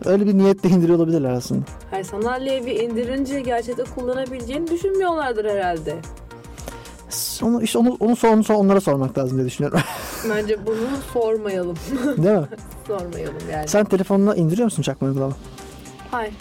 Öyle 0.04 0.26
bir 0.26 0.38
niyetle 0.38 0.68
indiriyor 0.68 0.98
olabilirler 0.98 1.30
aslında. 1.30 1.60
Hayır 1.90 2.04
sanal 2.04 2.46
levye 2.46 2.74
indirince 2.84 3.40
gerçekten 3.40 3.86
kullanabileceğini 3.94 4.70
düşünmüyorlardır 4.70 5.44
herhalde. 5.44 5.96
Onu 7.42 7.62
işte 7.62 7.78
onu 7.78 7.96
onu, 8.00 8.16
onu 8.20 8.42
sor- 8.44 8.54
onlara 8.54 8.80
sormak 8.80 9.18
lazım 9.18 9.36
diye 9.38 9.46
düşünüyorum. 9.46 9.80
Bence 10.30 10.66
bunu 10.66 10.76
sormayalım. 11.12 11.76
Değil 12.16 12.38
mi? 12.38 12.46
sormayalım 12.86 13.34
yani. 13.52 13.68
Sen 13.68 13.84
telefonuna 13.84 14.34
indiriyor 14.34 14.64
musun 14.64 14.82
çakma 14.82 15.08
uygulama? 15.08 15.32
Hayır. 16.10 16.34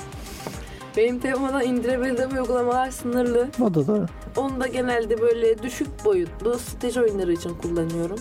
Benim 0.98 1.20
telefondan 1.20 1.64
indirebildiğim 1.64 2.32
uygulamalar 2.32 2.92
sınırlı. 2.92 3.48
O 3.62 3.74
da 3.74 3.88
doğru. 3.88 4.06
Onu 4.38 4.60
da 4.60 4.68
genelde 4.68 5.22
böyle 5.22 5.64
düşük 5.64 6.06
boyutlu 6.06 6.60
strateji 6.60 7.02
oyunları 7.02 7.34
için 7.34 7.56
kullanıyorum. 7.56 8.20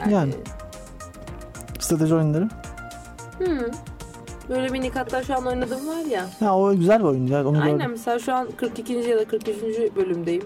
Yani. 0.00 0.12
Yani. 0.12 0.32
Strateji 1.78 2.14
oyunları. 2.14 2.48
Hı. 3.38 3.70
Böyle 4.48 4.68
minik 4.68 4.96
hatta 4.96 5.22
şu 5.22 5.34
an 5.34 5.46
oynadığım 5.46 5.88
var 5.88 6.06
ya. 6.10 6.26
Ya 6.40 6.54
o 6.56 6.76
güzel 6.76 6.98
bir 6.98 7.04
oyun 7.04 7.26
ya. 7.26 7.48
Onu 7.48 7.62
Aynen 7.62 7.78
gördüm. 7.78 7.90
mesela 7.90 8.18
şu 8.18 8.34
an 8.34 8.48
42. 8.56 8.92
ya 8.92 9.18
da 9.18 9.24
43. 9.24 9.56
bölümdeyim. 9.96 10.44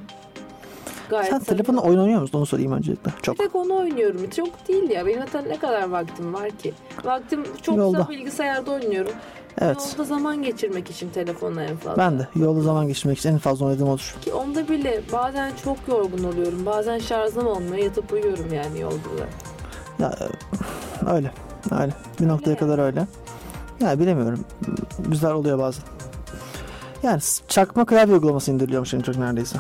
Gayet 1.11 1.31
Sen 1.31 1.41
telefonla 1.41 1.81
oyun 1.81 1.99
oynuyor 1.99 2.21
musun? 2.21 2.39
Onu 2.39 2.47
sorayım 2.47 2.73
öncelikle. 2.73 3.11
Çok. 3.23 3.39
Bir 3.39 3.45
tek 3.45 3.55
onu 3.55 3.77
oynuyorum. 3.77 4.31
Çok 4.31 4.69
değil 4.69 4.91
ya. 4.91 5.07
Benim 5.07 5.21
zaten 5.21 5.49
ne 5.49 5.59
kadar 5.59 5.89
vaktim 5.91 6.35
var 6.35 6.51
ki? 6.51 6.73
Vaktim 7.05 7.45
çoksa 7.63 7.81
Yolda. 7.81 8.09
bilgisayarda 8.09 8.71
oynuyorum. 8.73 9.13
Evet. 9.59 9.77
Yolda 9.93 10.05
zaman 10.05 10.43
geçirmek 10.43 10.91
için 10.91 11.11
telefonla 11.11 11.63
en 11.65 11.77
fazla. 11.77 11.97
Ben 11.99 12.19
de 12.19 12.29
yolda 12.35 12.61
zaman 12.61 12.89
geçirmek 12.89 13.19
için 13.19 13.33
en 13.33 13.39
fazla 13.39 13.67
oynadığım 13.67 13.89
odur. 13.89 14.15
Ki 14.21 14.33
onda 14.33 14.69
bile 14.69 15.01
bazen 15.13 15.53
çok 15.65 15.77
yorgun 15.89 16.25
oluyorum. 16.25 16.67
Bazen 16.67 16.99
şarjım 16.99 17.47
olmuyor. 17.47 17.77
Yatıp 17.77 18.13
uyuyorum 18.13 18.55
yani 18.55 18.81
yolda 18.81 18.95
da. 18.95 19.27
Ya 19.99 20.15
öyle. 21.15 21.31
Öyle. 21.81 21.93
Bir 22.21 22.29
noktaya 22.29 22.51
Öyle. 22.51 22.59
kadar 22.61 22.79
öyle. 22.79 23.07
Ya 23.81 23.99
bilemiyorum. 24.01 24.45
Güzel 24.99 25.33
oluyor 25.33 25.59
bazen. 25.59 25.85
Yani 27.03 27.21
çakma 27.49 27.87
klavye 27.87 28.15
uygulaması 28.15 28.51
indiriliyormuş 28.51 28.95
en 28.95 29.01
çok 29.01 29.17
neredeyse. 29.17 29.59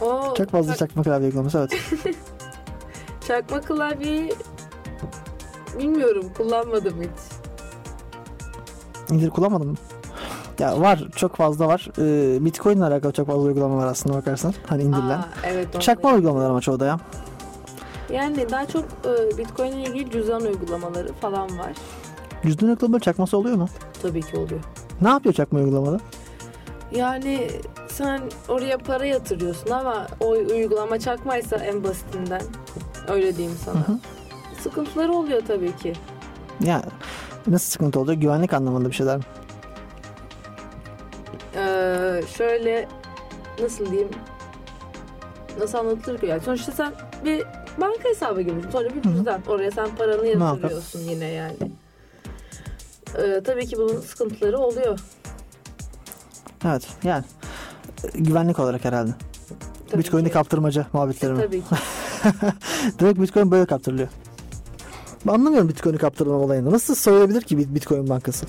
O 0.00 0.34
Çok 0.36 0.50
fazla 0.50 0.72
çak- 0.72 0.78
çakma 0.78 1.02
klavye 1.02 1.26
uygulaması 1.26 1.58
evet. 1.58 1.72
çakma 3.28 3.60
klavyeyi 3.60 4.32
bilmiyorum. 5.78 6.24
Kullanmadım 6.36 6.94
hiç. 7.02 7.31
İndir 9.12 9.30
kullanmadın 9.30 9.66
mı? 9.68 9.76
Ya 10.58 10.80
var 10.80 11.04
çok 11.16 11.36
fazla 11.36 11.68
var. 11.68 11.88
Ee, 11.98 12.44
Bitcoin 12.44 12.76
ile 12.76 12.84
alakalı 12.84 13.12
çok 13.12 13.26
fazla 13.26 13.42
uygulama 13.42 13.76
var 13.76 13.86
aslında 13.86 14.16
bakarsan. 14.16 14.54
Hani 14.66 14.82
indirilen. 14.82 15.18
Aa, 15.18 15.28
evet. 15.46 15.80
Çakma 15.80 16.12
uygulamalar 16.14 16.50
ama 16.50 16.60
çoğu 16.60 16.80
da 16.80 16.86
ya. 16.86 16.98
Yani 18.12 18.50
daha 18.50 18.66
çok 18.66 18.84
e, 18.84 19.38
Bitcoin 19.38 19.72
ile 19.72 19.82
ilgili 19.90 20.10
cüzdan 20.10 20.42
uygulamaları 20.42 21.12
falan 21.12 21.58
var. 21.58 21.72
Cüzdan 22.42 22.68
uygulama 22.68 23.00
çakması 23.00 23.36
oluyor 23.36 23.56
mu? 23.56 23.68
Tabii 24.02 24.22
ki 24.22 24.36
oluyor. 24.36 24.60
Ne 25.00 25.08
yapıyor 25.08 25.34
çakma 25.34 25.58
uygulamada? 25.58 26.00
Yani 26.94 27.48
sen 27.88 28.20
oraya 28.48 28.78
para 28.78 29.04
yatırıyorsun 29.04 29.70
ama 29.70 30.06
o 30.20 30.28
uygulama 30.30 30.98
çakmaysa 30.98 31.56
en 31.56 31.84
basitinden 31.84 32.42
öyle 33.08 33.36
diyeyim 33.36 33.56
sana. 33.64 33.74
Hı 33.74 33.92
hı. 33.92 33.98
Sıkıntıları 34.62 35.12
oluyor 35.12 35.42
tabii 35.48 35.76
ki. 35.76 35.92
Ya 36.60 36.82
nasıl 37.46 37.70
sıkıntı 37.70 38.00
oluyor? 38.00 38.18
Güvenlik 38.20 38.52
anlamında 38.52 38.88
bir 38.88 38.94
şeyler 38.94 39.16
mi? 39.16 39.22
Ee, 41.56 42.22
şöyle 42.36 42.88
nasıl 43.62 43.86
diyeyim 43.90 44.08
nasıl 45.60 45.78
anlatılır 45.78 46.18
ki 46.18 46.26
yani 46.26 46.40
sonuçta 46.40 46.72
sen 46.72 46.92
bir 47.24 47.44
banka 47.78 48.08
hesabı 48.08 48.42
gibi 48.42 48.60
sonra 48.72 48.88
bir 48.94 49.02
cüzdan 49.02 49.40
oraya 49.48 49.70
sen 49.70 49.96
paranı 49.96 50.26
yatırıyorsun 50.26 51.00
yine 51.00 51.26
yani. 51.26 51.56
Ee, 53.18 53.40
tabii 53.44 53.66
ki 53.66 53.76
bunun 53.76 54.00
sıkıntıları 54.00 54.58
oluyor. 54.58 54.98
Evet 56.64 56.88
yani 57.04 57.24
güvenlik 58.14 58.58
olarak 58.58 58.84
herhalde. 58.84 59.10
Tabii 59.90 60.02
Bitcoin'i 60.02 60.26
ki. 60.28 60.32
kaptırmaca 60.32 60.86
muhabbetleri 60.92 61.32
mi? 61.32 61.40
Tabii 61.40 61.60
ki. 61.60 61.66
Demek 63.00 63.20
Bitcoin 63.20 63.50
böyle 63.50 63.66
kaptırılıyor. 63.66 64.08
Ben 65.26 65.32
anlamıyorum 65.32 65.68
Bitcoin'i 65.68 65.98
kaptırma 65.98 66.34
olayını. 66.34 66.72
Nasıl 66.72 66.94
söyleyebilir 66.94 67.42
ki 67.42 67.58
Bit- 67.58 67.74
Bitcoin 67.74 68.08
bankası? 68.08 68.46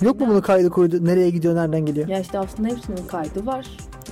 Yok 0.00 0.20
mu 0.20 0.26
bunun 0.28 0.40
kaydı 0.40 0.70
koydu? 0.70 1.04
Nereye 1.04 1.30
gidiyor? 1.30 1.54
Nereden 1.54 1.86
geliyor? 1.86 2.08
Ya 2.08 2.20
işte 2.20 2.38
aslında 2.38 2.68
hepsinin 2.68 3.06
kaydı 3.06 3.46
var. 3.46 3.66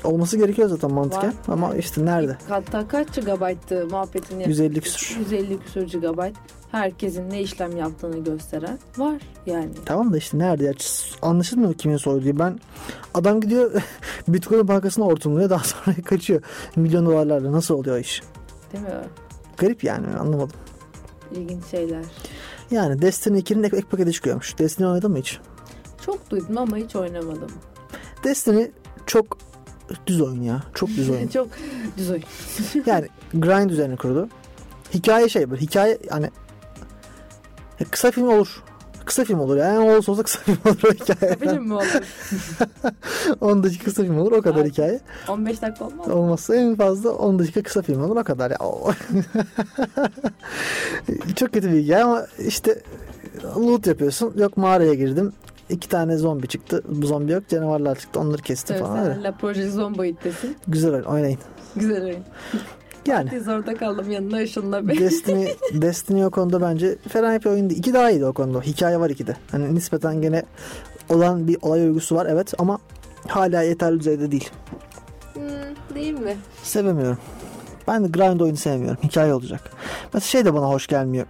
Olması 0.05 0.37
gerekiyor 0.37 0.69
zaten 0.69 0.93
mantıken. 0.93 1.29
Var. 1.29 1.35
Ama 1.49 1.75
işte 1.75 2.05
nerede? 2.05 2.37
Hatta 2.49 2.89
kaç 2.89 3.15
gigabayttı 3.15 3.87
muhabbetini 3.91 4.49
150 4.49 4.81
küsür. 4.81 5.17
150 5.19 5.59
küsur 5.61 5.83
gigabayt 5.83 6.37
herkesin 6.71 7.31
ne 7.31 7.43
işlem 7.43 7.77
yaptığını 7.77 8.25
gösteren 8.25 8.79
var 8.99 9.21
yani. 9.47 9.71
Tamam 9.87 10.13
da 10.13 10.17
işte 10.17 10.39
nerede 10.39 10.65
ya? 10.65 10.73
Anlaşılmıyor 11.23 11.75
kimin 11.75 11.97
soyduğu. 11.97 12.39
Ben 12.39 12.59
adam 13.15 13.41
gidiyor 13.41 13.73
Bitcoin 14.29 14.69
bankasına 14.69 15.05
hortumluyor 15.05 15.51
daha 15.51 15.65
sonra 15.65 15.97
kaçıyor. 16.05 16.43
Milyon 16.77 17.07
dolarlarla 17.07 17.53
nasıl 17.53 17.75
oluyor 17.75 17.99
iş? 17.99 18.23
Değil 18.73 18.85
mi? 18.85 18.91
Garip 19.57 19.85
yani 19.85 20.07
anlamadım. 20.21 20.57
İlginç 21.35 21.65
şeyler. 21.71 22.05
Yani 22.71 23.03
Destiny 23.03 23.39
2'nin 23.39 23.63
ek, 23.63 23.77
ek 23.77 23.87
paketi 23.87 24.13
çıkıyormuş. 24.13 24.59
Destiny 24.59 24.87
oynadın 24.87 25.11
mı 25.11 25.19
hiç? 25.19 25.39
Çok 26.07 26.31
duydum 26.31 26.59
ama 26.59 26.77
hiç 26.77 26.97
oynamadım. 26.97 27.51
Destiny 28.25 28.67
çok 29.07 29.39
düz 30.07 30.21
oyun 30.21 30.43
ya. 30.43 30.63
Çok 30.75 30.89
düz 30.89 31.11
oyun. 31.11 31.29
Çok 31.35 31.49
düz 31.97 32.11
oyun. 32.11 32.25
yani 32.87 33.09
grind 33.35 33.71
üzerine 33.71 33.97
kurulu. 33.97 34.29
Hikaye 34.95 35.29
şey 35.29 35.51
böyle 35.51 35.63
hikaye 35.63 35.99
hani 36.11 36.31
ya 37.81 37.87
kısa 37.91 38.11
film 38.11 38.29
olur. 38.29 38.63
Kısa 39.05 39.25
film 39.25 39.41
olur 39.41 39.57
yani 39.57 39.79
olursa 39.79 40.13
olsa 40.13 40.23
kısa 40.23 40.39
film 40.39 40.57
olur 40.67 40.83
o 40.85 40.93
hikaye. 40.93 41.41
Bilim 41.41 41.65
mi 41.65 41.75
olur? 41.75 42.03
10 43.41 43.63
dakika 43.63 43.85
kısa 43.85 44.03
film 44.03 44.19
olur 44.19 44.33
o 44.33 44.43
kadar 44.43 44.63
Ay. 44.63 44.71
hikaye. 44.71 45.01
15 45.29 45.63
dakika 45.63 45.85
olmaz 45.85 46.07
mı? 46.07 46.15
Olmazsa 46.15 46.55
en 46.55 46.77
fazla 46.77 47.11
10 47.11 47.39
dakika 47.39 47.63
kısa 47.63 47.83
film 47.83 48.05
olur 48.05 48.17
o 48.17 48.25
kadar 48.25 48.51
ya. 48.51 48.59
Çok 51.37 51.53
kötü 51.53 51.73
bir 51.73 51.83
hikaye 51.83 52.05
ama 52.05 52.27
işte 52.39 52.83
loot 53.57 53.87
yapıyorsun. 53.87 54.33
Yok 54.37 54.57
mağaraya 54.57 54.95
girdim. 54.95 55.33
İki 55.71 55.89
tane 55.89 56.17
zombi 56.17 56.49
çıktı. 56.49 56.83
Bu 56.89 57.07
zombi 57.07 57.33
yok. 57.33 57.49
Canavarlar 57.49 57.99
çıktı. 57.99 58.21
Onları 58.21 58.43
kestim 58.43 58.77
Evet, 58.77 58.87
falan. 58.87 58.99
Öyle. 59.11 59.23
La 59.23 59.33
Proje 59.33 59.71
Zomboid'desin. 59.71 60.57
Güzel 60.69 60.93
oyun. 60.95 61.05
Oynayın. 61.05 61.39
Güzel 61.77 62.05
oyun. 62.05 62.23
Yani. 63.07 63.31
Biz 63.33 63.49
orada 63.49 63.77
kaldım 63.77 64.11
yanına 64.11 64.37
ışınla 64.37 64.89
beni. 64.89 64.99
Destiny, 65.01 65.49
Destiny 65.73 66.25
o 66.25 66.31
konuda 66.31 66.61
bence 66.61 66.97
fena 67.09 67.41
bir 67.41 67.47
oyun 67.47 67.71
değil. 67.71 67.79
İki 67.81 67.95
daha 67.95 68.11
iyiydi 68.11 68.25
o 68.27 68.33
konuda. 68.33 68.61
Hikaye 68.61 69.01
var 69.01 69.11
ikide. 69.11 69.37
Hani 69.51 69.75
nispeten 69.75 70.23
gene 70.23 70.43
olan 71.09 71.49
bir 71.49 71.57
olay 71.63 71.81
örgüsü 71.81 72.15
var 72.15 72.27
evet 72.31 72.55
ama 72.59 72.79
hala 73.29 73.63
yeterli 73.63 74.01
düzeyde 74.01 74.31
değil. 74.31 74.51
Hmm, 75.35 75.43
değil 75.95 76.21
mi? 76.21 76.37
Sevemiyorum. 76.63 77.19
Ben 77.89 78.05
de 78.05 78.09
grind 78.09 78.41
oyunu 78.41 78.57
sevmiyorum. 78.57 78.99
Hikaye 79.03 79.35
olacak. 79.35 79.71
Mesela 80.15 80.31
şey 80.31 80.45
de 80.45 80.55
bana 80.55 80.67
hoş 80.69 80.87
gelmiyor. 80.87 81.27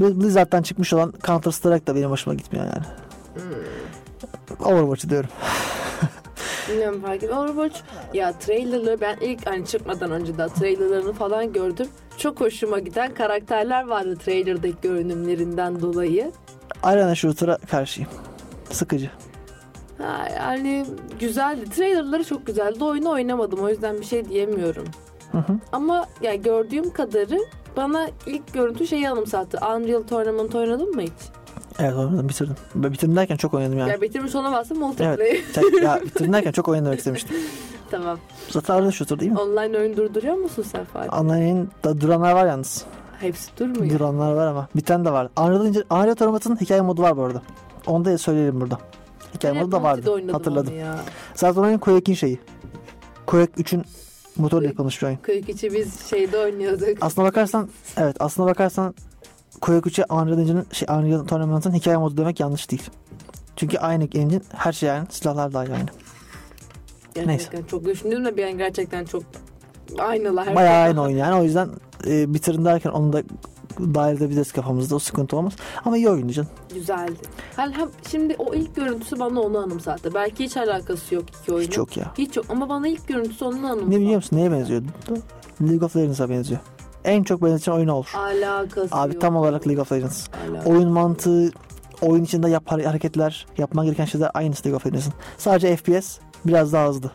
Bl- 0.00 0.20
Blizzard'dan 0.20 0.62
çıkmış 0.62 0.92
olan 0.92 1.14
Counter 1.26 1.50
Strike 1.50 1.86
da 1.86 1.94
benim 1.96 2.10
hoşuma 2.10 2.34
gitmiyor 2.34 2.66
yani. 2.66 2.84
Hmm. 3.34 4.66
Overwatch 4.66 5.08
diyorum. 5.10 5.30
Bilmiyorum 6.68 7.00
fark 7.00 7.22
ettim. 7.22 7.36
Overwatch 7.36 7.80
ya 8.14 8.32
trailerları 8.32 9.00
ben 9.00 9.16
ilk 9.20 9.46
hani 9.46 9.66
çıkmadan 9.66 10.10
önce 10.10 10.38
de 10.38 10.48
trailerlarını 10.48 11.12
falan 11.12 11.52
gördüm. 11.52 11.86
Çok 12.18 12.40
hoşuma 12.40 12.78
giden 12.78 13.14
karakterler 13.14 13.86
vardı 13.86 14.16
trailerdaki 14.16 14.74
görünümlerinden 14.82 15.80
dolayı. 15.80 16.32
Arena 16.82 17.14
Shooter'a 17.14 17.58
karşıyım. 17.58 18.10
Sıkıcı. 18.70 19.10
Ha, 19.98 20.28
yani 20.36 20.86
güzeldi. 21.20 21.70
Trailerları 21.70 22.24
çok 22.24 22.46
güzeldi. 22.46 22.84
Oyunu 22.84 23.10
oynamadım 23.10 23.60
o 23.60 23.68
yüzden 23.68 24.00
bir 24.00 24.04
şey 24.04 24.28
diyemiyorum. 24.28 24.84
Hı 25.32 25.38
hı. 25.38 25.52
Ama 25.72 26.06
ya 26.22 26.34
gördüğüm 26.34 26.92
kadarı 26.92 27.38
bana 27.76 28.08
ilk 28.26 28.54
görüntü 28.54 28.86
şeyi 28.86 29.10
anımsattı. 29.10 29.58
Unreal 29.66 30.02
Tournament 30.02 30.54
oynadın 30.54 30.94
mı 30.94 31.02
hiç? 31.02 31.12
Evet 31.78 31.94
oynadım 31.94 32.28
bitirdim. 32.28 32.56
Bitirdim 32.74 33.16
derken 33.16 33.36
çok 33.36 33.54
oynadım 33.54 33.78
yani. 33.78 33.90
Ya 33.90 34.00
bitirmiş 34.00 34.34
olamazsın 34.34 34.78
multiplayer. 34.78 35.16
Tek- 35.54 35.82
ya 35.82 36.00
bitirdim 36.04 36.32
derken 36.32 36.52
çok 36.52 36.68
oynamak 36.68 36.98
istemiştim. 36.98 37.36
tamam. 37.90 38.18
Zaten 38.48 38.74
Arena 38.74 38.90
Shooter 38.92 39.20
değil 39.20 39.32
mi? 39.32 39.38
Online 39.38 39.78
oyun 39.78 39.96
durduruyor 39.96 40.34
musun 40.34 40.64
sen 40.72 40.84
Fatih? 40.84 41.20
Online'in 41.20 41.70
da 41.84 42.00
duranlar 42.00 42.32
var 42.32 42.46
yalnız. 42.46 42.84
Hepsi 43.20 43.50
durmuyor. 43.58 43.98
Duranlar 43.98 44.32
var 44.32 44.46
ama. 44.46 44.68
Bir 44.76 44.80
tane 44.80 45.04
de 45.04 45.12
var. 45.12 45.28
Unreal, 45.38 45.60
Unreal 45.90 46.08
Automat'ın 46.08 46.56
hikaye 46.56 46.80
modu 46.80 47.02
var 47.02 47.16
bu 47.16 47.22
arada. 47.22 47.42
Onu 47.86 48.04
da 48.04 48.18
söyleyelim 48.18 48.60
burada. 48.60 48.78
Hikaye 49.34 49.54
modu 49.54 49.72
da 49.72 49.82
vardı. 49.82 50.32
Hatırladım. 50.32 50.78
Ya. 50.78 50.98
Zaten 51.34 51.60
oyun 51.62 51.78
Quake'in 51.78 52.16
şeyi. 52.16 52.38
Quake 53.26 53.62
3'ün 53.62 53.84
motorla 54.36 54.66
yapılmış 54.66 55.02
bir 55.02 55.06
oyun. 55.06 55.16
Kıyık 55.16 55.48
içi 55.48 55.72
biz 55.74 56.00
şeyde 56.10 56.38
oynuyorduk. 56.38 56.98
Aslına 57.00 57.26
bakarsan 57.26 57.68
evet 57.96 58.16
aslına 58.20 58.46
bakarsan 58.46 58.94
3'e 59.60 60.14
Unreal 60.14 60.38
Engine'in 60.38 60.66
şey, 60.72 60.88
Unreal 60.90 61.24
Tournament'ın 61.24 61.72
hikaye 61.72 61.96
modu 61.96 62.16
demek 62.16 62.40
yanlış 62.40 62.70
değil. 62.70 62.90
Çünkü 63.56 63.78
aynı 63.78 64.04
engine 64.04 64.40
her 64.56 64.72
şey 64.72 64.90
aynı. 64.90 65.06
Silahlar 65.10 65.52
da 65.52 65.58
aynı. 65.58 65.72
Gerçekten 67.14 67.62
çok 67.62 67.84
düşündüm 67.84 68.24
de 68.24 68.36
bir 68.36 68.44
an 68.44 68.58
gerçekten 68.58 69.04
çok 69.04 69.22
aynılar. 69.98 70.46
Her 70.46 70.54
Bayağı 70.54 70.82
aynı 70.82 71.02
oyun 71.02 71.16
yani. 71.16 71.40
O 71.40 71.44
yüzden 71.44 71.68
e, 72.06 72.34
bitirin 72.34 72.64
derken 72.64 72.90
onu 72.90 73.12
da 73.12 73.22
dahil 73.78 74.16
edebiliriz 74.16 74.52
kafamızda. 74.52 74.94
O 74.96 74.98
sıkıntı 74.98 75.36
olmaz. 75.36 75.52
Ama 75.84 75.96
iyi 75.96 76.10
oyundu 76.10 76.32
canım. 76.32 76.50
Güzeldi. 76.74 77.18
Hem, 77.56 77.72
hem 77.72 77.88
şimdi 78.10 78.36
o 78.38 78.54
ilk 78.54 78.76
görüntüsü 78.76 79.18
bana 79.18 79.40
onu 79.40 79.58
anımsattı. 79.58 80.14
Belki 80.14 80.44
hiç 80.44 80.56
alakası 80.56 81.14
yok 81.14 81.24
iki 81.42 81.52
oyunun. 81.52 81.68
Hiç 81.68 81.76
yok 81.76 81.96
ya. 81.96 82.12
Hiç 82.18 82.36
yok 82.36 82.46
ama 82.48 82.68
bana 82.68 82.88
ilk 82.88 83.08
görüntüsü 83.08 83.44
onu 83.44 83.66
anımsattı. 83.66 83.90
Ne 83.90 84.00
biliyor 84.00 84.16
musun? 84.16 84.36
Neye 84.36 84.52
benziyordu? 84.52 84.86
League 85.62 85.86
of 85.86 85.96
Legends'a 85.96 86.30
benziyor. 86.30 86.60
En 87.04 87.22
çok 87.22 87.42
benzeten 87.42 87.72
oyun 87.72 87.88
olur. 87.88 88.12
Alakası 88.16 88.88
Abi 88.96 89.12
yok. 89.14 89.20
tam 89.20 89.36
olarak 89.36 89.66
League 89.66 89.82
of 89.82 89.92
Legends. 89.92 90.28
Alakası. 90.50 90.70
Oyun 90.70 90.88
mantığı, 90.90 91.50
oyun 92.02 92.24
içinde 92.24 92.50
yap 92.50 92.70
hareketler, 92.70 93.46
yapman 93.58 93.84
gereken 93.86 94.04
şeyler 94.04 94.30
aynısı 94.34 94.64
League 94.64 94.76
of 94.76 94.86
Legends'ın. 94.86 95.12
Sadece 95.38 95.76
FPS 95.76 96.18
biraz 96.44 96.72
daha 96.72 96.88
hızlı. 96.88 97.10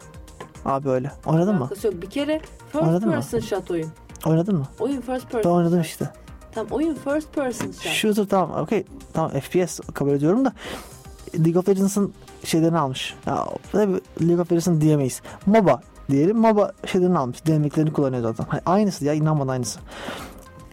Abi 0.66 0.90
öyle. 0.90 1.12
Oynadın 1.26 1.56
mı? 1.56 1.62
Alakası 1.62 1.88
yok. 1.88 2.02
Bir 2.02 2.10
kere 2.10 2.42
first 2.72 2.86
Oynadın 2.88 3.08
mı? 3.10 3.16
person 3.16 3.40
shot 3.40 3.72
oyun. 3.72 3.90
Oynadın 4.26 4.56
mı? 4.56 4.66
Oyun 4.80 5.02
first 5.02 5.30
person 5.32 5.52
Ben 5.52 5.58
oynadım 5.58 5.78
shot. 5.84 5.86
işte. 5.86 6.10
Tamam 6.56 6.72
oyun 6.72 6.96
first 6.96 7.34
person 7.34 7.72
shot. 7.72 7.84
Shooter 7.92 8.26
tamam 8.26 8.62
okey. 8.62 8.84
Tamam 9.14 9.32
FPS 9.32 9.80
kabul 9.94 10.12
ediyorum 10.12 10.46
da 10.46 10.54
League 11.40 11.60
of 11.60 11.70
Legends'ın 11.70 12.14
şeylerini 12.44 12.78
almış. 12.80 13.16
Ya 13.26 13.46
League 14.22 14.42
of 14.42 14.52
Legends'ın 14.52 14.82
diyemeyiz. 14.82 15.22
MOBA 15.46 15.82
diyelim. 16.10 16.38
MOBA 16.38 16.72
şeylerini 16.86 17.18
almış. 17.18 17.46
Dinamiklerini 17.46 17.94
kullanıyor 17.94 18.22
zaten. 18.22 18.46
Hani 18.50 18.62
aynısı 18.66 19.06
ya 19.06 19.14
inan 19.14 19.40
bana 19.40 19.52
aynısı. 19.52 19.80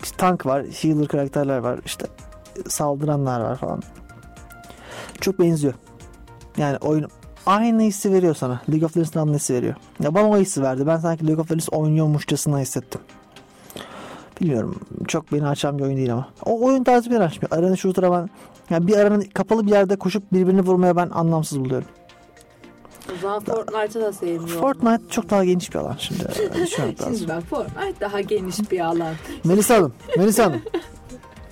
İşte 0.02 0.16
tank 0.16 0.46
var. 0.46 0.64
Healer 0.64 1.08
karakterler 1.08 1.58
var. 1.58 1.80
işte 1.86 2.06
saldıranlar 2.68 3.40
var 3.40 3.56
falan. 3.56 3.82
Çok 5.20 5.38
benziyor. 5.38 5.74
Yani 6.56 6.76
oyun 6.76 7.08
aynı 7.46 7.82
hissi 7.82 8.12
veriyor 8.12 8.34
sana. 8.34 8.60
League 8.70 8.86
of 8.86 8.96
Legends'ın 8.96 9.20
aynı 9.20 9.36
hissi 9.36 9.54
veriyor. 9.54 9.74
Ya 10.00 10.14
bana 10.14 10.28
o 10.28 10.36
hissi 10.36 10.62
verdi. 10.62 10.86
Ben 10.86 10.96
sanki 10.96 11.26
League 11.26 11.42
of 11.42 11.50
Legends 11.50 11.68
oynuyormuşçasına 11.72 12.58
hissettim. 12.58 13.00
Bilmiyorum. 14.40 14.80
Çok 15.08 15.32
beni 15.32 15.46
açan 15.46 15.78
bir 15.78 15.84
oyun 15.84 15.96
değil 15.96 16.12
ama. 16.12 16.28
O 16.44 16.66
oyun 16.66 16.84
tarzı 16.84 17.10
beni 17.10 17.22
açmıyor. 17.22 17.52
Arena 17.52 17.76
shooter'a 17.76 18.12
ben 18.12 18.28
yani 18.70 18.86
bir 18.86 18.96
aranın 18.96 19.20
kapalı 19.20 19.66
bir 19.66 19.70
yerde 19.70 19.96
koşup 19.96 20.32
birbirini 20.32 20.60
vurmaya 20.60 20.96
ben 20.96 21.10
anlamsız 21.10 21.60
buluyorum. 21.60 21.88
O 23.14 23.20
zaman 23.22 23.40
Fortnite'ı 23.40 24.02
da 24.02 24.12
sevmiyorum. 24.12 24.60
Fortnite 24.60 25.02
çok 25.10 25.30
daha 25.30 25.44
geniş 25.44 25.74
bir 25.74 25.78
alan 25.78 25.96
şimdi. 25.98 26.24
Şimdi 26.98 27.28
ben 27.28 27.40
Fortnite 27.40 28.00
daha 28.00 28.20
geniş 28.20 28.70
bir 28.70 28.80
alan. 28.80 29.14
Melisa 29.44 29.74
Hanım. 29.76 29.92
Melisa 30.18 30.44
Hanım. 30.44 30.62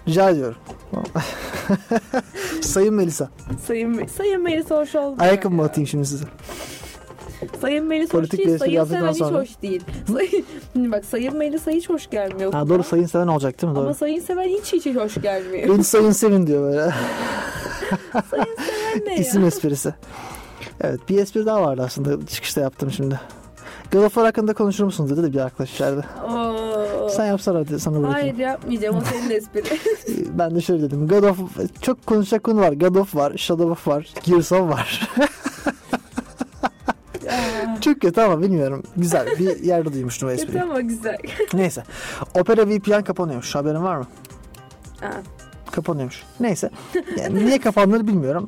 Rica 0.08 0.30
ediyorum. 0.30 0.56
Sayın 2.60 2.94
Melisa. 2.94 3.28
Sayın, 3.66 4.06
Sayın 4.06 4.42
Melisa 4.42 4.76
hoş 4.76 4.94
oldu. 4.94 5.16
Ayakkabı 5.18 5.54
mı 5.54 5.62
atayım 5.62 5.86
şimdi 5.88 6.06
size? 6.06 6.24
Sayın 7.60 7.86
Melisa 7.86 8.14
hoş 8.14 8.20
Politik 8.20 8.40
bir 8.40 8.46
değil. 8.46 8.58
Sayın 8.58 8.84
Seven 8.84 9.08
hiç 9.08 9.18
sonra. 9.18 9.38
hoş 9.38 9.48
değil. 9.62 9.82
Bak 10.76 11.04
Sayın 11.04 11.36
Melisa 11.36 11.70
hiç 11.70 11.88
hoş 11.88 12.10
gelmiyor. 12.10 12.52
Ha, 12.52 12.68
doğru 12.68 12.82
sayın 12.82 13.06
seven 13.06 13.26
olacak 13.26 13.62
değil 13.62 13.72
mi? 13.72 13.78
Ama 13.78 13.86
Doğru. 13.86 13.94
Sayın 13.94 14.20
Seven 14.20 14.48
hiç 14.48 14.72
hiç 14.72 14.96
hoş 14.96 15.14
gelmiyor. 15.22 15.68
Beni 15.68 15.84
sayın 15.84 16.12
sevin 16.12 16.46
diyor 16.46 16.62
böyle. 16.62 16.80
Sayın 18.30 18.56
Seven 18.56 19.06
ne 19.06 19.12
ya? 19.14 19.18
İsim 19.20 19.44
esprisi. 19.44 19.94
Evet 20.82 21.08
bir 21.08 21.18
espri 21.18 21.46
daha 21.46 21.62
vardı 21.62 21.82
aslında 21.86 22.26
çıkışta 22.26 22.60
yaptım 22.60 22.90
şimdi. 22.90 23.20
God 23.92 23.98
of 24.02 24.14
War 24.14 24.24
hakkında 24.24 24.54
konuşur 24.54 24.84
musun 24.84 25.08
dedi 25.08 25.22
de 25.22 25.32
bir 25.32 25.38
arkadaş 25.38 25.72
içeride. 25.74 26.00
Oo. 26.28 27.08
Sen 27.08 27.26
yapsana 27.26 27.58
hadi 27.58 27.80
sana 27.80 27.94
bırakayım. 28.02 28.36
Hayır 28.36 28.36
yapmayacağım 28.38 28.96
o 28.96 29.00
senin 29.00 29.30
espri. 29.30 29.62
Ben 30.38 30.54
de 30.54 30.60
şöyle 30.60 30.82
dedim. 30.82 31.08
God 31.08 31.22
of 31.22 31.38
çok 31.82 32.06
konuşacak 32.06 32.44
konu 32.44 32.60
var. 32.60 32.72
God 32.72 32.94
of 32.94 33.14
var, 33.14 33.36
Shadow 33.36 33.70
of 33.72 33.88
var, 33.88 34.08
Gears 34.24 34.52
of 34.52 34.70
var. 34.70 35.08
Çok 37.80 38.00
kötü 38.00 38.20
ama 38.20 38.42
bilmiyorum. 38.42 38.82
Güzel 38.96 39.26
bir 39.38 39.62
yerde 39.62 39.92
duymuştum 39.92 40.28
o 40.28 40.32
Kötü 40.32 40.42
espriyi. 40.42 40.62
ama 40.62 40.80
güzel. 40.80 41.16
Neyse. 41.54 41.82
Opera 42.34 42.66
VPN 42.68 43.02
kapanıyormuş. 43.04 43.54
Haberin 43.54 43.82
var 43.82 43.96
mı? 43.96 44.06
Aa, 45.02 45.06
Kapanıyormuş. 45.70 46.22
Neyse. 46.40 46.70
Yani 47.18 47.46
niye 47.46 47.60
kapandığını 47.60 48.06
bilmiyorum. 48.06 48.46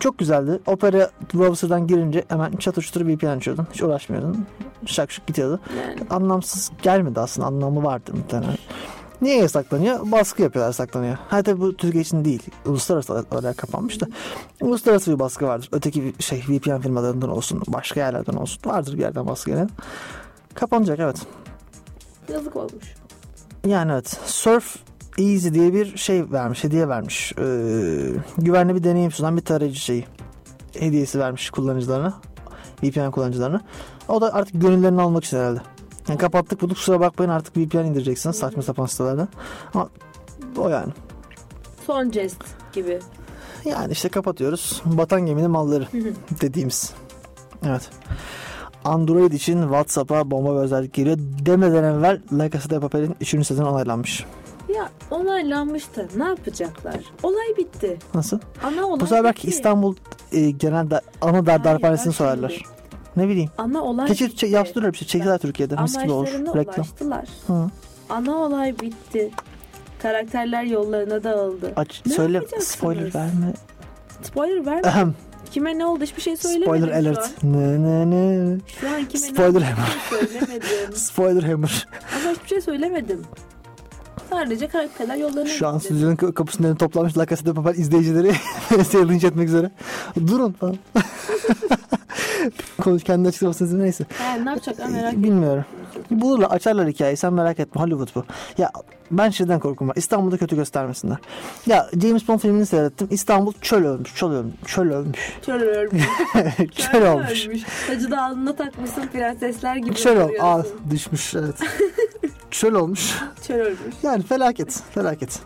Çok 0.00 0.18
güzeldi. 0.18 0.60
Opera 0.66 1.10
browser'dan 1.34 1.86
girince 1.86 2.24
hemen 2.28 2.52
çatır 2.52 2.82
çutur 2.82 3.06
VPN 3.06 3.26
açıyordun. 3.26 3.66
Hiç 3.72 3.82
uğraşmıyordun. 3.82 4.46
Şak 4.86 5.10
şık 5.10 5.26
gidiyordu. 5.26 5.60
yani. 5.78 6.00
Anlamsız 6.10 6.70
gelmedi 6.82 7.20
aslında. 7.20 7.46
Anlamı 7.46 7.82
vardır 7.84 8.14
muhtemelen. 8.14 8.56
Niye 9.22 9.36
yasaklanıyor? 9.36 10.12
Baskı 10.12 10.42
yapıyorlar 10.42 10.68
yasaklanıyor. 10.68 11.16
Ha 11.28 11.42
tabii 11.42 11.60
bu 11.60 11.76
Türkiye 11.76 12.02
için 12.02 12.24
değil. 12.24 12.42
Uluslararası 12.66 13.24
olarak 13.30 13.58
kapanmış 13.58 14.00
da. 14.00 14.06
Uluslararası 14.60 15.12
bir 15.14 15.18
baskı 15.18 15.46
vardır. 15.46 15.68
Öteki 15.72 16.04
bir 16.04 16.22
şey 16.22 16.38
VPN 16.48 16.80
firmalarından 16.80 17.30
olsun. 17.30 17.62
Başka 17.68 18.00
yerlerden 18.00 18.34
olsun. 18.34 18.70
Vardır 18.70 18.94
bir 18.94 18.98
yerden 18.98 19.26
baskı 19.26 19.50
gelen. 19.50 19.70
Kapanacak 20.54 20.98
evet. 21.00 21.16
Yazık 22.32 22.56
olmuş. 22.56 22.94
Yani 23.66 23.92
evet. 23.92 24.08
Surf 24.26 24.76
Easy 25.18 25.48
diye 25.48 25.72
bir 25.72 25.96
şey 25.96 26.32
vermiş. 26.32 26.64
Hediye 26.64 26.88
vermiş. 26.88 27.32
Ee, 27.38 27.42
güvenli 28.38 28.74
bir 28.74 28.84
deneyim 28.84 29.10
sunan 29.12 29.36
bir 29.36 29.42
tarayıcı 29.42 29.80
şeyi. 29.80 30.04
Hediyesi 30.78 31.18
vermiş 31.18 31.50
kullanıcılarına. 31.50 32.14
VPN 32.82 33.10
kullanıcılarına. 33.10 33.60
O 34.08 34.20
da 34.20 34.34
artık 34.34 34.60
gönüllerini 34.60 35.02
almak 35.02 35.24
için 35.24 35.36
herhalde. 35.36 35.60
Yani 36.08 36.18
kapattık 36.18 36.62
bunu 36.62 36.74
kusura 36.74 37.00
bakmayın 37.00 37.30
artık 37.30 37.56
VPN 37.56 37.78
indireceksiniz 37.78 38.36
saçma 38.36 38.62
sapan 38.62 38.86
sitelerden. 38.86 39.28
Ama 39.74 39.88
o 40.56 40.68
yani. 40.68 40.92
Son 41.86 42.10
jest 42.10 42.42
gibi. 42.72 43.00
Yani 43.64 43.92
işte 43.92 44.08
kapatıyoruz. 44.08 44.82
Batan 44.84 45.26
geminin 45.26 45.50
malları 45.50 45.86
dediğimiz. 46.40 46.92
Evet. 47.66 47.90
Android 48.84 49.32
için 49.32 49.62
WhatsApp'a 49.62 50.30
bomba 50.30 50.54
bir 50.54 50.60
özellik 50.60 50.92
geliyor. 50.92 51.16
Demeden 51.20 51.84
evvel 51.84 52.20
La 52.32 52.50
Casa 52.50 52.70
de 52.70 52.80
Papel'in 52.80 53.16
3. 53.20 53.46
sezonu 53.46 53.70
onaylanmış. 53.70 54.24
Ya 54.76 54.90
onaylanmış 55.10 55.84
da 55.96 56.06
ne 56.16 56.24
yapacaklar? 56.24 56.96
Olay 57.22 57.56
bitti. 57.58 57.98
Nasıl? 58.14 58.38
Ana 58.64 58.86
olay 58.86 59.00
Bu 59.00 59.06
sefer 59.06 59.24
belki 59.24 59.38
bitti. 59.38 59.56
İstanbul 59.56 59.96
e, 60.32 60.50
genel 60.50 60.86
ana 61.20 61.46
dar 61.46 61.64
darphanesini 61.64 62.12
sorarlar. 62.12 62.50
şimdi. 62.50 62.64
Ne 63.16 63.28
bileyim. 63.28 63.50
Ana 63.58 63.82
olay 63.82 64.06
Keşke 64.06 64.26
bitti. 64.26 64.46
yapsınlar 64.46 64.92
bir 64.92 64.98
şey. 64.98 65.08
Çekseler 65.08 65.38
Türkiye'de. 65.38 65.76
Mis 65.76 65.98
gibi 65.98 66.12
olur. 66.12 66.28
Reklam. 66.28 66.74
ulaştılar. 66.76 67.28
Hı. 67.46 67.70
Ana 68.10 68.36
olay 68.36 68.78
bitti. 68.80 69.30
Karakterler 70.02 70.62
yollarına 70.62 71.24
dağıldı. 71.24 71.72
Aç, 71.76 72.02
Ne 72.06 72.12
söyle. 72.12 72.42
Spoiler 72.60 73.14
verme. 73.14 73.52
Spoiler 74.22 74.66
verme. 74.66 75.12
Kime 75.50 75.78
ne 75.78 75.86
oldu 75.86 76.02
hiçbir 76.04 76.22
şey 76.22 76.36
söylemedim 76.36 76.66
Spoiler 76.66 76.88
şu 76.88 76.94
alert. 77.08 77.18
an. 77.44 77.52
Ne 77.52 77.82
ne 77.82 78.10
ne. 78.10 78.58
Şu 78.80 78.88
an 78.88 79.04
kime 79.04 79.26
Spoiler 79.26 79.60
ne 79.62 79.72
oldu 79.72 80.18
şey 80.18 80.18
söylemedim. 80.28 80.92
Spoiler 80.96 81.42
hammer. 81.42 81.86
Ama 82.22 82.30
hiçbir 82.34 82.48
şey 82.48 82.60
söylemedim. 82.60 83.22
Sadece 84.34 84.68
karakterler 84.68 85.16
yollarına 85.16 85.48
Şu 85.48 85.68
an 85.68 85.78
stüdyonun 85.78 86.16
ka- 86.16 86.32
kapısının 86.32 86.66
önüne 86.68 86.78
toplanmış 86.78 87.18
La 87.18 87.26
Casa 87.26 87.46
de 87.46 87.52
Papel 87.52 87.74
izleyicileri 87.74 88.32
linç 89.08 89.24
etmek 89.24 89.48
üzere. 89.48 89.70
Durun 90.26 90.52
falan. 90.52 90.76
Konuş 92.82 93.04
kendi 93.04 93.28
açıklamasını 93.28 93.82
neyse. 93.82 94.04
Ha, 94.18 94.34
ne 94.34 94.50
yapacaklar 94.50 94.88
merak 94.88 95.08
ettim. 95.12 95.22
Bilmiyorum. 95.24 95.64
Bulurlar 96.10 96.50
açarlar 96.50 96.88
hikayeyi 96.88 97.16
sen 97.16 97.32
merak 97.32 97.60
etme 97.60 97.82
Hollywood 97.82 98.08
bu. 98.14 98.24
Ya 98.58 98.70
ben 99.10 99.30
şeyden 99.30 99.60
korkum 99.60 99.88
var 99.88 99.96
İstanbul'da 99.96 100.36
kötü 100.36 100.56
göstermesinler. 100.56 101.16
Ya 101.66 101.88
James 102.02 102.28
Bond 102.28 102.38
filmini 102.38 102.66
seyrettim 102.66 103.08
İstanbul 103.10 103.52
çöl 103.60 103.84
olmuş 103.84 104.14
çöl 104.14 104.30
olmuş 104.34 104.54
çöl 104.66 104.90
olmuş 104.90 105.18
Çöl 105.46 105.60
ölmüş. 105.60 106.04
çöl 106.76 107.06
olmuş. 107.14 107.46
Tacı 107.86 108.10
da 108.10 108.22
alnına 108.22 108.56
takmışsın 108.56 109.06
prensesler 109.06 109.76
gibi 109.76 109.94
Çöl 109.94 110.16
ol 110.16 110.24
duruyorsun. 110.28 110.46
al 110.46 110.62
düşmüş 110.90 111.34
evet. 111.34 111.54
çöl 112.50 112.74
olmuş. 112.74 113.14
Çöl 113.46 113.54
ölmüş. 113.60 113.78
Yani 114.02 114.22
felaket 114.22 114.82
felaket. 114.94 115.40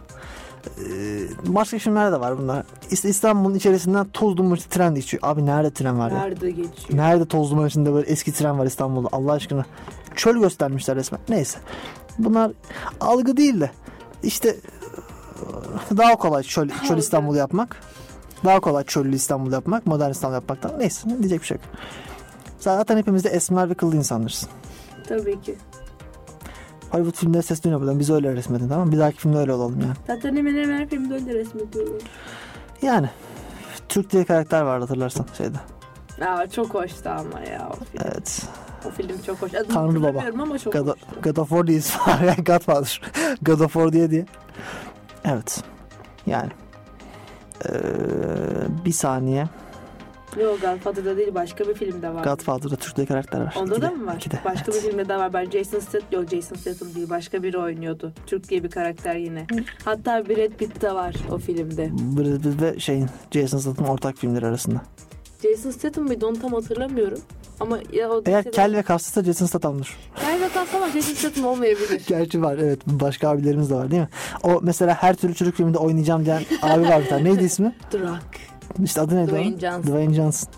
Ee, 0.78 1.20
başka 1.46 1.78
filmler 1.78 2.12
de 2.12 2.20
var 2.20 2.38
bunlar. 2.38 2.64
İstanbul'un 2.90 3.54
içerisinden 3.54 4.06
toz 4.12 4.36
duman 4.36 4.56
içi 4.56 4.68
tren 4.68 4.94
geçiyor. 4.94 5.22
Abi 5.26 5.46
nerede 5.46 5.70
tren 5.70 5.98
var 5.98 6.10
ya? 6.10 6.18
Nerede 6.18 6.50
geçiyor? 6.50 6.72
Nerede 6.92 7.26
toz 7.26 7.50
duman 7.50 7.66
içinde 7.68 7.94
böyle 7.94 8.06
eski 8.10 8.32
tren 8.32 8.58
var 8.58 8.66
İstanbul'da 8.66 9.08
Allah 9.12 9.32
aşkına. 9.32 9.64
Çöl 10.18 10.36
göstermişler 10.40 10.96
resmen. 10.96 11.20
Neyse. 11.28 11.58
Bunlar 12.18 12.52
algı 13.00 13.36
değil 13.36 13.60
de 13.60 13.70
işte 14.22 14.56
daha 15.96 16.16
kolay 16.16 16.42
çöl, 16.42 16.68
çöl. 16.88 16.98
İstanbul 16.98 17.36
yapmak. 17.36 17.76
Daha 18.44 18.60
kolay 18.60 18.84
çöllü 18.84 19.14
İstanbul 19.16 19.52
yapmak, 19.52 19.86
modern 19.86 20.10
İstanbul 20.10 20.34
yapmaktan. 20.34 20.78
Neyse 20.78 21.08
ne 21.08 21.18
diyecek 21.18 21.40
bir 21.40 21.46
şey 21.46 21.56
yok. 21.56 21.64
Zaten 22.58 22.96
hepimiz 22.96 23.24
de 23.24 23.28
esmer 23.28 23.70
ve 23.70 23.74
kıllı 23.74 23.96
insanlarız. 23.96 24.46
Tabii 25.08 25.40
ki. 25.40 25.56
Hollywood 26.90 27.14
filmleri 27.16 27.42
sesleniyor 27.42 27.80
buradan. 27.80 27.98
Biz 27.98 28.10
öyle 28.10 28.34
resmedin 28.34 28.68
tamam 28.68 28.86
mı? 28.86 28.92
Bir 28.92 28.98
dahaki 28.98 29.18
filmde 29.18 29.38
öyle 29.38 29.52
olalım 29.52 29.80
yani. 29.80 29.92
Zaten 30.06 30.36
hemen 30.36 30.54
hemen 30.54 30.78
her 30.80 30.88
filmde 30.88 31.14
öyle 31.14 31.34
resmediyorlar. 31.34 32.02
Yani 32.82 33.08
Türk 33.88 34.12
diye 34.12 34.24
karakter 34.24 34.62
vardı 34.62 34.84
hatırlarsan 34.84 35.26
şeyde. 35.38 35.58
Aa, 36.26 36.46
çok 36.50 36.74
hoştu 36.74 37.08
ama 37.10 37.40
ya 37.40 37.68
o 37.70 37.84
film. 37.84 38.02
Evet. 38.04 38.42
O 38.86 38.90
film 38.90 39.22
çok 39.26 39.42
hoş. 39.42 39.54
Adını 39.54 39.68
Tanrı 39.74 40.02
Baba. 40.02 40.24
ama 40.42 40.58
çok 40.58 40.72
God, 40.72 40.86
hoştu. 40.88 41.06
God 41.22 41.36
of 41.36 41.48
War 41.48 41.66
diye 41.66 41.78
ismi 41.78 42.00
var. 42.00 42.20
Yani 42.20 42.44
Godfather. 42.44 43.00
God 43.42 43.60
of 43.60 43.72
War 43.72 43.92
diye 43.92 44.10
diye. 44.10 44.26
Evet. 45.24 45.64
Yani. 46.26 46.50
Ee, 47.68 47.70
bir 48.84 48.92
saniye. 48.92 49.46
Yok 50.42 50.60
Godfather'da 50.60 51.16
değil 51.16 51.34
başka 51.34 51.68
bir 51.68 51.74
filmde 51.74 52.14
var. 52.14 52.24
Godfather'da 52.24 52.76
Türk 52.76 52.96
diye 52.96 53.06
karakter 53.06 53.40
var. 53.40 53.54
Onda 53.58 53.72
İkide, 53.74 53.86
da 53.86 53.90
mı 53.90 54.06
var? 54.06 54.14
ikide, 54.16 54.40
Başka 54.44 54.72
evet. 54.72 54.84
bir 54.84 54.90
filmde 54.90 55.08
de 55.08 55.16
var. 55.16 55.32
Ben 55.32 55.50
Jason 55.50 55.78
Statham, 55.78 56.20
yok 56.20 56.30
Jason 56.30 56.56
Statham 56.56 56.94
değil. 56.94 57.10
Başka 57.10 57.42
biri 57.42 57.58
oynuyordu. 57.58 58.12
Türk 58.26 58.48
diye 58.48 58.64
bir 58.64 58.70
karakter 58.70 59.16
yine. 59.16 59.46
Hatta 59.84 60.28
Brad 60.28 60.50
Pitt 60.58 60.82
de 60.82 60.94
var 60.94 61.14
o 61.30 61.38
filmde. 61.38 61.90
Brad 61.92 62.42
Pitt 62.42 62.62
ve 62.62 62.78
şeyin 62.80 63.06
Jason 63.30 63.58
Statham 63.58 63.88
ortak 63.88 64.16
filmleri 64.18 64.46
arasında. 64.46 64.80
Jason 65.42 65.70
Statham 65.70 66.04
mıydı 66.04 66.26
onu 66.26 66.40
tam 66.40 66.52
hatırlamıyorum. 66.52 67.18
Ama 67.60 67.78
ya 67.92 68.10
o 68.10 68.22
Eğer 68.26 68.40
lisede- 68.40 68.50
kel 68.50 68.76
ve 68.76 68.82
kaslısa 68.82 69.24
Jason 69.24 69.46
Statham'dır. 69.46 69.96
Kel 70.20 70.40
ve 70.40 70.48
kas 70.54 70.74
ama 70.74 70.88
Jason 70.90 71.14
Statham 71.14 71.44
olmayabilir. 71.44 72.02
Gerçi 72.06 72.42
var 72.42 72.58
evet 72.58 72.80
başka 72.86 73.28
abilerimiz 73.28 73.70
de 73.70 73.74
var 73.74 73.90
değil 73.90 74.02
mi? 74.02 74.08
O 74.42 74.60
mesela 74.62 74.94
her 74.94 75.16
türlü 75.16 75.34
çocuk 75.34 75.54
filminde 75.54 75.78
oynayacağım 75.78 76.24
diyen 76.24 76.42
abi 76.62 76.88
var 76.88 77.02
bir 77.02 77.08
tane. 77.08 77.24
Neydi 77.24 77.44
ismi? 77.44 77.74
Drak. 77.92 78.22
İşte 78.84 79.00
adı 79.00 79.16
neydi 79.16 79.28
Dwayne? 79.30 79.58
Johnson. 79.58 79.82
Dwayne 79.82 80.14
Johnson. 80.14 80.48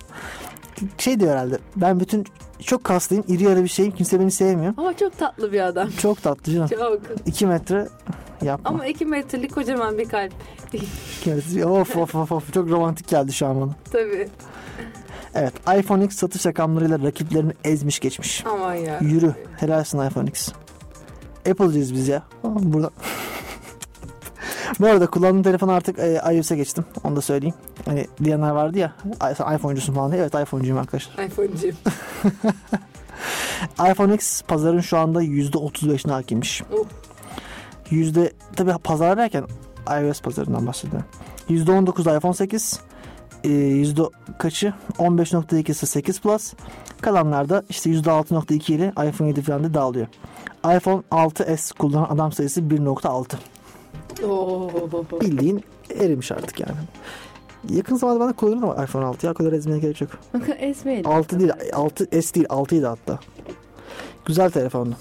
Şey 0.98 1.20
diyor 1.20 1.30
herhalde. 1.32 1.58
Ben 1.76 2.00
bütün 2.00 2.26
çok 2.62 2.84
kaslıyım, 2.84 3.24
iri 3.28 3.44
yarı 3.44 3.62
bir 3.64 3.68
şeyim. 3.68 3.92
Kimse 3.92 4.20
beni 4.20 4.30
sevmiyor. 4.30 4.74
Ama 4.76 4.96
çok 4.96 5.18
tatlı 5.18 5.52
bir 5.52 5.60
adam. 5.60 5.90
Çok 5.90 6.22
tatlı 6.22 6.52
canım. 6.52 6.68
Çok. 6.68 7.00
2 7.26 7.46
metre 7.46 7.88
yapma. 8.42 8.70
Ama 8.70 8.86
iki 8.86 9.06
metrelik 9.06 9.54
kocaman 9.54 9.98
bir 9.98 10.08
kalp. 10.08 10.32
Of 11.64 11.96
of 11.96 12.14
of 12.14 12.32
of 12.32 12.52
çok 12.52 12.70
romantik 12.70 13.08
geldi 13.08 13.32
şu 13.32 13.46
an 13.46 13.60
bana. 13.60 13.70
Tabii. 13.92 14.28
Evet 15.34 15.52
iPhone 15.78 16.04
X 16.04 16.16
satış 16.16 16.46
rakamlarıyla 16.46 16.98
rakiplerini 17.02 17.52
ezmiş 17.64 18.00
geçmiş. 18.00 18.46
Aman 18.46 18.74
ya. 18.74 18.98
Yürü 19.00 19.34
helalsin 19.56 20.06
iPhone 20.06 20.28
X. 20.28 20.48
Apple'cıyız 21.50 21.94
biz 21.94 22.08
ya. 22.08 22.22
Burada. 22.44 22.90
Bu 24.80 24.86
arada 24.86 25.06
kullandığım 25.06 25.42
telefonu 25.42 25.72
artık 25.72 25.98
e, 25.98 26.20
iOS'e 26.32 26.56
geçtim. 26.56 26.84
Onu 27.04 27.16
da 27.16 27.20
söyleyeyim. 27.20 27.54
Hani 27.84 28.06
diyenler 28.24 28.50
vardı 28.50 28.78
ya 28.78 28.92
"Sen 29.36 29.56
iPhone'cusun 29.56 29.94
falan 29.94 30.12
diye. 30.12 30.22
Evet 30.22 30.34
iPhone'cuyum 30.34 30.78
arkadaşlar. 30.78 31.24
iPhone'cim. 31.24 31.76
iPhone 33.90 34.14
X 34.14 34.42
pazarın 34.42 34.80
şu 34.80 34.98
anda 34.98 35.22
%35'ine 35.22 36.10
hakimmiş. 36.12 36.62
Uh. 36.62 36.86
Yüzde 37.90 38.32
tabi 38.56 38.72
pazar 38.84 39.16
derken 39.16 39.44
iOS 40.02 40.20
pazarından 40.20 40.66
bahsediyorum. 40.66 41.06
%19 41.50 42.16
iPhone 42.18 42.34
8, 42.34 42.80
e, 43.44 43.48
yüzde 43.52 44.02
kaçı 44.38 44.74
15.2'si 44.98 45.86
8 45.86 46.20
Plus. 46.20 46.52
Kalanlar 47.00 47.48
da 47.48 47.62
işte 47.68 47.90
%6.2 47.90 48.72
ile 48.72 48.92
iPhone 49.08 49.28
7 49.28 49.42
falan 49.42 49.64
da 49.64 49.74
dağılıyor. 49.74 50.06
iPhone 50.76 51.02
6s 51.10 51.78
kullanan 51.78 52.14
adam 52.14 52.32
sayısı 52.32 52.60
1.6. 52.60 53.36
Oo. 54.26 54.70
Bildiğin 55.20 55.64
erimiş 56.00 56.32
artık 56.32 56.60
yani. 56.60 56.72
Yakın 57.70 57.96
zamanda 57.96 58.20
bana 58.20 58.32
kullanır 58.32 58.62
ama 58.62 58.84
iPhone 58.84 59.04
6 59.04 59.26
ya 59.26 59.32
o 59.32 59.34
kadar 59.34 59.52
ezmeye 59.52 59.78
gerek 59.78 60.00
yok. 60.00 60.10
Esmeyelim. 60.58 61.10
6 61.10 61.40
değil 61.40 61.52
6 61.72 62.22
S 62.22 62.34
değil 62.34 62.46
6'ydı 62.46 62.86
hatta. 62.86 63.18
Güzel 64.24 64.50
telefondu. 64.50 64.96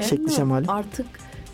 Şekli 0.00 0.32
şemali. 0.32 0.66
Artık 0.68 1.06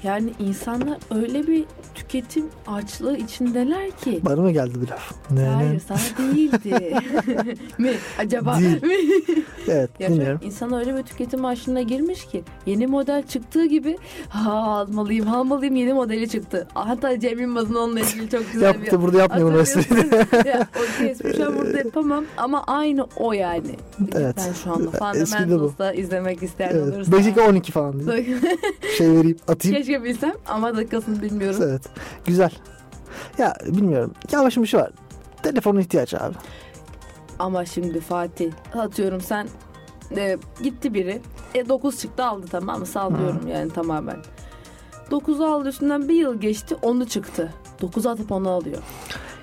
yani 0.05 0.33
insanlar 0.39 0.99
öyle 1.15 1.47
bir 1.47 1.65
tüketim 1.95 2.45
açlığı 2.67 3.17
içindeler 3.17 3.91
ki. 3.91 4.21
Bana 4.23 4.41
mı 4.41 4.51
geldi 4.51 4.83
bir 4.83 4.89
laf? 4.89 5.13
Ne, 5.31 5.41
Hayır 5.41 5.75
ne? 5.75 5.81
sana 5.81 5.99
değildi. 6.35 6.95
mi? 7.79 7.91
Acaba 8.19 8.59
Değil. 8.59 8.83
mi? 8.83 8.95
Evet 9.69 9.91
Ya 10.01 10.09
dinliyorum. 10.09 10.41
insan 10.45 10.73
öyle 10.73 10.97
bir 10.97 11.03
tüketim 11.03 11.45
aşına 11.45 11.83
girmiş 11.83 12.27
ki 12.27 12.43
yeni 12.67 12.87
model 12.87 13.23
çıktığı 13.27 13.67
gibi 13.67 13.97
ha 14.29 14.53
almalıyım 14.53 15.29
almalıyım 15.29 15.77
yeni 15.77 15.93
modeli 15.93 16.29
çıktı. 16.29 16.69
Hatta 16.75 17.21
Cem 17.21 17.41
Yılmaz'ın 17.41 17.75
onunla 17.75 18.01
ilgili 18.01 18.31
çok 18.31 18.53
güzel 18.53 18.75
bir 18.75 18.79
Yaptı 18.79 19.03
burada 19.03 19.19
yapmıyor 19.19 19.49
bunu 19.49 19.61
espriyi. 19.61 20.05
Ya, 20.47 20.69
o 20.77 21.05
kesmiş 21.05 21.41
ama 21.41 21.57
burada 21.57 21.79
yapamam 21.79 22.25
ama 22.37 22.65
aynı 22.67 23.07
o 23.17 23.33
yani. 23.33 23.71
Evet. 24.15 24.37
Ben 24.49 24.53
şu 24.53 24.73
anda 24.73 25.19
Eski 25.19 25.39
de 25.39 25.43
bu. 25.43 25.47
Fundamentals'da 25.47 25.93
izlemek 25.93 26.43
isteyen 26.43 26.71
Evet. 26.75 26.95
olursa. 26.95 27.13
5 27.13 27.39
12 27.49 27.73
falan 27.73 28.07
değil. 28.07 28.37
Şey 28.99 29.11
vereyim 29.13 29.37
atayım. 29.49 29.77
Keşke 29.77 29.94
bilsem 30.03 30.33
ama 30.47 30.77
dakikasını 30.77 31.23
bilmiyorum. 31.23 31.61
Evet. 31.63 31.83
Güzel. 32.27 32.51
Ya 33.39 33.55
bilmiyorum. 33.67 34.13
Ya 34.33 34.43
başım 34.43 34.63
bir 34.63 34.69
şey 34.69 34.81
var. 34.81 34.91
Telefonun 35.43 35.81
ihtiyaç 35.81 36.15
abi. 36.15 36.35
Ama 37.39 37.65
şimdi 37.65 38.01
Fatih 38.01 38.53
atıyorum 38.75 39.21
sen 39.21 39.49
e, 40.17 40.39
gitti 40.63 40.95
biri 40.95 41.23
e 41.55 41.69
9 41.69 41.99
çıktı 42.01 42.25
aldı 42.25 42.47
tamam 42.51 42.81
mı 42.81 42.87
sallıyorum 42.87 43.49
yani 43.49 43.71
tamamen. 43.71 44.17
9'u 45.11 45.45
aldı 45.45 45.69
üstünden 45.69 46.09
bir 46.09 46.15
yıl 46.15 46.41
geçti 46.41 46.77
onu 46.83 47.09
çıktı. 47.09 47.55
9 47.81 48.07
atıp 48.07 48.33
onu 48.33 48.51
alıyor. 48.51 48.79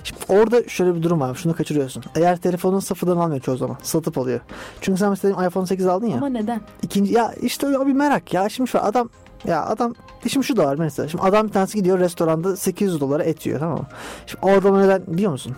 Şimdi 0.04 0.22
orada 0.30 0.70
şöyle 0.70 0.96
bir 0.96 1.04
durum 1.04 1.20
var. 1.20 1.36
Şunu 1.36 1.56
kaçırıyorsun. 1.56 2.04
Eğer 2.16 2.38
telefonun 2.38 2.80
sıfırdan 2.80 3.18
almıyor 3.18 3.42
çoğu 3.42 3.58
zaman. 3.58 3.78
Satıp 3.84 4.18
alıyor. 4.18 4.40
Çünkü 4.82 5.00
sen 5.00 5.10
mesela 5.10 5.48
iPhone 5.48 5.68
8 5.68 5.88
aldın 5.88 6.08
ya. 6.08 6.18
Ama 6.18 6.30
neden? 6.30 6.62
İkinci 6.82 7.14
ya 7.14 7.34
işte 7.42 7.78
o 7.78 7.88
bir 7.88 7.94
merak 7.94 8.34
ya. 8.34 8.50
Şimdi 8.50 8.70
şu 8.70 8.84
adam 8.84 9.10
ya 9.48 9.66
adam 9.66 9.94
şimdi 10.28 10.46
şu 10.46 10.58
da 10.58 10.66
var 10.66 10.76
mesela. 10.76 11.10
Şimdi 11.10 11.24
adam 11.24 11.48
bir 11.48 11.54
tanesi 11.54 11.78
gidiyor 11.78 12.00
restoranda 12.00 12.58
800 12.58 13.02
dolara 13.02 13.24
et 13.24 13.46
yiyor 13.46 13.60
tamam 13.60 13.78
mı? 13.78 13.88
Şimdi 14.28 14.46
o 14.46 14.50
adama 14.50 14.82
neden 14.82 15.04
biliyor 15.08 15.32
musun? 15.32 15.56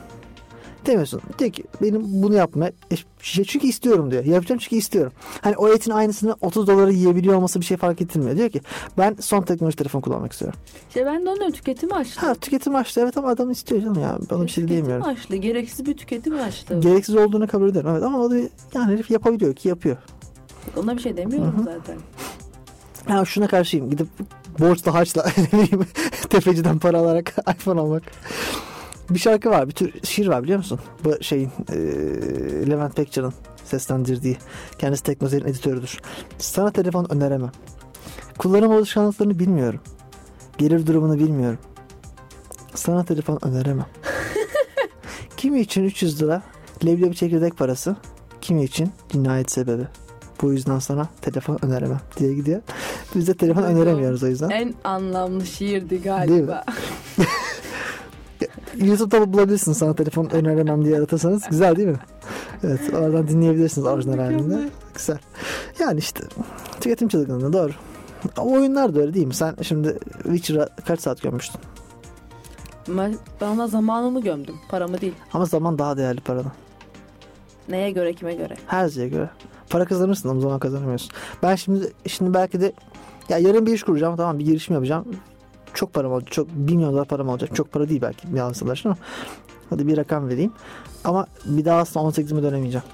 Demiyorsun. 0.86 1.22
Diyor 1.40 1.52
ki 1.52 1.64
benim 1.82 2.02
bunu 2.06 2.36
yapma. 2.36 2.66
E, 2.68 2.96
şey, 3.22 3.46
çünkü 3.46 3.68
istiyorum 3.68 4.12
diyor. 4.12 4.26
Yapacağım 4.26 4.60
çünkü 4.60 4.76
istiyorum. 4.76 5.12
Hani 5.42 5.58
o 5.58 5.70
etin 5.70 5.92
aynısını 5.92 6.36
30 6.42 6.68
dolara 6.68 6.92
yiyebiliyor 6.92 7.36
olması 7.36 7.60
bir 7.60 7.66
şey 7.66 7.78
fark 7.78 8.02
ettirmiyor. 8.02 8.38
Diyor 8.38 8.50
ki 8.50 8.62
ben 8.98 9.16
son 9.20 9.42
teknoloji 9.42 9.78
telefon 9.78 10.02
kullanmak 10.02 10.32
istiyorum. 10.32 10.60
İşte 10.88 11.06
ben 11.06 11.26
de 11.26 11.30
onu 11.30 11.36
diyorum, 11.36 11.54
tüketimi 11.54 11.94
açtı. 11.94 12.26
Ha 12.26 12.34
tüketim 12.34 12.76
açtı 12.76 13.02
evet 13.04 13.18
ama 13.18 13.28
adam 13.30 13.52
istiyor 13.52 13.82
canım 13.82 14.02
ya. 14.02 14.18
Ben 14.32 14.42
bir 14.42 14.48
şey 14.48 14.68
diyemiyorum. 14.68 15.04
Tüketim 15.04 15.22
açtı. 15.24 15.36
Gereksiz 15.36 15.86
bir 15.86 15.98
tüketim 15.98 16.40
açtı. 16.40 16.80
Gereksiz 16.80 17.16
olduğunu 17.16 17.48
kabul 17.48 17.70
ederim 17.70 17.88
evet 17.90 18.04
ama 18.04 18.20
o 18.20 18.32
da 18.32 18.36
yani 18.74 18.94
herif 18.94 19.12
yapabiliyor 19.12 19.54
ki 19.54 19.68
yapıyor. 19.70 19.98
Ona 20.78 20.98
bir 20.98 21.02
şey 21.02 21.18
demiyorum 21.18 21.62
zaten. 21.66 21.98
Ya 23.10 23.26
şuna 23.26 23.48
karşıyım 23.48 23.90
gidip 23.90 24.08
borçla 24.60 24.94
harçla 24.94 25.24
tefeciden 26.30 26.80
para 26.80 26.98
alarak 26.98 27.36
iPhone 27.56 27.80
almak. 27.80 28.04
Bir 29.10 29.20
şarkı 29.20 29.50
var 29.50 29.68
bir 29.68 29.74
tür 29.74 29.94
şiir 30.04 30.28
var 30.28 30.44
biliyor 30.44 30.58
musun? 30.58 30.80
Bu 31.04 31.24
şeyin 31.24 31.52
eee, 31.72 32.70
Levent 32.70 32.96
Pekcan'ın 32.96 33.34
seslendirdiği. 33.66 34.38
Kendisi 34.80 35.04
Teknozel'in 35.04 35.48
editörüdür. 35.48 36.02
Sana 36.38 36.72
telefon 36.72 37.06
öneremem. 37.10 37.52
Kullanım 38.38 38.72
alışkanlıklarını 38.72 39.40
bilmiyorum. 39.40 39.80
Gelir 40.58 40.88
durumunu 40.88 41.20
bilmiyorum. 41.20 41.60
Sana 42.76 43.06
telefon 43.06 43.40
öneremem. 43.42 43.86
kimi 45.38 45.60
için 45.60 45.84
300 45.84 46.22
lira 46.22 46.42
leblebi 46.86 47.16
çekirdek 47.16 47.58
parası. 47.58 47.96
Kimi 48.42 48.64
için 48.64 48.92
cinayet 49.10 49.52
sebebi. 49.52 49.88
Bu 50.42 50.54
yüzden 50.54 50.80
sana 50.80 51.08
telefon 51.22 51.60
öneremem 51.62 52.00
diye 52.18 52.34
gidiyor. 52.34 52.62
Biz 53.16 53.28
de 53.28 53.34
telefon 53.34 53.64
öneremiyoruz 53.64 54.24
o 54.24 54.28
yüzden. 54.28 54.50
En 54.50 54.74
anlamlı 54.84 55.46
şiirdi 55.46 56.02
galiba. 56.02 56.64
YouTube'da 58.76 59.34
bulabilirsiniz 59.34 59.78
sana 59.78 59.96
telefon 59.96 60.30
öneremem 60.30 60.86
diye 60.86 60.98
aratırsanız. 60.98 61.44
Güzel 61.50 61.76
değil 61.76 61.88
mi? 61.88 62.00
Evet 62.64 62.94
oradan 62.94 63.28
dinleyebilirsiniz 63.28 63.88
orijinal 63.88 64.18
halinde. 64.18 64.70
Güzel. 64.96 65.18
Yani 65.80 66.00
işte 66.00 66.24
tüketim 66.82 67.08
çılgınlığı 67.08 67.54
doğru. 67.54 67.72
Ama 68.38 68.52
oyunlar 68.52 68.96
da 68.96 69.00
öyle 69.00 69.14
değil 69.14 69.28
mi? 69.28 69.34
Sen 69.34 69.56
şimdi 69.62 70.00
Witcher'a 70.24 70.70
kaç 70.86 71.00
saat 71.00 71.22
gömmüştün? 71.22 71.62
Ben, 72.88 73.16
ben 73.42 73.66
zamanımı 73.66 74.22
gömdüm. 74.22 74.56
Paramı 74.70 75.02
değil. 75.02 75.14
Ama 75.34 75.46
zaman 75.46 75.80
daha 75.80 75.98
değerli 75.98 76.22
paradan. 76.22 76.52
Neye 77.70 77.92
göre 77.92 78.14
kime 78.14 78.34
göre. 78.34 78.56
Her 78.68 78.90
şeye 78.90 79.08
göre. 79.08 79.30
Para 79.70 79.86
kazanırsın 79.86 80.30
ama 80.30 80.42
zaman 80.42 80.60
kazanamıyorsun. 80.60 81.12
Ben 81.44 81.56
şimdi 81.56 81.92
şimdi 82.08 82.34
belki 82.34 82.62
de 82.62 82.74
ya 83.30 83.38
yarın 83.38 83.66
bir 83.66 83.74
iş 83.74 83.84
kuracağım 83.84 84.16
tamam 84.18 84.40
bir 84.40 84.46
girişim 84.46 84.74
yapacağım. 84.74 85.06
Çok 85.74 85.94
param 85.94 86.12
olacak. 86.12 86.32
Çok 86.32 86.50
bin 86.50 86.76
milyon 86.78 86.94
dolar 86.94 87.08
param 87.08 87.30
olacak. 87.30 87.56
Çok 87.56 87.72
para 87.72 87.90
değil 87.90 88.02
belki 88.02 88.34
bir 88.34 88.38
yansılar 88.38 88.82
ama 88.86 88.98
hadi 89.70 89.88
bir 89.88 89.98
rakam 89.98 90.30
vereyim. 90.30 90.52
Ama 91.04 91.28
bir 91.46 91.66
daha 91.66 91.80
aslında 91.80 92.06
18'ime 92.10 92.44
dönemeyeceğim. 92.44 92.86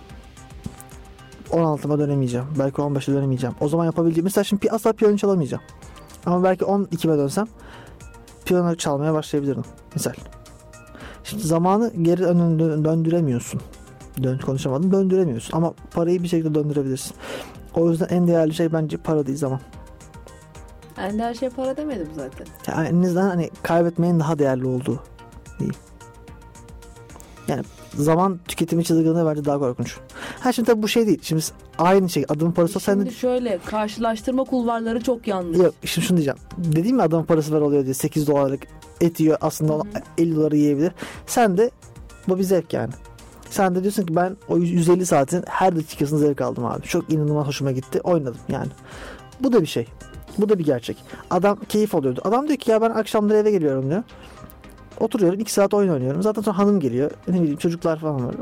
16'ma 1.51 1.99
dönemeyeceğim. 1.99 2.45
Belki 2.59 2.81
15'e 2.81 3.13
dönemeyeceğim. 3.13 3.55
O 3.61 3.67
zaman 3.69 3.85
yapabildiğim 3.85 4.23
mesela 4.23 4.43
şimdi 4.43 4.71
asla 4.71 4.93
piyano 4.93 5.17
çalamayacağım. 5.17 5.63
Ama 6.25 6.43
belki 6.43 6.63
12'me 6.65 7.17
dönsem 7.17 7.47
piyano 8.45 8.75
çalmaya 8.75 9.13
başlayabilirdim. 9.13 9.63
Misal. 9.95 10.13
Şimdi 11.23 11.43
zamanı 11.43 11.93
geri 12.01 12.21
dön- 12.21 12.59
dön- 12.59 12.85
döndüremiyorsun. 12.85 13.61
Dön 14.23 14.37
konuşamadım. 14.37 14.91
Döndüremiyorsun. 14.91 15.57
Ama 15.57 15.73
parayı 15.93 16.23
bir 16.23 16.27
şekilde 16.27 16.55
döndürebilirsin. 16.55 17.15
O 17.73 17.89
yüzden 17.89 18.07
en 18.09 18.27
değerli 18.27 18.53
şey 18.53 18.73
bence 18.73 18.97
para 18.97 19.27
değil 19.27 19.37
zaman. 19.37 19.59
Ben 20.99 21.19
de 21.19 21.23
her 21.23 21.33
şey 21.33 21.49
para 21.49 21.77
demedim 21.77 22.07
zaten. 22.15 22.47
Yani 22.67 22.87
en 22.87 23.03
azından 23.03 23.29
hani 23.29 23.49
kaybetmenin 23.63 24.19
daha 24.19 24.39
değerli 24.39 24.67
olduğu 24.67 25.03
değil. 25.59 25.73
Yani 27.47 27.63
zaman 27.93 28.39
tüketimi 28.47 28.83
çılgınlığı 28.83 29.25
bence 29.29 29.45
daha 29.45 29.59
korkunç. 29.59 29.97
Ha 30.39 30.51
şimdi 30.51 30.67
tabii 30.67 30.83
bu 30.83 30.87
şey 30.87 31.07
değil. 31.07 31.19
Şimdi 31.21 31.43
aynı 31.77 32.09
şey 32.09 32.25
adamın 32.29 32.51
parası 32.51 32.79
olsa 32.79 32.91
Şimdi 32.91 33.05
de... 33.05 33.11
şöyle 33.11 33.59
karşılaştırma 33.65 34.43
kulvarları 34.43 35.01
çok 35.03 35.27
yanlış. 35.27 35.57
Yok 35.57 35.73
şimdi 35.85 36.07
şunu 36.07 36.17
diyeceğim. 36.17 36.39
Dediğim 36.57 36.95
mi 36.95 37.03
adamın 37.03 37.25
parası 37.25 37.53
var 37.53 37.61
oluyor 37.61 37.83
diye 37.83 37.93
8 37.93 38.27
dolarlık 38.27 38.63
et 39.01 39.19
yiyor 39.19 39.37
aslında 39.41 39.73
ona 39.73 39.83
50 40.17 40.35
doları 40.35 40.57
yiyebilir. 40.57 40.91
Sen 41.27 41.57
de 41.57 41.71
bu 42.27 42.37
bir 42.37 42.43
zevk 42.43 42.73
yani. 42.73 42.93
Sen 43.49 43.75
de 43.75 43.81
diyorsun 43.83 44.05
ki 44.05 44.15
ben 44.15 44.37
o 44.49 44.57
150 44.57 45.05
saatin 45.05 45.43
her 45.47 45.75
dakikasını 45.75 46.19
zevk 46.19 46.41
aldım 46.41 46.65
abi. 46.65 46.81
Çok 46.81 47.13
inanılmaz 47.13 47.47
hoşuma 47.47 47.71
gitti. 47.71 48.01
Oynadım 48.03 48.37
yani. 48.49 48.69
Bu 49.39 49.53
da 49.53 49.61
bir 49.61 49.67
şey. 49.67 49.87
Bu 50.39 50.49
da 50.49 50.59
bir 50.59 50.65
gerçek. 50.65 50.97
Adam 51.29 51.57
keyif 51.69 51.95
alıyordu. 51.95 52.21
Adam 52.23 52.47
diyor 52.47 52.59
ki 52.59 52.71
ya 52.71 52.81
ben 52.81 52.89
akşamları 52.89 53.37
eve 53.37 53.51
geliyorum 53.51 53.89
diyor. 53.89 54.03
Oturuyorum 54.99 55.39
2 55.39 55.53
saat 55.53 55.73
oyun 55.73 55.89
oynuyorum. 55.89 56.21
Zaten 56.21 56.41
sonra 56.41 56.57
hanım 56.57 56.79
geliyor. 56.79 57.11
Ne 57.27 57.41
bileyim 57.41 57.57
çocuklar 57.57 57.99
falan 57.99 58.27
var. 58.27 58.35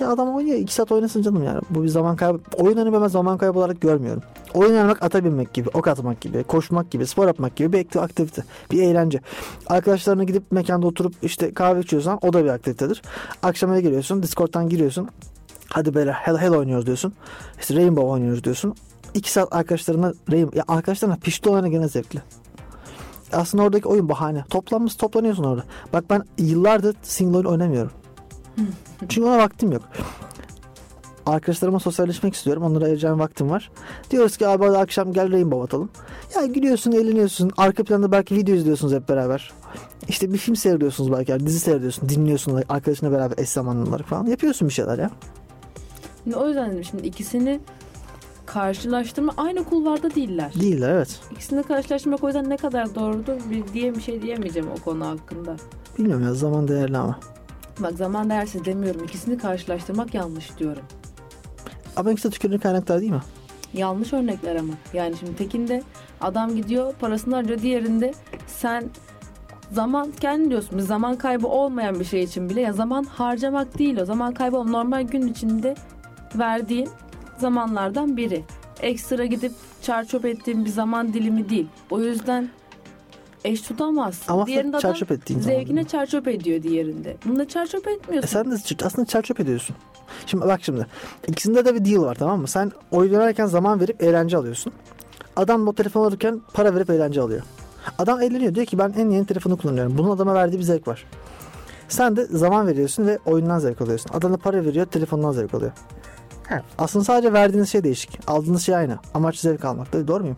Ya 0.00 0.10
adam 0.10 0.34
oynuyor 0.34 0.58
2 0.58 0.74
saat 0.74 0.92
oynasın 0.92 1.22
canım 1.22 1.44
yani. 1.44 1.60
Bu 1.70 1.82
bir 1.82 1.88
zaman 1.88 2.16
kaybı. 2.16 2.38
Oyun 2.56 2.76
oynamayı 2.76 3.02
ben 3.02 3.08
zaman 3.08 3.38
kaybı 3.38 3.58
olarak 3.58 3.80
görmüyorum. 3.80 4.22
Oyun 4.54 4.72
oynamak 4.72 5.02
ata 5.02 5.24
binmek 5.24 5.54
gibi, 5.54 5.68
ok 5.74 5.88
atmak 5.88 6.20
gibi, 6.20 6.42
koşmak 6.42 6.90
gibi, 6.90 7.06
spor 7.06 7.26
yapmak 7.26 7.56
gibi 7.56 7.72
bir 7.72 7.96
aktivite. 7.96 8.44
Bir 8.70 8.82
eğlence. 8.82 9.20
Arkadaşlarına 9.66 10.24
gidip 10.24 10.52
mekanda 10.52 10.86
oturup 10.86 11.14
işte 11.22 11.54
kahve 11.54 11.80
içiyorsan 11.80 12.18
o 12.22 12.32
da 12.32 12.44
bir 12.44 12.48
aktivitedir. 12.48 13.02
Akşam 13.42 13.72
eve 13.72 13.80
geliyorsun, 13.80 14.22
Discord'dan 14.22 14.68
giriyorsun. 14.68 15.08
Hadi 15.68 15.94
beyler 15.94 16.12
Hell, 16.12 16.36
Hell 16.36 16.54
oynuyoruz 16.54 16.86
diyorsun. 16.86 17.12
İşte 17.60 17.74
Rainbow 17.74 18.10
oynuyoruz 18.10 18.44
diyorsun. 18.44 18.74
2 19.16 19.32
saat 19.32 19.54
arkadaşlarına 19.54 20.12
Rainbow, 20.32 20.58
ya 20.58 20.64
arkadaşlarına 20.68 21.16
pişti 21.16 21.50
oynayan 21.50 21.70
gene 21.70 21.88
zevkli. 21.88 22.22
Aslında 23.32 23.64
oradaki 23.64 23.88
oyun 23.88 24.08
bahane. 24.08 24.44
Toplanmış 24.50 24.94
toplanıyorsun 24.96 25.44
orada. 25.44 25.64
Bak 25.92 26.04
ben 26.10 26.24
yıllardır 26.38 26.96
single 27.02 27.36
oyun 27.36 27.46
oynamıyorum. 27.46 27.92
Çünkü 29.08 29.28
ona 29.28 29.38
vaktim 29.38 29.72
yok. 29.72 29.82
Arkadaşlarıma 31.26 31.80
sosyalleşmek 31.80 32.34
istiyorum. 32.34 32.62
Onlara 32.62 32.84
ayıracağım 32.84 33.18
vaktim 33.18 33.50
var. 33.50 33.70
Diyoruz 34.10 34.36
ki 34.36 34.48
abi 34.48 34.64
hadi 34.64 34.78
akşam 34.78 35.12
gel 35.12 35.32
Rainbow 35.32 35.64
atalım. 35.64 35.88
Ya 36.34 36.46
gülüyorsun, 36.46 36.92
eğleniyorsun. 36.92 37.50
Arka 37.56 37.84
planda 37.84 38.12
belki 38.12 38.36
video 38.36 38.54
izliyorsunuz 38.54 38.94
hep 38.94 39.08
beraber. 39.08 39.52
İşte 40.08 40.32
bir 40.32 40.38
film 40.38 40.56
seyrediyorsunuz 40.56 41.12
belki. 41.12 41.30
yani 41.30 41.46
dizi 41.46 41.60
seyrediyorsun. 41.60 42.08
Dinliyorsun 42.08 42.62
arkadaşına 42.68 43.12
beraber 43.12 43.38
eş 43.38 43.48
zamanlıları 43.48 44.02
falan. 44.02 44.26
Yapıyorsun 44.26 44.68
bir 44.68 44.72
şeyler 44.72 44.98
ya. 44.98 45.10
O 46.34 46.48
yüzden 46.48 46.72
dedim 46.72 46.84
şimdi 46.84 47.06
ikisini 47.06 47.60
karşılaştırma 48.46 49.32
aynı 49.36 49.64
kulvarda 49.64 50.14
değiller. 50.14 50.52
Değiller 50.60 50.90
evet. 50.90 51.20
İkisini 51.32 51.62
karşılaştırmak 51.62 52.24
o 52.24 52.26
yüzden 52.26 52.50
ne 52.50 52.56
kadar 52.56 52.94
doğrudur 52.94 53.36
bir 53.50 53.72
diye 53.72 53.94
bir 53.94 54.00
şey 54.00 54.22
diyemeyeceğim 54.22 54.68
o 54.70 54.84
konu 54.84 55.06
hakkında. 55.06 55.56
Bilmiyorum 55.98 56.24
ya 56.24 56.34
zaman 56.34 56.68
değerli 56.68 56.98
ama. 56.98 57.20
Bak 57.78 57.92
zaman 57.92 58.30
değersiz 58.30 58.64
demiyorum. 58.64 59.04
İkisini 59.04 59.38
karşılaştırmak 59.38 60.14
yanlış 60.14 60.58
diyorum. 60.58 60.82
Ama 61.96 62.12
ikisi 62.12 62.28
de 62.28 62.32
tüketilen 62.32 62.60
kaynaklar 62.60 63.00
değil 63.00 63.12
mi? 63.12 63.22
Yanlış 63.74 64.12
örnekler 64.12 64.56
ama. 64.56 64.72
Yani 64.92 65.16
şimdi 65.16 65.36
tekinde 65.36 65.82
adam 66.20 66.56
gidiyor 66.56 66.94
parasını 67.00 67.34
harcıyor. 67.34 67.62
Diğerinde 67.62 68.14
sen 68.46 68.90
zaman 69.72 70.12
kendi 70.20 70.50
diyorsun 70.50 70.78
zaman 70.78 71.16
kaybı 71.16 71.46
olmayan 71.46 72.00
bir 72.00 72.04
şey 72.04 72.22
için 72.22 72.50
bile 72.50 72.60
ya 72.60 72.72
zaman 72.72 73.04
harcamak 73.04 73.78
değil 73.78 73.96
o 73.96 74.04
zaman 74.04 74.34
kaybı 74.34 74.72
normal 74.72 75.02
gün 75.02 75.26
içinde 75.26 75.74
verdiğin 76.34 76.88
zamanlardan 77.40 78.16
biri. 78.16 78.44
Ekstra 78.80 79.24
gidip 79.24 79.52
çarçöp 79.82 80.24
ettiğin 80.24 80.64
bir 80.64 80.70
zaman 80.70 81.12
dilimi 81.12 81.48
değil. 81.48 81.66
O 81.90 82.00
yüzden 82.00 82.48
eş 83.44 83.60
tutamazsın. 83.62 84.32
Ama 84.32 84.46
Diğerinde 84.46 84.78
çarçöp 84.78 85.10
ettiğin 85.12 85.40
zaman. 85.40 85.56
zevkine 85.56 85.84
çarçöp 85.84 86.28
ediyor 86.28 86.62
diğerinde. 86.62 87.16
Bunda 87.24 87.48
çarçöp 87.48 87.88
E 87.88 87.92
etmiyorsun. 87.92 88.28
sen 88.28 88.50
de 88.50 88.84
aslında 88.86 89.06
çarçöp 89.06 89.40
ediyorsun. 89.40 89.76
Şimdi 90.26 90.46
bak 90.46 90.60
şimdi. 90.62 90.86
İkisinde 91.28 91.64
de 91.64 91.74
bir 91.74 91.84
deal 91.84 92.02
var 92.02 92.14
tamam 92.14 92.40
mı? 92.40 92.48
Sen 92.48 92.72
oynarken 92.90 93.46
zaman 93.46 93.80
verip 93.80 94.02
eğlence 94.02 94.36
alıyorsun. 94.36 94.72
Adam 95.36 95.68
o 95.68 95.72
telefon 95.72 96.04
alırken 96.04 96.40
para 96.54 96.74
verip 96.74 96.90
eğlence 96.90 97.20
alıyor. 97.20 97.42
Adam 97.98 98.22
eğleniyor. 98.22 98.54
Diyor 98.54 98.66
ki 98.66 98.78
ben 98.78 98.92
en 98.98 99.10
yeni 99.10 99.26
telefonu 99.26 99.56
kullanıyorum. 99.56 99.98
Bunun 99.98 100.10
adama 100.10 100.34
verdiği 100.34 100.58
bir 100.58 100.62
zevk 100.62 100.88
var. 100.88 101.04
Sen 101.88 102.16
de 102.16 102.24
zaman 102.24 102.66
veriyorsun 102.66 103.06
ve 103.06 103.18
oyundan 103.26 103.58
zevk 103.58 103.80
alıyorsun. 103.80 104.10
Adam 104.14 104.32
da 104.32 104.36
para 104.36 104.64
veriyor, 104.64 104.86
telefondan 104.86 105.32
zevk 105.32 105.54
alıyor. 105.54 105.72
Evet. 106.50 106.62
Aslında 106.78 107.04
sadece 107.04 107.32
verdiğiniz 107.32 107.68
şey 107.68 107.84
değişik. 107.84 108.18
Aldığınız 108.26 108.62
şey 108.62 108.76
aynı. 108.76 108.98
Amaç 109.14 109.38
zevk 109.38 109.64
almak. 109.64 109.92
Değil, 109.92 110.06
doğru 110.06 110.22
muyum? 110.22 110.36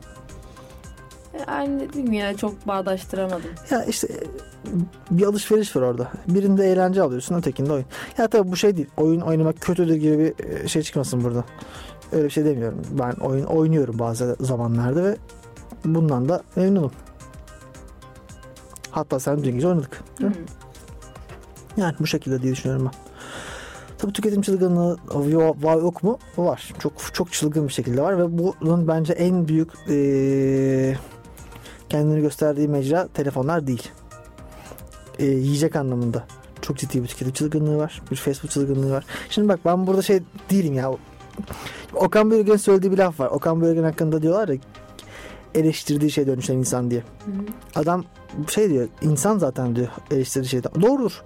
Yani 1.48 1.80
dedim 1.80 2.12
ya 2.12 2.36
çok 2.36 2.68
bağdaştıramadım. 2.68 3.50
Ya 3.70 3.84
işte 3.84 4.06
e, 4.06 4.20
bir 5.10 5.26
alışveriş 5.26 5.76
var 5.76 5.82
orada. 5.82 6.08
Birinde 6.28 6.72
eğlence 6.72 7.02
alıyorsun, 7.02 7.34
ötekinde 7.34 7.72
oyun. 7.72 7.86
Ya 8.18 8.28
tabii 8.28 8.50
bu 8.52 8.56
şey 8.56 8.76
değil. 8.76 8.88
Oyun 8.96 9.20
oynamak 9.20 9.60
kötüdür 9.60 9.94
gibi 9.94 10.18
bir 10.18 10.44
e, 10.44 10.68
şey 10.68 10.82
çıkmasın 10.82 11.24
burada. 11.24 11.44
Öyle 12.12 12.24
bir 12.24 12.30
şey 12.30 12.44
demiyorum. 12.44 12.82
Ben 12.90 13.12
oyun 13.12 13.44
oynuyorum 13.44 13.98
bazı 13.98 14.36
zamanlarda 14.40 15.04
ve 15.04 15.16
bundan 15.84 16.28
da 16.28 16.42
memnunum. 16.56 16.92
Hatta 18.90 19.20
sen 19.20 19.44
dün 19.44 19.54
gece 19.54 19.68
oynadık. 19.68 20.02
Hı. 20.18 20.32
Yani 21.76 21.94
bu 22.00 22.06
şekilde 22.06 22.42
diye 22.42 22.52
düşünüyorum 22.52 22.90
ben. 22.92 23.07
Tabii 23.98 24.12
tüketim 24.12 24.42
çılgınlığı 24.42 24.96
var 25.62 25.76
yok 25.76 26.02
mu? 26.02 26.18
Var. 26.36 26.72
Çok 26.78 26.92
çok 27.12 27.32
çılgın 27.32 27.68
bir 27.68 27.72
şekilde 27.72 28.02
var 28.02 28.18
ve 28.18 28.38
bunun 28.38 28.88
bence 28.88 29.12
en 29.12 29.48
büyük 29.48 29.68
eee, 29.88 30.98
kendini 31.88 32.20
gösterdiği 32.20 32.68
mecra 32.68 33.08
telefonlar 33.14 33.66
değil. 33.66 33.88
Eee, 35.18 35.26
yiyecek 35.26 35.76
anlamında. 35.76 36.24
Çok 36.62 36.76
ciddi 36.78 37.02
bir 37.02 37.08
tüketim 37.08 37.32
çılgınlığı 37.32 37.78
var. 37.78 38.02
Bir 38.10 38.16
Facebook 38.16 38.50
çılgınlığı 38.50 38.92
var. 38.92 39.04
Şimdi 39.30 39.48
bak 39.48 39.60
ben 39.64 39.86
burada 39.86 40.02
şey 40.02 40.22
değilim 40.50 40.74
ya. 40.74 40.90
Okan 41.94 42.30
Bölge'nin 42.30 42.56
söylediği 42.56 42.92
bir 42.92 42.98
laf 42.98 43.20
var. 43.20 43.26
Okan 43.26 43.60
Bölgen 43.60 43.82
hakkında 43.82 44.22
diyorlar 44.22 44.48
ya 44.48 44.56
eleştirdiği 45.54 46.10
şey 46.10 46.26
dönüşen 46.26 46.56
insan 46.56 46.90
diye. 46.90 47.00
Hı. 47.00 47.30
Adam 47.74 48.04
şey 48.48 48.70
diyor 48.70 48.88
insan 49.02 49.38
zaten 49.38 49.76
diyor 49.76 49.88
eleştirdiği 50.10 50.48
şeyden. 50.50 50.72
Doğrudur. 50.82 51.22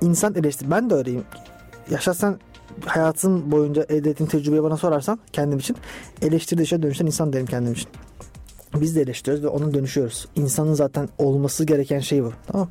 İnsan 0.00 0.34
eleştir. 0.34 0.70
Ben 0.70 0.90
de 0.90 0.94
öyleyim. 0.94 1.24
Yaşarsan 1.90 2.38
hayatın 2.84 3.50
boyunca 3.50 3.86
elde 3.88 4.10
ettiğin 4.10 4.30
tecrübeyi 4.30 4.62
bana 4.62 4.76
sorarsan 4.76 5.18
kendim 5.32 5.58
için 5.58 5.76
eleştirdiği 6.22 6.66
şey 6.66 6.82
dönüşen 6.82 7.06
insan 7.06 7.32
derim 7.32 7.46
kendim 7.46 7.72
için. 7.72 7.88
Biz 8.74 8.96
de 8.96 9.00
eleştiriyoruz 9.00 9.44
ve 9.44 9.48
onun 9.48 9.74
dönüşüyoruz. 9.74 10.28
İnsanın 10.36 10.74
zaten 10.74 11.08
olması 11.18 11.64
gereken 11.64 12.00
şey 12.00 12.24
bu. 12.24 12.32
Tamam? 12.46 12.68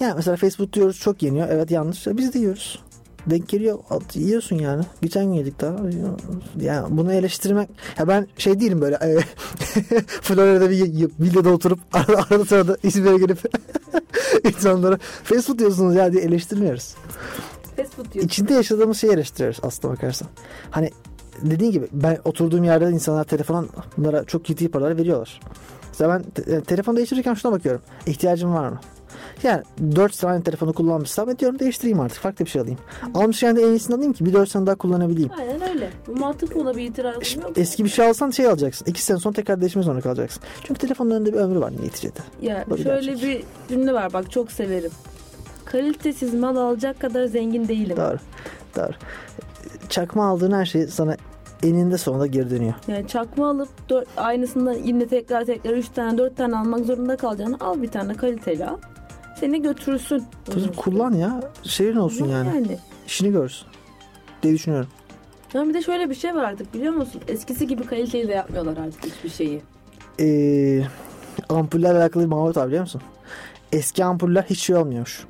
Yani 0.00 0.14
mesela 0.16 0.36
Facebook 0.36 0.72
diyoruz 0.72 0.98
çok 0.98 1.22
yeniyor. 1.22 1.48
Evet 1.50 1.70
yanlış. 1.70 2.06
Biz 2.06 2.34
de 2.34 2.38
yiyoruz. 2.38 2.78
Denk 3.26 3.48
geliyor. 3.48 3.78
Yiyorsun 4.14 4.56
yani. 4.56 4.84
Geçen 5.02 5.24
gün 5.24 5.32
yedik 5.32 5.60
daha. 5.60 5.76
Yani 6.60 6.96
bunu 6.96 7.12
eleştirmek. 7.12 7.68
Ya 7.98 8.08
ben 8.08 8.26
şey 8.38 8.60
değilim 8.60 8.80
böyle. 8.80 8.94
e, 8.94 9.18
Florya'da 10.06 10.70
bir 10.70 11.10
villada 11.20 11.50
oturup 11.50 11.78
arada, 11.92 12.24
arada 12.30 12.44
sırada 12.44 12.76
İzmir'e 12.82 13.18
gelip 13.18 13.38
insanlara 14.44 14.98
Facebook 15.24 15.58
diyorsunuz 15.58 15.94
ya 15.94 16.12
diye 16.12 16.22
eleştirmiyoruz. 16.22 16.94
Fast 17.78 17.94
food 17.94 18.04
diyorsun. 18.12 18.28
İçinde 18.28 18.54
yaşadığımız 18.54 18.98
şeyi 19.00 19.12
eleştiriyoruz 19.12 19.60
aslına 19.62 19.92
bakarsan. 19.92 20.28
Hani 20.70 20.90
dediğin 21.42 21.72
gibi 21.72 21.88
ben 21.92 22.18
oturduğum 22.24 22.64
yerde 22.64 22.90
insanlar 22.90 23.24
telefonlara 23.24 24.24
çok 24.24 24.44
ciddi 24.44 24.70
paralar 24.70 24.96
veriyorlar. 24.96 25.40
Mesela 25.88 26.14
ben 26.14 26.22
te- 26.22 26.52
e, 26.52 26.60
telefon 26.60 26.96
değiştirirken 26.96 27.34
şuna 27.34 27.52
bakıyorum. 27.52 27.82
İhtiyacım 28.06 28.54
var 28.54 28.68
mı? 28.68 28.80
Yani 29.42 29.62
4 29.96 30.18
tane 30.18 30.42
telefonu 30.42 30.72
kullanmışsam 30.72 31.30
e 31.30 31.38
diyorum 31.38 31.58
değiştireyim 31.58 32.00
artık 32.00 32.18
farklı 32.18 32.44
bir 32.44 32.50
şey 32.50 32.62
alayım. 32.62 32.78
Almışken 33.14 33.56
de 33.56 33.62
en 33.62 33.68
iyisini 33.68 33.96
alayım 33.96 34.12
ki 34.12 34.26
bir 34.26 34.32
4 34.32 34.50
sene 34.50 34.66
daha 34.66 34.74
kullanabileyim. 34.74 35.30
Aynen 35.38 35.68
öyle. 35.68 35.90
Bu 36.06 36.16
mantıklı 36.16 36.60
ona 36.60 36.76
bir 36.76 36.82
itirazım 36.82 37.24
Şimdi 37.24 37.46
yok. 37.46 37.58
Eski 37.58 37.84
bir 37.84 37.88
şey 37.88 38.06
alsan 38.06 38.30
şey 38.30 38.46
alacaksın. 38.46 38.86
2 38.86 39.02
sene 39.02 39.18
sonra 39.18 39.34
tekrar 39.34 39.60
değişmek 39.60 39.84
zorunda 39.84 40.00
kalacaksın. 40.02 40.42
Çünkü 40.64 40.80
telefonun 40.80 41.10
önünde 41.10 41.32
bir 41.32 41.38
ömrü 41.38 41.60
var 41.60 41.72
neticede. 41.82 42.18
Ya 42.42 42.64
bir 42.70 42.82
şöyle 42.82 43.12
gerçek. 43.12 43.22
bir 43.22 43.74
cümle 43.74 43.92
var 43.92 44.12
bak 44.12 44.30
çok 44.30 44.52
severim. 44.52 44.90
Kalitesiz 45.72 46.34
mal 46.34 46.56
alacak 46.56 47.00
kadar 47.00 47.24
zengin 47.24 47.68
değilim. 47.68 47.96
Doğru. 47.96 48.18
Doğru. 48.76 48.92
Çakma 49.88 50.26
aldığın 50.26 50.52
her 50.52 50.66
şey 50.66 50.86
sana 50.86 51.16
eninde 51.62 51.98
sonunda 51.98 52.26
geri 52.26 52.50
dönüyor. 52.50 52.74
Yani 52.88 53.08
çakma 53.08 53.50
alıp 53.50 53.68
dört, 53.88 54.08
aynısından 54.16 54.72
yine 54.72 55.06
tekrar 55.06 55.44
tekrar 55.44 55.70
3 55.70 55.88
tane 55.88 56.18
4 56.18 56.36
tane 56.36 56.56
almak 56.56 56.84
zorunda 56.84 57.16
kalacağını 57.16 57.56
al 57.60 57.82
bir 57.82 57.88
tane 57.88 58.14
kaliteli 58.14 58.66
al. 58.66 58.76
Seni 59.40 59.62
götürürsün. 59.62 60.24
Tabii 60.44 60.76
kullan 60.76 61.12
ya. 61.12 61.40
Şeyin 61.62 61.96
olsun 61.96 62.28
yani. 62.28 62.48
Yani. 62.48 62.78
İşini 63.06 63.32
görsün. 63.32 63.66
diye 64.42 64.54
düşünüyorum. 64.54 64.88
Ya 65.54 65.68
bir 65.68 65.74
de 65.74 65.82
şöyle 65.82 66.10
bir 66.10 66.14
şey 66.14 66.34
var 66.34 66.44
artık 66.44 66.74
biliyor 66.74 66.92
musun? 66.92 67.20
Eskisi 67.28 67.66
gibi 67.66 67.86
kaliteli 67.86 68.28
de 68.28 68.32
yapmıyorlar 68.32 68.76
artık 68.76 69.04
hiçbir 69.04 69.30
şeyi. 69.30 69.62
Ee, 70.20 70.82
ampullerle 71.48 71.98
alakalı 71.98 72.24
bir 72.24 72.28
muhabbet 72.28 72.56
var 72.56 72.66
biliyor 72.66 72.82
musun? 72.82 73.02
Eski 73.72 74.04
ampuller 74.04 74.44
hiç 74.50 74.60
şey 74.60 74.76
olmuyormuş. 74.76 75.26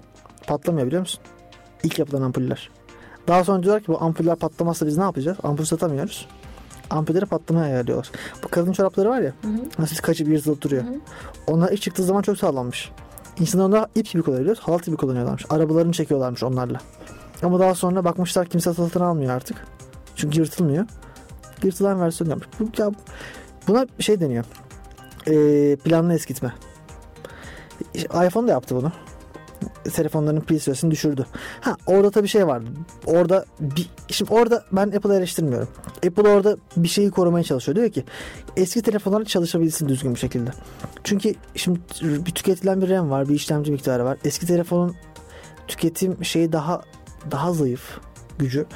Patlamıyor 0.48 0.86
biliyor 0.86 1.00
musun? 1.00 1.20
İlk 1.82 1.98
yapılan 1.98 2.22
ampuller. 2.22 2.70
Daha 3.28 3.44
sonra 3.44 3.62
diyorlar 3.62 3.82
ki 3.82 3.88
bu 3.88 4.02
ampuller 4.02 4.36
patlamazsa 4.36 4.86
biz 4.86 4.96
ne 4.96 5.02
yapacağız? 5.04 5.38
Ampul 5.42 5.64
satamıyoruz. 5.64 6.28
Ampulleri 6.90 7.26
patlamaya 7.26 7.64
ayarlıyorlar. 7.64 8.10
Bu 8.44 8.48
kadın 8.48 8.72
çorapları 8.72 9.08
var 9.08 9.20
ya 9.20 9.32
Hı 9.42 9.48
hı. 9.48 9.60
nasıl 9.78 9.96
kaçıp 9.96 10.28
yırtılıp 10.28 10.62
duruyor. 10.62 10.84
Hı 10.84 10.88
hı. 10.88 10.94
Onlar 11.46 11.72
ilk 11.72 11.82
çıktığı 11.82 12.02
zaman 12.04 12.22
çok 12.22 12.38
sağlammış. 12.38 12.90
İnsanlar 13.40 13.64
onları 13.66 13.86
ip 13.94 14.10
gibi 14.10 14.22
kullanıyorlar. 14.22 14.58
Halat 14.60 14.84
gibi 14.84 14.96
kullanıyorlarmış. 14.96 15.44
Arabalarını 15.50 15.92
çekiyorlarmış 15.92 16.42
onlarla. 16.42 16.78
Ama 17.42 17.60
daha 17.60 17.74
sonra 17.74 18.04
bakmışlar 18.04 18.46
kimse 18.46 18.74
satın 18.74 19.00
almıyor 19.00 19.34
artık. 19.34 19.66
Çünkü 20.16 20.38
yırtılmıyor. 20.38 20.84
Yırtılan 21.62 22.00
versiyon 22.00 22.30
yapmış. 22.30 22.48
Bu, 22.60 22.82
ya, 22.82 22.90
buna 23.68 23.86
şey 23.98 24.20
deniyor. 24.20 24.44
Ee, 25.26 25.76
planlı 25.76 26.14
eskitme. 26.14 26.52
iPhone 27.94 28.48
da 28.48 28.52
yaptı 28.52 28.76
bunu. 28.76 28.92
Telefonların 29.92 30.40
pil 30.40 30.58
süresini 30.58 30.90
düşürdü. 30.90 31.26
Ha 31.60 31.76
orada 31.86 32.10
tabii 32.10 32.28
şey 32.28 32.46
var. 32.46 32.62
Orada 33.06 33.44
bir, 33.60 33.90
şimdi 34.08 34.32
orada 34.32 34.64
ben 34.72 34.86
Apple'ı 34.86 35.14
eleştirmiyorum. 35.14 35.68
Apple 36.06 36.28
orada 36.28 36.56
bir 36.76 36.88
şeyi 36.88 37.10
korumaya 37.10 37.44
çalışıyor. 37.44 37.76
Diyor 37.76 37.90
ki 37.90 38.04
eski 38.56 38.82
telefonlar 38.82 39.24
çalışabilsin 39.24 39.88
düzgün 39.88 40.14
bir 40.14 40.20
şekilde. 40.20 40.50
Çünkü 41.04 41.34
şimdi 41.54 41.80
bir 42.02 42.30
tüketilen 42.30 42.82
bir 42.82 42.88
RAM 42.88 43.10
var, 43.10 43.28
bir 43.28 43.34
işlemci 43.34 43.72
miktarı 43.72 44.04
var. 44.04 44.18
Eski 44.24 44.46
telefonun 44.46 44.96
tüketim 45.68 46.24
şeyi 46.24 46.52
daha 46.52 46.82
daha 47.30 47.52
zayıf 47.52 47.98
gücü 48.38 48.66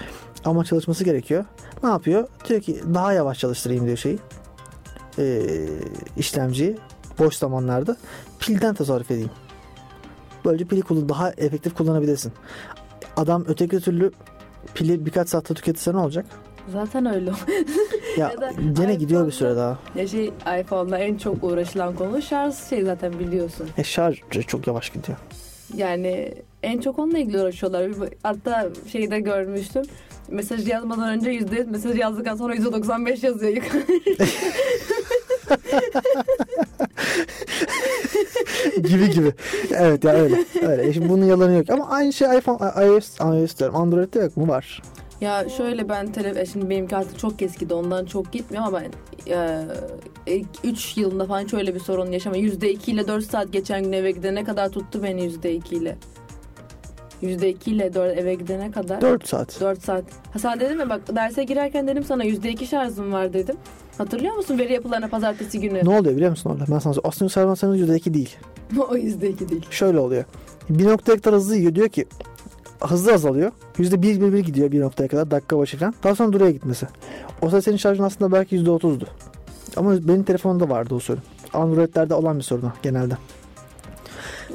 ama 0.45 0.65
çalışması 0.65 1.05
gerekiyor. 1.05 1.45
Ne 1.83 1.89
yapıyor? 1.89 2.29
Diyor 2.49 2.61
ki 2.61 2.81
daha 2.95 3.13
yavaş 3.13 3.39
çalıştırayım 3.39 3.87
diyor 3.87 3.97
şeyi. 3.97 4.19
Ee, 5.19 5.43
işlemciyi 6.17 6.79
boş 7.19 7.35
zamanlarda 7.35 7.97
pilden 8.41 8.75
tasarruf 8.75 9.11
edeyim. 9.11 9.31
Böylece 10.45 10.65
pili 10.65 10.83
kullan 10.83 11.09
daha 11.09 11.31
efektif 11.31 11.75
kullanabilirsin. 11.75 12.33
Adam 13.17 13.45
öteki 13.49 13.81
türlü 13.81 14.11
pili 14.75 15.07
birkaç 15.07 15.29
saatte 15.29 15.55
tüketirse 15.55 15.93
ne 15.93 15.97
olacak? 15.97 16.27
Zaten 16.73 17.15
öyle. 17.15 17.31
Ya 18.19 18.33
Ya 18.41 18.51
gene 18.73 18.95
gidiyor 18.95 19.27
bir 19.27 19.33
süre 19.33 19.57
daha. 19.57 19.79
ya 19.95 20.09
şey 20.09 20.33
iPhone'da 20.61 20.99
en 20.99 21.17
çok 21.17 21.45
uğraşılan 21.45 21.95
konu 21.95 22.23
şarj 22.23 22.55
şey 22.55 22.83
zaten 22.83 23.19
biliyorsun. 23.19 23.69
E 23.79 23.85
şarj 23.85 24.19
çok 24.47 24.67
yavaş 24.67 24.91
gidiyor. 24.91 25.19
Yani 25.77 26.35
en 26.63 26.81
çok 26.81 26.99
onunla 26.99 27.19
ilgili 27.19 27.41
uğraşıyorlar. 27.41 27.91
Hatta 28.23 28.69
şeyde 28.93 29.21
görmüştüm. 29.21 29.83
Mesaj 30.29 30.69
yazmadan 30.69 31.09
önce 31.09 31.31
%100 31.31 31.71
mesaj 31.71 31.99
yazdıktan 31.99 32.37
sonra 32.37 32.55
%95 32.55 33.27
yazıyor. 33.27 33.57
gibi 38.83 39.11
gibi. 39.11 39.33
Evet 39.75 40.05
ya 40.05 40.13
öyle. 40.13 40.45
Öyle. 40.63 40.89
E 40.89 40.93
Şimdi 40.93 41.09
bunun 41.09 41.25
yalanı 41.25 41.53
yok. 41.53 41.71
Ama 41.71 41.89
aynı 41.89 42.13
şey 42.13 42.39
iPhone, 42.39 42.87
iOS, 42.87 43.21
iOS 43.21 43.59
diyorum. 43.59 43.77
Android'de 43.77 44.19
yok 44.19 44.37
mu? 44.37 44.49
Var. 44.49 44.83
Ya 45.21 45.49
şöyle 45.49 45.89
ben 45.89 46.13
tele 46.13 46.47
şimdi 46.47 46.71
benimki 46.71 46.97
artık 46.97 47.19
çok 47.19 47.43
eskidi 47.43 47.75
ondan 47.75 48.05
çok 48.05 48.33
gitmiyor 48.33 48.65
ama 48.67 48.81
ben 48.81 48.91
e, 50.27 50.43
3 50.65 50.97
yılında 50.97 51.27
falan 51.27 51.47
şöyle 51.47 51.75
bir 51.75 51.81
sorun 51.81 52.13
yaşama. 52.13 52.37
%2 52.37 52.91
ile 52.91 53.09
4 53.09 53.25
saat 53.25 53.53
geçen 53.53 53.83
gün 53.83 53.93
eve 53.93 54.11
gidene 54.11 54.45
kadar 54.45 54.69
tuttu 54.69 55.03
beni 55.03 55.23
%2 55.27 55.75
ile. 55.75 55.97
%2 57.23 57.71
ile 57.71 57.95
4 57.95 58.19
eve 58.19 58.35
gidene 58.35 58.71
kadar. 58.71 59.01
4 59.01 59.29
saat. 59.29 59.61
4 59.61 59.83
saat. 59.83 60.05
Ha 60.33 60.39
sen 60.39 60.61
dedim 60.61 60.81
ya 60.81 60.89
bak 60.89 61.17
derse 61.17 61.45
girerken 61.45 61.89
dedim 61.89 62.05
sana 62.05 62.25
%2 62.25 62.67
şarjım 62.67 63.13
var 63.13 63.33
dedim. 63.33 63.57
Hatırlıyor 63.99 64.35
musun 64.35 64.59
veri 64.59 64.73
yapılarına 64.73 65.09
pazartesi 65.09 65.61
günü? 65.61 65.85
Ne 65.85 65.99
oluyor 65.99 66.17
biliyor 66.17 66.31
musun 66.31 66.51
orada? 66.51 66.61
Ben 66.61 66.79
sana 66.79 66.81
söyleyeyim. 66.81 67.03
Aslında 67.05 67.29
servasyonun 67.29 67.77
%2 67.77 68.15
değil. 68.15 68.37
o 68.91 68.97
yüzdeki 68.97 69.49
değil. 69.49 69.67
Şöyle 69.71 69.99
oluyor. 69.99 70.25
Bir 70.71 70.87
noktaya 70.87 71.17
kadar 71.17 71.35
hızlı 71.35 71.57
yiyor. 71.57 71.75
Diyor 71.75 71.89
ki 71.89 72.07
hızlı 72.81 73.13
azalıyor. 73.13 73.53
Yüzde 73.79 74.03
bir, 74.03 74.21
bir, 74.21 74.33
bir 74.33 74.39
gidiyor 74.39 74.73
bir 74.73 74.81
noktaya 74.81 75.09
kadar 75.09 75.31
dakika 75.31 75.59
başı 75.59 75.79
falan. 75.79 75.95
Daha 76.05 76.15
sonra 76.15 76.33
duruyor 76.33 76.51
gitmesi. 76.51 76.87
O 77.43 77.47
sırada 77.47 77.63
senin 77.63 77.77
şarjın 77.77 78.03
aslında 78.03 78.33
belki 78.33 78.55
yüzde 78.55 78.71
otuzdu. 78.71 79.07
Ama 79.77 80.09
benim 80.09 80.23
telefonumda 80.23 80.69
vardı 80.69 80.95
o 80.95 81.01
sorun. 81.01 81.23
Android'lerde 81.53 82.15
olan 82.15 82.39
bir 82.39 82.43
sorun 82.43 82.73
genelde. 82.83 83.15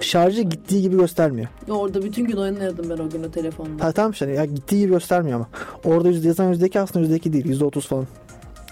Şarjı 0.01 0.41
gittiği 0.41 0.81
gibi 0.81 0.97
göstermiyor. 0.97 1.47
Orada 1.69 2.03
bütün 2.03 2.25
gün 2.25 2.38
oynuyordum 2.38 2.89
ben 2.89 2.97
o 2.97 3.09
gün 3.09 3.23
o 3.23 3.31
telefonda. 3.31 3.83
Ha 3.83 3.91
tamam 3.91 4.11
işte 4.11 4.31
ya 4.31 4.45
gittiği 4.45 4.79
gibi 4.79 4.89
göstermiyor 4.89 5.35
ama. 5.35 5.47
Orada 5.95 6.09
yüzde 6.09 6.27
yazan 6.27 6.49
yüzde 6.49 6.67
iki 6.67 6.79
aslında 6.79 6.99
yüzde 6.99 7.15
iki 7.15 7.33
değil. 7.33 7.45
Yüzde 7.45 7.65
otuz 7.65 7.88
falan. 7.88 8.07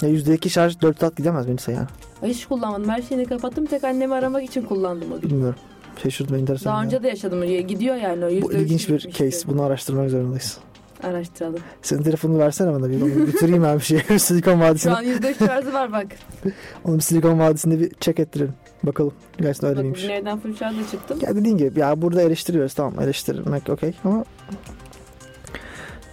Ya 0.05 0.11
yüzde 0.11 0.33
iki 0.35 0.49
şarj 0.49 0.81
dört 0.81 0.99
saat 0.99 1.15
gidemez 1.15 1.47
benimse 1.47 1.71
yani. 1.71 1.87
Hiç 2.23 2.45
kullanmadım. 2.45 2.89
Her 2.89 3.01
şeyini 3.01 3.25
kapattım. 3.25 3.65
Tek 3.65 3.83
annemi 3.83 4.13
aramak 4.13 4.43
için 4.43 4.61
kullandım 4.61 5.11
o 5.11 5.21
gün. 5.21 5.29
Bilmiyorum. 5.29 5.55
Şaşırdım 6.03 6.35
enteresan. 6.35 6.71
Daha 6.73 6.81
ya. 6.81 6.85
önce 6.85 7.03
de 7.03 7.07
yaşadım. 7.07 7.43
Gidiyor 7.67 7.95
yani 7.95 8.25
o 8.25 8.41
Bu 8.41 8.53
ilginç 8.53 8.89
bir 8.89 8.97
gitmişti. 8.97 9.31
case. 9.31 9.47
Bunu 9.47 9.61
araştırmak 9.63 10.09
zorundayız. 10.09 10.57
Araştıralım. 11.03 11.59
Senin 11.81 12.03
telefonunu 12.03 12.39
versene 12.39 12.73
bana 12.73 12.89
bir. 12.89 13.01
Onu 13.01 13.27
bitireyim 13.27 13.63
ben 13.63 13.77
bir 13.77 13.83
şey. 13.83 13.99
Silikon 14.19 14.61
Vadisi'nde. 14.61 14.93
Şu 14.93 14.97
an 14.99 15.03
yüzde 15.03 15.31
üç 15.31 15.37
şarjı 15.37 15.73
var 15.73 15.91
bak. 15.91 16.07
Onu 16.85 16.95
bir 16.95 17.01
Silikon 17.01 17.39
Vadisi'nde 17.39 17.79
bir 17.79 17.91
check 17.99 18.19
ettirelim. 18.19 18.53
Bakalım. 18.83 19.13
Gerçekten 19.37 19.69
öyle 19.69 19.81
miymiş? 19.81 20.03
evden 20.05 20.39
full 20.39 20.55
şarjla 20.55 20.87
çıktım. 20.91 21.19
Ya 21.21 21.35
dediğin 21.35 21.57
gibi 21.57 21.79
ya 21.79 22.01
burada 22.01 22.21
eleştiriyoruz 22.21 22.73
tamam 22.73 22.93
eleştirmek 23.01 23.69
okey 23.69 23.93
ama 24.03 24.25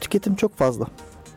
tüketim 0.00 0.34
çok 0.34 0.56
fazla. 0.56 0.86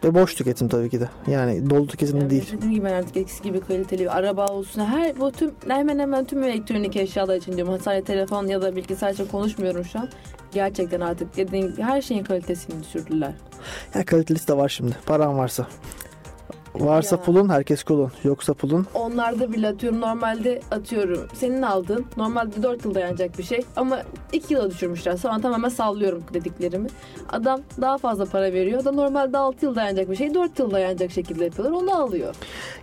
Ve 0.05 0.13
boş 0.13 0.35
tüketim 0.35 0.67
tabii 0.67 0.89
ki 0.89 0.99
de. 0.99 1.09
Yani 1.27 1.69
dolu 1.69 1.87
tüketim 1.87 2.17
Yani 2.17 2.29
değil. 2.29 2.51
Dediğim 2.51 2.73
gibi 2.73 2.89
artık 2.89 3.17
eskisi 3.17 3.43
gibi 3.43 3.59
kaliteli 3.59 4.01
bir 4.01 4.17
araba 4.17 4.47
olsun. 4.47 4.85
Her 4.85 5.19
bu 5.19 5.31
tüm 5.31 5.51
hemen 5.67 5.99
hemen 5.99 6.25
tüm 6.25 6.43
elektronik 6.43 6.95
eşyalar 6.95 7.35
için 7.35 7.57
diyorum. 7.57 7.79
Sadece 7.83 8.03
telefon 8.03 8.47
ya 8.47 8.61
da 8.61 8.75
bilgisayar 8.75 9.13
için 9.13 9.25
konuşmuyorum 9.25 9.85
şu 9.85 9.99
an. 9.99 10.09
Gerçekten 10.53 10.99
artık 11.01 11.37
dediğim 11.37 11.71
gibi 11.71 11.81
her 11.81 12.01
şeyin 12.01 12.23
kalitesini 12.23 12.83
düşürdüler. 12.83 13.31
Ya 13.95 14.05
kalitelisi 14.05 14.47
de 14.47 14.57
var 14.57 14.69
şimdi. 14.69 14.95
Paran 15.05 15.37
varsa. 15.37 15.67
Varsa 16.79 17.15
Ya. 17.15 17.21
pulun 17.21 17.49
herkes 17.49 17.83
kulun. 17.83 18.11
Yoksa 18.23 18.53
pulun 18.53 18.85
Onlarda 18.93 19.53
bile 19.53 19.67
atıyorum 19.67 20.01
normalde 20.01 20.61
atıyorum 20.71 21.27
senin 21.33 21.61
aldığın 21.61 22.05
normalde 22.17 22.63
4 22.63 22.85
yıl 22.85 22.95
dayanacak 22.95 23.37
bir 23.37 23.43
şey 23.43 23.61
ama 23.75 24.01
2 24.33 24.53
yıla 24.53 24.71
düşürmüşler. 24.71 25.17
Sonra 25.17 25.41
tamamen 25.41 25.69
sallıyorum 25.69 26.23
dediklerimi. 26.33 26.87
Adam 27.29 27.61
daha 27.81 27.97
fazla 27.97 28.25
para 28.25 28.53
veriyor. 28.53 28.85
Da 28.85 28.91
normalde 28.91 29.37
6 29.37 29.65
yıl 29.65 29.75
dayanacak 29.75 30.09
bir 30.09 30.15
şey 30.15 30.33
4 30.33 30.59
yıl 30.59 30.71
dayanacak 30.71 31.11
şekilde 31.11 31.45
yapıyorlar. 31.45 31.77
Onu 31.81 31.95
alıyor. 31.95 32.35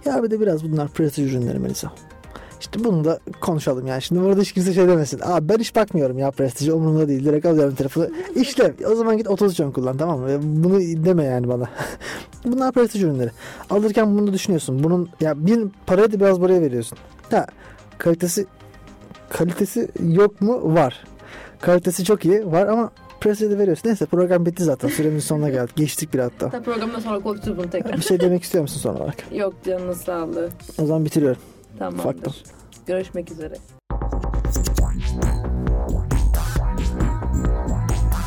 Ya 0.05 0.23
bir 0.23 0.31
de 0.31 0.41
biraz 0.41 0.73
bunlar 0.73 0.89
prestij 0.89 1.33
ürünleri 1.35 1.59
Melisa. 1.59 1.93
İşte 2.63 2.85
bunu 2.85 3.05
da 3.05 3.19
konuşalım 3.41 3.87
yani. 3.87 4.03
Şimdi 4.03 4.21
burada 4.21 4.41
hiç 4.41 4.53
kimse 4.53 4.75
şey 4.75 4.89
demesin. 4.89 5.21
Abi 5.25 5.49
ben 5.49 5.59
hiç 5.59 5.77
bakmıyorum 5.77 6.19
ya 6.19 6.31
prestiji 6.31 6.73
umurumda 6.73 7.09
değil. 7.09 7.25
Direkt 7.25 7.47
alıyorum 7.47 7.75
telefonu. 7.75 8.09
İşte 8.35 8.75
o 8.91 8.95
zaman 8.95 9.17
git 9.17 9.29
33 9.29 9.61
ön 9.61 9.71
kullan 9.71 9.97
tamam 9.97 10.21
mı? 10.21 10.29
Bunu 10.43 10.81
deme 10.81 11.25
yani 11.25 11.49
bana. 11.49 11.69
bunlar 12.45 12.73
prestij 12.73 13.03
ürünleri. 13.03 13.31
Alırken 13.71 14.19
bunu 14.19 14.27
da 14.27 14.33
düşünüyorsun. 14.33 14.85
Bunun 14.85 15.09
ya 15.21 15.47
bir 15.47 15.69
parayı 15.87 16.13
da 16.13 16.21
biraz 16.21 16.41
buraya 16.41 16.61
veriyorsun. 16.61 16.99
Ha 17.31 17.47
kalitesi 17.99 18.47
kalitesi 19.31 19.89
yok 20.03 20.41
mu? 20.41 20.75
Var. 20.75 21.05
Kalitesi 21.61 22.05
çok 22.05 22.25
iyi 22.25 22.53
var 22.53 22.67
ama 22.67 22.91
prestiji 23.21 23.51
de 23.51 23.59
veriyorsun. 23.59 23.89
Neyse 23.89 24.07
program 24.07 24.47
bitti 24.47 24.65
zaten. 24.65 24.89
Süremizin 24.97 25.29
sonuna 25.29 25.51
geldik. 25.51 25.77
Geçtik 25.77 26.15
bir 26.15 26.19
hatta. 26.19 26.47
Hatta 26.47 26.63
programdan 26.63 27.01
sonra 27.01 27.21
konuşuruz 27.21 27.59
bunu 27.59 27.71
tekrar. 27.71 27.97
Bir 27.97 28.03
şey 28.03 28.21
demek 28.21 28.43
istiyor 28.43 28.63
musun 28.63 28.81
son 28.81 28.95
olarak? 28.97 29.33
Yok 29.33 29.55
canınız 29.67 30.01
sağlığı. 30.01 30.49
O 30.79 30.87
zaman 30.87 31.05
bitiriyorum. 31.05 31.43
Tamamdır. 31.79 31.99
Ufaktan. 31.99 32.33
Görüşmek 32.87 33.31
üzere. 33.31 33.55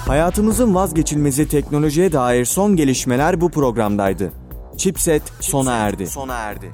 Hayatımızın 0.07 0.75
vazgeçilmezi 0.75 1.47
teknolojiye 1.47 2.11
dair 2.11 2.45
son 2.45 2.75
gelişmeler 2.75 3.41
bu 3.41 3.51
programdaydı. 3.51 4.31
Chipset 4.77 5.23
sona 5.39 5.73
erdi. 5.73 6.07
Sona 6.07 6.35
erdi. 6.35 6.71